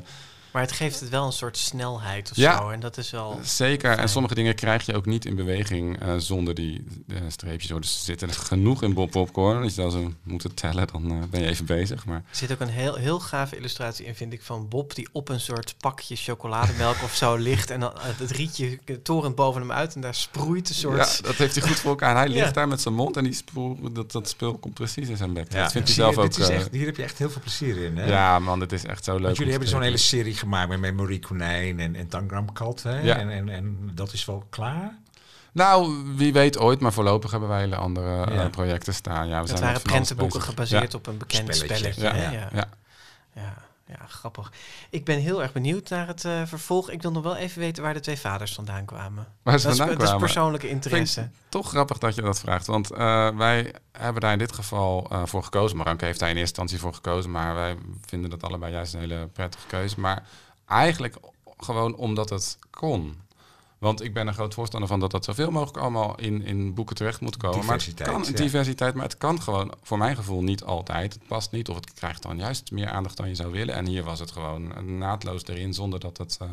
[0.52, 2.58] Maar het geeft het wel een soort snelheid of Ja.
[2.58, 2.70] zo.
[2.70, 3.40] En dat is wel...
[3.44, 3.90] Zeker.
[3.90, 4.02] Fijn.
[4.02, 7.70] En sommige dingen krijg je ook niet in beweging eh, zonder die eh, streepjes.
[7.70, 7.82] hoor.
[7.82, 9.64] Dus er zitten er genoeg in Bob Popcorn.
[9.64, 12.06] Als je dan ze moeten tellen, dan eh, ben je even bezig.
[12.06, 14.96] Maar Er zit ook een heel, heel gave illustratie in, vind ik, van Bob...
[14.96, 17.70] die op een soort pakje chocolademelk of zo ligt...
[17.70, 19.96] en dan het rietje torent boven hem uit...
[19.96, 20.98] en daar sproeit een soort...
[21.18, 22.10] ja, dat heeft hij goed voor elkaar.
[22.10, 22.52] En hij ligt Ja.
[22.52, 25.52] daar met zijn mond en die spoel, dat, dat spul komt precies in zijn bek.
[25.54, 26.38] Ja, dat vindt hij zelf ook.
[26.38, 27.98] is echt, hier heb je echt heel veel plezier in.
[27.98, 28.06] Hè?
[28.06, 29.22] ja, man, dit is echt zo leuk.
[29.24, 32.84] Want jullie hebben zo'n hele serie gemaakt met Memory Konijn en, en Tangram Kat.
[32.84, 33.00] Hè?
[33.00, 33.16] Ja.
[33.18, 34.98] En, en, en dat is wel klaar.
[35.52, 38.50] Nou, wie weet ooit, maar voorlopig hebben wij hele andere eh, Ja.
[38.50, 39.28] projecten staan.
[39.28, 40.54] Ja, we Het zijn waren prentenboeken bezig.
[40.54, 41.92] gebaseerd op een bekend Spelletje.
[41.92, 42.32] spelletje.
[42.54, 42.68] Ja.
[43.34, 43.54] Ja.
[43.88, 44.06] Ja.
[44.08, 44.52] Grappig.
[44.90, 46.90] Ik ben heel erg benieuwd naar het eh, vervolg.
[46.90, 49.28] Ik wil nog wel even weten waar de twee vaders vandaan kwamen.
[49.44, 51.30] Waar ze dat, is, vandaan dat is persoonlijke interesse.
[51.50, 52.68] Toch grappig dat je dat vraagt.
[52.68, 55.78] Want eh, wij hebben daar in dit geval eh, voor gekozen.
[55.78, 57.32] Maranke heeft daar in eerste instantie voor gekozen.
[57.32, 60.00] Maar wij vinden dat allebei juist een hele prettige keuze.
[60.00, 60.28] Maar
[60.66, 61.16] eigenlijk
[61.58, 63.26] gewoon omdat het kon.
[63.78, 66.96] Want ik ben een groot voorstander van dat dat zoveel mogelijk allemaal in, in boeken
[66.96, 67.60] terecht moet komen.
[67.60, 68.44] Diversiteit, maar het kan, ja.
[68.44, 71.14] diversiteit, maar het kan gewoon voor mijn gevoel niet altijd.
[71.14, 73.76] Het past niet of het krijgt dan juist meer aandacht dan je zou willen.
[73.76, 76.38] En hier was het gewoon naadloos erin zonder dat het...
[76.42, 76.48] eh,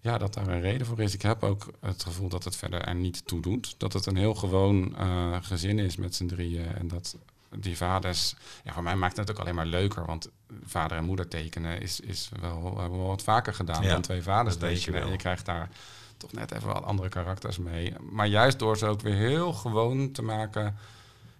[0.00, 1.14] ja, dat daar een reden voor is.
[1.14, 3.74] Ik heb ook het gevoel dat het verder er niet toe doet.
[3.78, 6.74] Dat het een heel gewoon eh, gezin is met z'n drieën.
[6.74, 7.16] En dat
[7.58, 8.34] die vaders...
[8.64, 10.04] Ja, voor mij maakt het ook alleen maar leuker.
[10.04, 10.28] Want
[10.64, 14.02] vader en moeder tekenen is, is wel, hebben we wel wat vaker gedaan Ja, dan
[14.02, 15.02] twee vaders weet je tekenen.
[15.02, 15.68] En je krijgt daar
[16.16, 17.94] toch net even wat andere karakters mee.
[18.10, 20.76] Maar juist door ze ook weer heel gewoon te maken...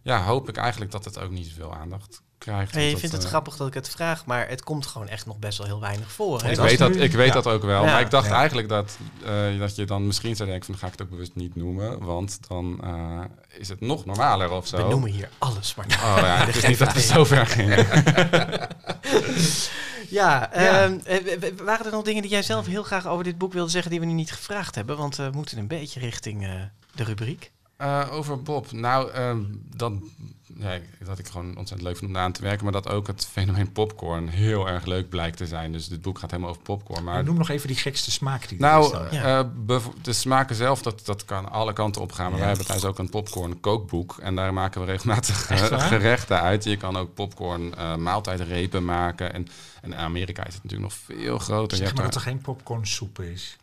[0.02, 2.72] Ja, hoop ik eigenlijk dat het ook niet zoveel aandacht krijgt.
[2.74, 5.08] Hey, je Dat, vindt het eh, grappig dat ik het vraag, maar het komt gewoon
[5.08, 6.42] echt nog best wel heel weinig voor.
[6.42, 6.50] Hè?
[6.50, 7.32] Ik weet, dat, ik weet ja.
[7.32, 7.84] dat ook wel.
[7.84, 7.90] Ja.
[7.92, 8.34] Maar ik dacht Ja.
[8.34, 10.74] eigenlijk dat, eh, dat je dan misschien zou denken van...
[10.74, 12.04] dan ga ik het ook bewust niet noemen.
[12.04, 13.20] Want dan eh,
[13.58, 14.76] is het nog normaler of zo.
[14.76, 15.86] We noemen hier alles maar.
[15.86, 17.74] Oh ja, het is niet dat het zo ver ging.
[20.08, 20.52] Ja, Ja.
[20.52, 23.70] ehm, eh, waren er nog dingen die jij zelf heel graag over dit boek wilde
[23.70, 24.96] zeggen die we nu niet gevraagd hebben?
[24.96, 26.50] Want we moeten een beetje richting eh,
[26.94, 27.52] de rubriek.
[27.76, 28.72] Eh, over Bob.
[28.72, 29.42] Nou, ehm,
[29.76, 29.92] dat,
[30.58, 32.64] ja, dat ik gewoon ontzettend leuk vind om aan te werken.
[32.64, 35.72] Maar dat ook het fenomeen popcorn heel erg leuk blijkt te zijn.
[35.72, 37.04] Dus dit boek gaat helemaal over popcorn.
[37.04, 39.12] Maar Maar noem nog even die gekste smaak die Nou, staat.
[39.12, 39.38] Ja.
[39.66, 42.24] eh, de smaken zelf, dat, dat kan alle kanten op gaan.
[42.30, 42.38] Maar Ja.
[42.38, 44.16] wij hebben thuis ook een popcorn kookboek.
[44.22, 45.46] En daar maken we regelmatig
[45.88, 46.64] gerechten uit.
[46.64, 49.32] Je kan ook popcorn eh, maaltijdrepen maken.
[49.32, 49.48] En,
[49.82, 51.76] en in Amerika is het natuurlijk nog veel groter.
[51.76, 53.56] Zeg hebt maar dat er geen popcornsoep is.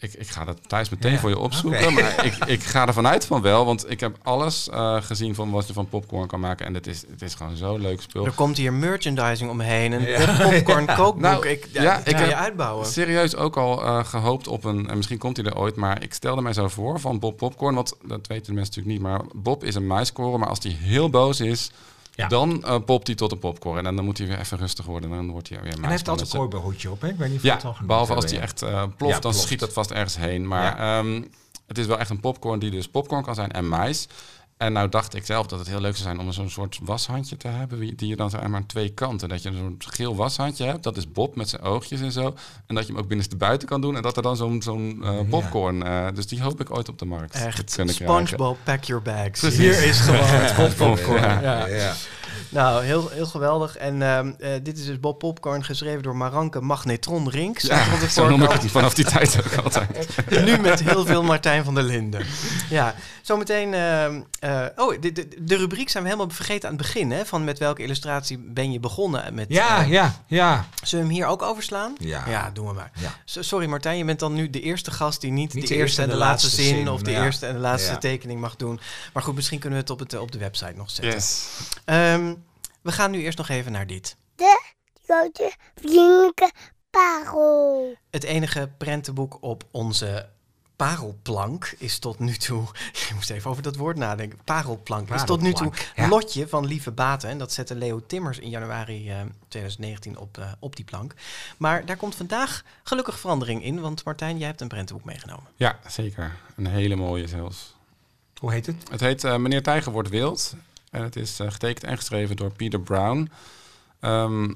[0.00, 1.92] Ik, ik ga dat thuis meteen Ja, voor je opzoeken.
[1.94, 3.64] Maar ik, ik ga ervan uit van wel.
[3.64, 6.66] Want ik heb alles eh, gezien van wat je van popcorn kan maken.
[6.66, 8.24] En het is, het is gewoon zo'n leuk spul.
[8.24, 10.36] Er komt hier merchandising omheen, een Ja.
[10.36, 11.20] pop- popcorn kookboek.
[11.22, 12.86] Nou, ik, ja, ik kan je uitbouwen.
[12.86, 16.14] Serieus ook al eh, gehoopt op een, en misschien komt hij er ooit, maar ik
[16.14, 19.20] stelde mij zo voor van Bob Popcorn, want dat weten de mensen natuurlijk niet, maar
[19.34, 21.70] Bob is een muiskoren, maar als hij heel boos is,
[22.20, 22.28] Ja.
[22.28, 23.86] Dan eh, popt hij tot een popcorn.
[23.86, 25.10] En dan moet hij weer even rustig worden.
[25.10, 27.08] En dan wordt hij weer En hij heeft altijd een cowboyhoedje op, hè?
[27.08, 29.30] Ik weet niet of Ja, het al behalve als hij echt eh, ploft, Ja, dan
[29.30, 29.38] ploft.
[29.46, 30.48] schiet dat vast ergens heen.
[30.48, 31.22] Maar ehm,
[31.66, 34.08] het is wel echt een popcorn die dus popcorn kan zijn en mais.
[34.60, 37.36] En nou dacht ik zelf dat het heel leuk zou zijn om zo'n soort washandje
[37.36, 39.28] te hebben, die je dan maar aan twee kanten.
[39.28, 42.34] Dat je zo'n geel washandje hebt, dat is Bob met zijn oogjes en zo.
[42.66, 45.00] En dat je hem ook binnenste buiten kan doen en dat er dan zo'n zo'n
[45.02, 48.26] eh, popcorn, eh, dus die hoop ik ooit op de markt te Echt, kunnen krijgen.
[48.26, 49.40] SpongeBob, pack your bags.
[49.40, 49.58] Precies.
[49.58, 51.42] Hier is gewoon het Bob Popcorn.
[51.42, 51.66] Ja.
[51.66, 51.94] Ja.
[52.50, 53.76] Nou, heel, heel geweldig.
[53.76, 57.62] En ehm, eh, dit is dus Bob Popcorn, geschreven door Maranke Magnetron Rinks.
[57.62, 60.08] Ja, zo noem ik het vanaf die tijd ook altijd.
[60.44, 62.26] nu met heel veel Martijn van der Linden.
[62.70, 62.94] Ja,
[63.30, 63.74] zometeen...
[63.74, 67.10] ehm, eh, oh, de, de, de rubriek zijn we helemaal vergeten aan het begin.
[67.10, 69.34] Hè, van met welke illustratie ben je begonnen?
[69.34, 70.66] Met, Ja, eh, ja, ja.
[70.82, 71.94] Zullen we hem hier ook overslaan?
[71.98, 72.24] Ja.
[72.28, 72.90] Ja, doen we maar.
[72.94, 73.14] Ja.
[73.24, 76.02] So- Sorry Martijn, je bent dan nu de eerste gast die niet, Niet de, eerste
[76.02, 77.24] en de, laatste zin, of de ja.
[77.24, 77.98] eerste en de laatste Ja.
[77.98, 78.80] tekening mag doen.
[79.12, 81.14] Maar goed, misschien kunnen we het op, het, op de website nog zetten.
[81.14, 81.46] Yes.
[81.84, 82.34] Ehm,
[82.82, 84.16] we gaan nu eerst nog even naar dit.
[84.36, 84.62] De
[85.06, 86.50] grote vriendelijke
[86.90, 87.94] parel.
[88.10, 90.28] Het enige prentenboek op onze
[90.86, 92.62] parelplank is tot nu toe...
[93.08, 94.38] Ik moest even over dat woord nadenken.
[94.44, 96.08] Parelplank, is tot nu toe ja.
[96.08, 97.28] Lotje van Lieve Baten.
[97.28, 101.14] En dat zette Leo Timmers in januari eh, 2019 op, eh, op die plank.
[101.56, 103.80] Maar daar komt vandaag gelukkig verandering in.
[103.80, 105.44] Want Martijn, jij hebt een prentenboek meegenomen.
[105.56, 106.36] Ja, zeker.
[106.56, 107.74] Een hele mooie zelfs.
[108.38, 108.76] Hoe heet het?
[108.90, 110.54] Het heet eh, Meneer Tijger wordt wild.
[110.90, 113.30] En het is eh, getekend en geschreven door Peter Brown.
[114.00, 114.52] Ehm,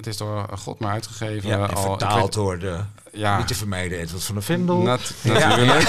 [0.00, 1.48] het is door God maar uitgegeven.
[1.48, 2.80] Ja, al, vertaald weet- door de
[3.12, 4.78] ja, niet te vermijden Edward van der Vendel.
[4.82, 5.88] nat- natuurlijk.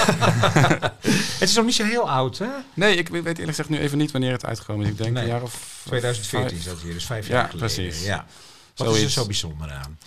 [1.38, 2.46] Het is nog niet zo heel oud, hè?
[2.74, 4.90] Nee, ik weet eerlijk gezegd nu even niet wanneer het uitgekomen is.
[4.90, 5.22] Ik denk Nee.
[5.22, 6.62] een jaar of 2014 vijf.
[6.62, 7.66] zat hier, dus vijf Ja, jaar geleden.
[7.74, 8.04] precies.
[8.04, 8.26] Ja.
[8.76, 9.98] Wat is er zo bijzonder aan?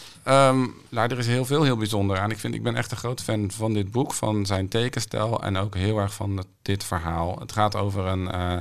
[0.89, 2.31] Nou, er is heel veel heel bijzonder aan.
[2.31, 5.57] Ik, vind, ik ben echt een groot fan van dit boek, van zijn tekenstijl en
[5.57, 7.39] ook heel erg van dit verhaal.
[7.39, 8.57] Het gaat over een, eh,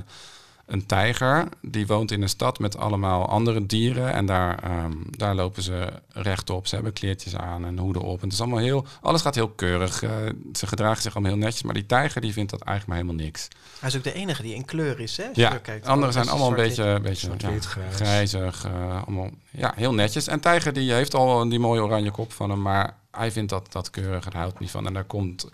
[0.67, 4.13] een tijger die woont in een stad met allemaal andere dieren.
[4.13, 6.67] En daar, ehm, daar lopen ze rechtop.
[6.67, 8.17] Ze hebben kleertjes aan en hoeden op.
[8.17, 10.03] En het is allemaal heel, alles gaat heel keurig.
[10.03, 10.11] Eh,
[10.53, 11.63] ze gedragen zich allemaal heel netjes.
[11.63, 13.49] Maar die tijger die vindt dat eigenlijk maar helemaal niks.
[13.79, 15.25] Hij is ook de enige die in kleur is, hè?
[15.29, 15.87] als Ja, er kijkt.
[15.87, 18.65] anderen zijn allemaal een beetje, beetje Zwart-wit, ja, grijzig.
[18.65, 20.27] eh, allemaal, ja, heel netjes.
[20.27, 23.73] En Tijger die heeft al die mooie oranje kop van hem, maar hij vindt dat,
[23.73, 24.25] dat keurig.
[24.33, 24.87] Hij houdt niet van.
[24.87, 25.49] En daar komt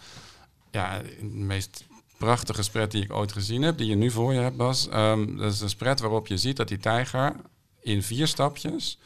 [0.71, 1.85] ja, de meest
[2.21, 4.89] prachtige spread die ik ooit gezien heb, die je nu voor je hebt, Bas.
[4.89, 7.35] Ehm, dat is een spread waarop je ziet dat die tijger
[7.81, 8.99] in vier stapjes,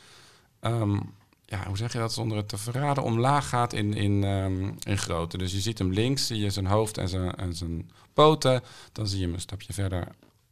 [0.61, 1.01] ehm,
[1.45, 4.99] ja, hoe zeg je dat zonder het te verraden, omlaag gaat in, in, ehm, in
[4.99, 5.39] grootte.
[5.39, 8.63] Dus je ziet hem links, zie je zijn hoofd en zijn, en zijn poten.
[8.93, 10.09] Dan zie je hem een stapje verder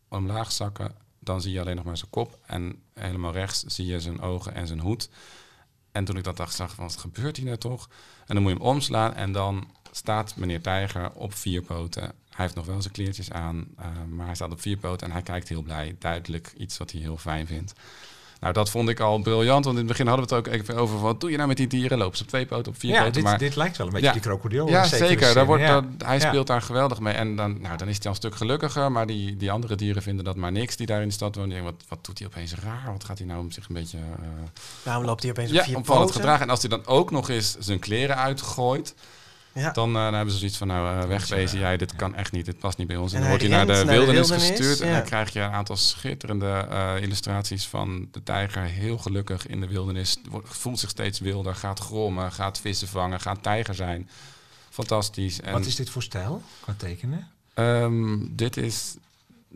[0.09, 0.95] omlaag zakken.
[1.19, 2.39] Dan zie je alleen nog maar zijn kop.
[2.47, 5.09] En helemaal rechts zie je zijn ogen en zijn hoed.
[5.93, 7.89] En toen ik dat dacht, zag wat gebeurt hier nou toch?
[8.27, 12.03] En dan moet je hem omslaan en dan staat meneer Tijger op vier poten.
[12.03, 15.13] Hij heeft nog wel zijn kleertjes aan, eh, maar hij staat op vier poten en
[15.13, 15.97] hij kijkt heel blij.
[15.99, 17.73] Duidelijk iets wat hij heel fijn vindt.
[18.41, 20.77] Nou, dat vond ik al briljant, want in het begin hadden we het ook even
[20.77, 20.99] over...
[21.01, 21.99] wat doe je nou met die dieren?
[21.99, 23.13] Lopen ze op twee poten, op vier Ja, poten?
[23.13, 24.13] dit, maar dit lijkt wel een beetje Ja.
[24.13, 24.69] die krokodil.
[24.69, 25.35] ja, zekere zeker.
[25.35, 25.81] Daar wordt, ja.
[25.81, 27.15] dat- hij speelt daar geweldig mee.
[27.15, 28.93] En dan, nou, dan is hij al een stuk gelukkiger.
[28.93, 31.51] Maar die, die andere dieren vinden dat maar niks die daar in de stad wonen.
[31.51, 32.93] Die denken, wat, wat doet hij opeens raar?
[32.93, 33.99] Wat gaat hij nou om zich een beetje...
[33.99, 34.29] eh,
[34.83, 36.21] Waarom loopt hij opeens op ja, vier opvallend poten?
[36.21, 36.43] gedragen.
[36.45, 38.95] En als hij dan ook nog eens zijn kleren uitgooit...
[39.55, 39.71] Ja.
[39.71, 42.45] Dan, eh, dan hebben ze zoiets van, nou, eh, wegwezen jij, dit kan echt niet,
[42.45, 43.13] dit past niet bij ons.
[43.13, 45.33] En, En dan wordt hij naar de rent naar de wildernis, gestuurd en dan krijg
[45.33, 50.79] je een aantal schitterende eh, illustraties van de tijger, heel gelukkig in de wildernis, voelt
[50.79, 54.09] zich steeds wilder, gaat grommen, gaat vissen vangen, gaat tijger zijn.
[54.71, 55.41] Fantastisch.
[55.41, 57.29] En, Wat is dit voor stijl qua tekenen?
[57.55, 58.95] Em, dit is,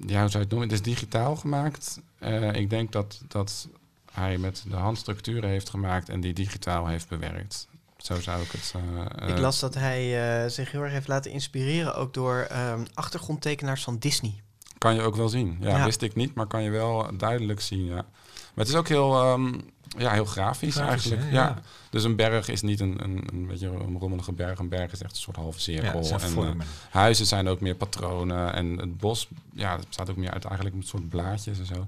[0.06, 0.68] ja, hoe zou je het noemen?
[0.68, 2.00] Het is digitaal gemaakt.
[2.18, 3.68] Eh, ik denk dat, dat
[4.12, 7.66] hij met de handstructuren heeft gemaakt en die digitaal heeft bewerkt.
[8.06, 8.72] Zo zou ik het.
[9.18, 10.02] eh, Ik eh, las dat hij
[10.44, 14.40] eh, zich heel erg heeft laten inspireren ook door ehm, achtergrondtekenaars van Disney.
[14.78, 15.56] Kan je ook wel zien.
[15.60, 15.84] Ja, Ja.
[15.84, 17.84] wist ik niet, maar kan je wel duidelijk zien.
[17.84, 17.94] Ja.
[17.94, 19.52] Maar het is ook heel, ehm,
[19.98, 21.22] ja, heel grafisch, Grafisch, eigenlijk.
[21.22, 21.28] hè?
[21.36, 21.44] Ja.
[21.46, 21.62] Ja.
[21.90, 24.58] Dus een berg is niet een, een, een beetje een rommelige berg.
[24.58, 26.04] Een berg is echt een soort halve Ja, cirkel.
[26.04, 26.66] zijn en, vormen.
[26.90, 28.54] huizen zijn ook meer patronen.
[28.54, 31.86] En het bos ja, het bestaat ook meer uit eigenlijk een soort blaadjes en zo.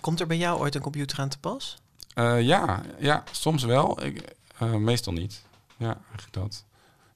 [0.00, 1.76] Komt er bij jou ooit een computer aan te pas?
[2.14, 4.04] Eh, ja, ja, soms wel.
[4.04, 4.22] Ik,
[4.58, 5.42] eh, meestal niet.
[5.76, 6.64] Ja, eigenlijk dat.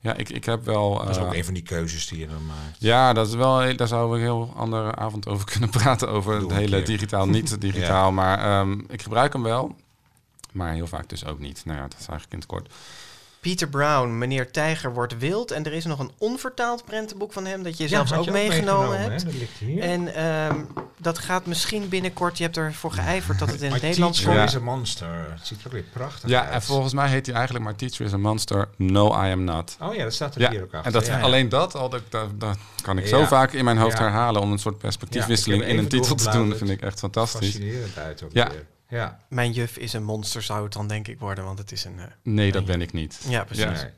[0.01, 0.99] Ja, ik, ik heb wel...
[0.99, 2.77] dat is eh, ook een van die keuzes die je dan maakt.
[2.79, 6.09] Ja, dat is wel, daar zouden we een heel andere avond over kunnen praten.
[6.09, 8.13] Over Doe het hele digitaal, niet digitaal.
[8.13, 9.77] Maar ehm, ik gebruik hem wel.
[10.53, 11.63] Maar heel vaak dus ook niet.
[11.65, 12.75] Nou ja, dat is eigenlijk in het kort.
[13.41, 15.51] Pieter Brown, meneer Tijger wordt wild.
[15.51, 19.01] En er is nog een onvertaald prentenboek van hem dat je zelfs ook je meegenomen
[19.01, 19.25] hebt.
[19.25, 19.83] Dat ligt hier.
[19.83, 20.57] En ehm,
[20.99, 24.37] dat gaat misschien binnenkort, je hebt ervoor geijverd dat het in My het Nederlands Teacher
[24.39, 24.49] komt.
[24.51, 25.27] is a monster.
[25.37, 26.53] Het ziet er ook weer prachtig Ja, uit.
[26.53, 29.77] en volgens mij heet hij eigenlijk maar Teacher is a Monster, No I am not.
[29.81, 30.87] Oh ja, dat staat er Ja, hier ook achter.
[30.87, 31.23] en dat, Ja, ja.
[31.23, 33.11] alleen dat, al, dat, dat, dat kan ik Ja.
[33.11, 34.05] zo vaak in mijn hoofd Ja.
[34.05, 36.49] herhalen om een soort perspectiefwisseling in een titel te doen.
[36.49, 37.51] Dat vind ik echt fantastisch.
[37.51, 38.49] Fascinerend uit ook Ja.
[38.49, 38.67] weer.
[38.91, 39.19] Ja.
[39.29, 41.99] Mijn juf is een monster, zou het dan denk ik worden, want het is een...
[41.99, 43.21] eh, Nee, dat ben ik niet.
[43.29, 43.65] ja, precies.
[43.65, 43.71] Ja.
[43.71, 43.91] Nee.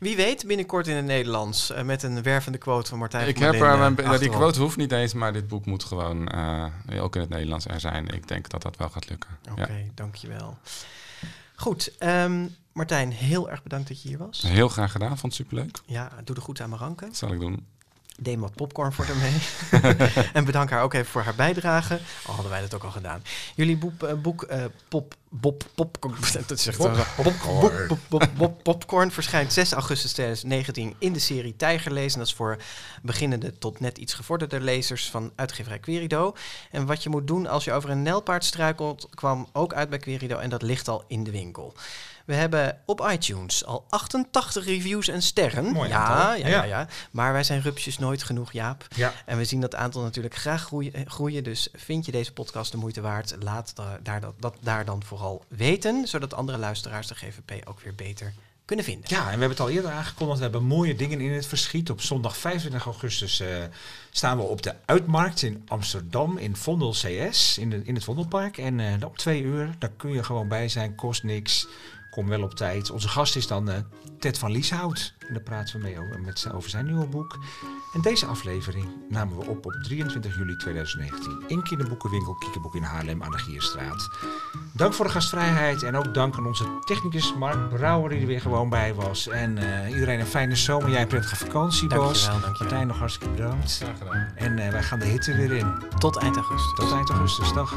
[0.00, 3.46] Wie weet binnenkort in het Nederlands eh, met een wervende quote van Martijn Ik van
[3.46, 6.66] heb er, mijn- die quote hoeft niet eens, maar dit boek moet gewoon eh,
[7.02, 8.08] ook in het Nederlands er zijn.
[8.08, 9.30] Ik denk dat dat wel gaat lukken.
[9.50, 9.90] Oké, Ja.
[9.94, 10.58] dankjewel.
[11.56, 14.42] Goed, ehm, Martijn, heel erg bedankt dat je hier was.
[14.46, 15.78] Heel graag gedaan, vond het superleuk.
[15.86, 17.04] Ja, doe er goed aan Maranke.
[17.04, 17.66] Dat zal ik doen.
[18.22, 19.40] Deem wat popcorn voor haar mee.
[20.32, 22.00] en bedank haar ook even voor haar bijdrage.
[22.26, 23.22] Al hadden wij dat ook al gedaan.
[23.54, 25.64] Jullie boek, eh, boek eh, Pop, Bob,
[26.46, 26.50] dat
[27.16, 27.86] popcorn.
[27.86, 32.18] Bob, Bob, Bob, Bob- Popcorn verschijnt 6 augustus 2019 in de serie Tijgerlezen.
[32.18, 32.56] Dat is voor
[33.02, 36.34] beginnende tot net iets gevorderde lezers van uitgeverij Querido.
[36.70, 39.98] En wat je moet doen als je over een nijlpaard struikelt, kwam ook uit bij
[39.98, 41.74] Querido en dat ligt al in de winkel.
[42.30, 45.64] We hebben op iTunes al 88 reviews en sterren.
[45.72, 46.88] Mooi ja, ja, ja, Ja.
[47.10, 48.86] Maar wij zijn rupsjes nooit genoeg, Jaap.
[48.96, 49.12] Ja.
[49.26, 50.94] En we zien dat aantal natuurlijk graag groeien.
[50.94, 51.44] eh, groeien.
[51.44, 53.34] Dus vind je deze podcast de moeite waard?
[53.40, 56.06] Laat da- daar, dat, dat daar dan vooral weten.
[56.08, 58.32] Zodat andere luisteraars de GVP ook weer beter
[58.64, 59.04] kunnen vinden.
[59.10, 60.36] Ja, en we hebben het al eerder aangekondigd.
[60.38, 61.90] We hebben mooie dingen in het verschiet.
[61.90, 63.48] Op zondag 25 augustus eh,
[64.10, 68.58] staan we op de Uitmarkt in Amsterdam in Vondel CS, in, de, in het Vondelpark.
[68.58, 71.66] En eh, op twee uur, daar kun je gewoon bij zijn, kost niks.
[72.10, 72.90] Kom wel op tijd.
[72.90, 73.78] Onze gast is dan eh,
[74.18, 75.14] Ted van Lieshout.
[75.28, 77.38] En daar praten we mee over, met, over zijn nieuwe boek.
[77.92, 83.22] En deze aflevering namen we op op 23 juli 2019 in kinderboekenwinkel Kiekenboek in Haarlem
[83.22, 84.08] aan de Gierstraat.
[84.72, 88.40] Dank voor de gastvrijheid en ook dank aan onze technicus Mark Brouwer die er weer
[88.40, 89.28] gewoon bij was.
[89.28, 90.90] En eh, iedereen een fijne zomer.
[90.90, 92.30] Jij een prettige vakantie, Bas.
[92.58, 93.72] Martijn nog hartstikke bedankt.
[93.72, 94.32] Graag gedaan.
[94.34, 95.74] En eh, wij gaan de hitte weer in.
[95.98, 96.74] Tot eind augustus.
[96.74, 97.52] Tot eind augustus.
[97.52, 97.74] Dag.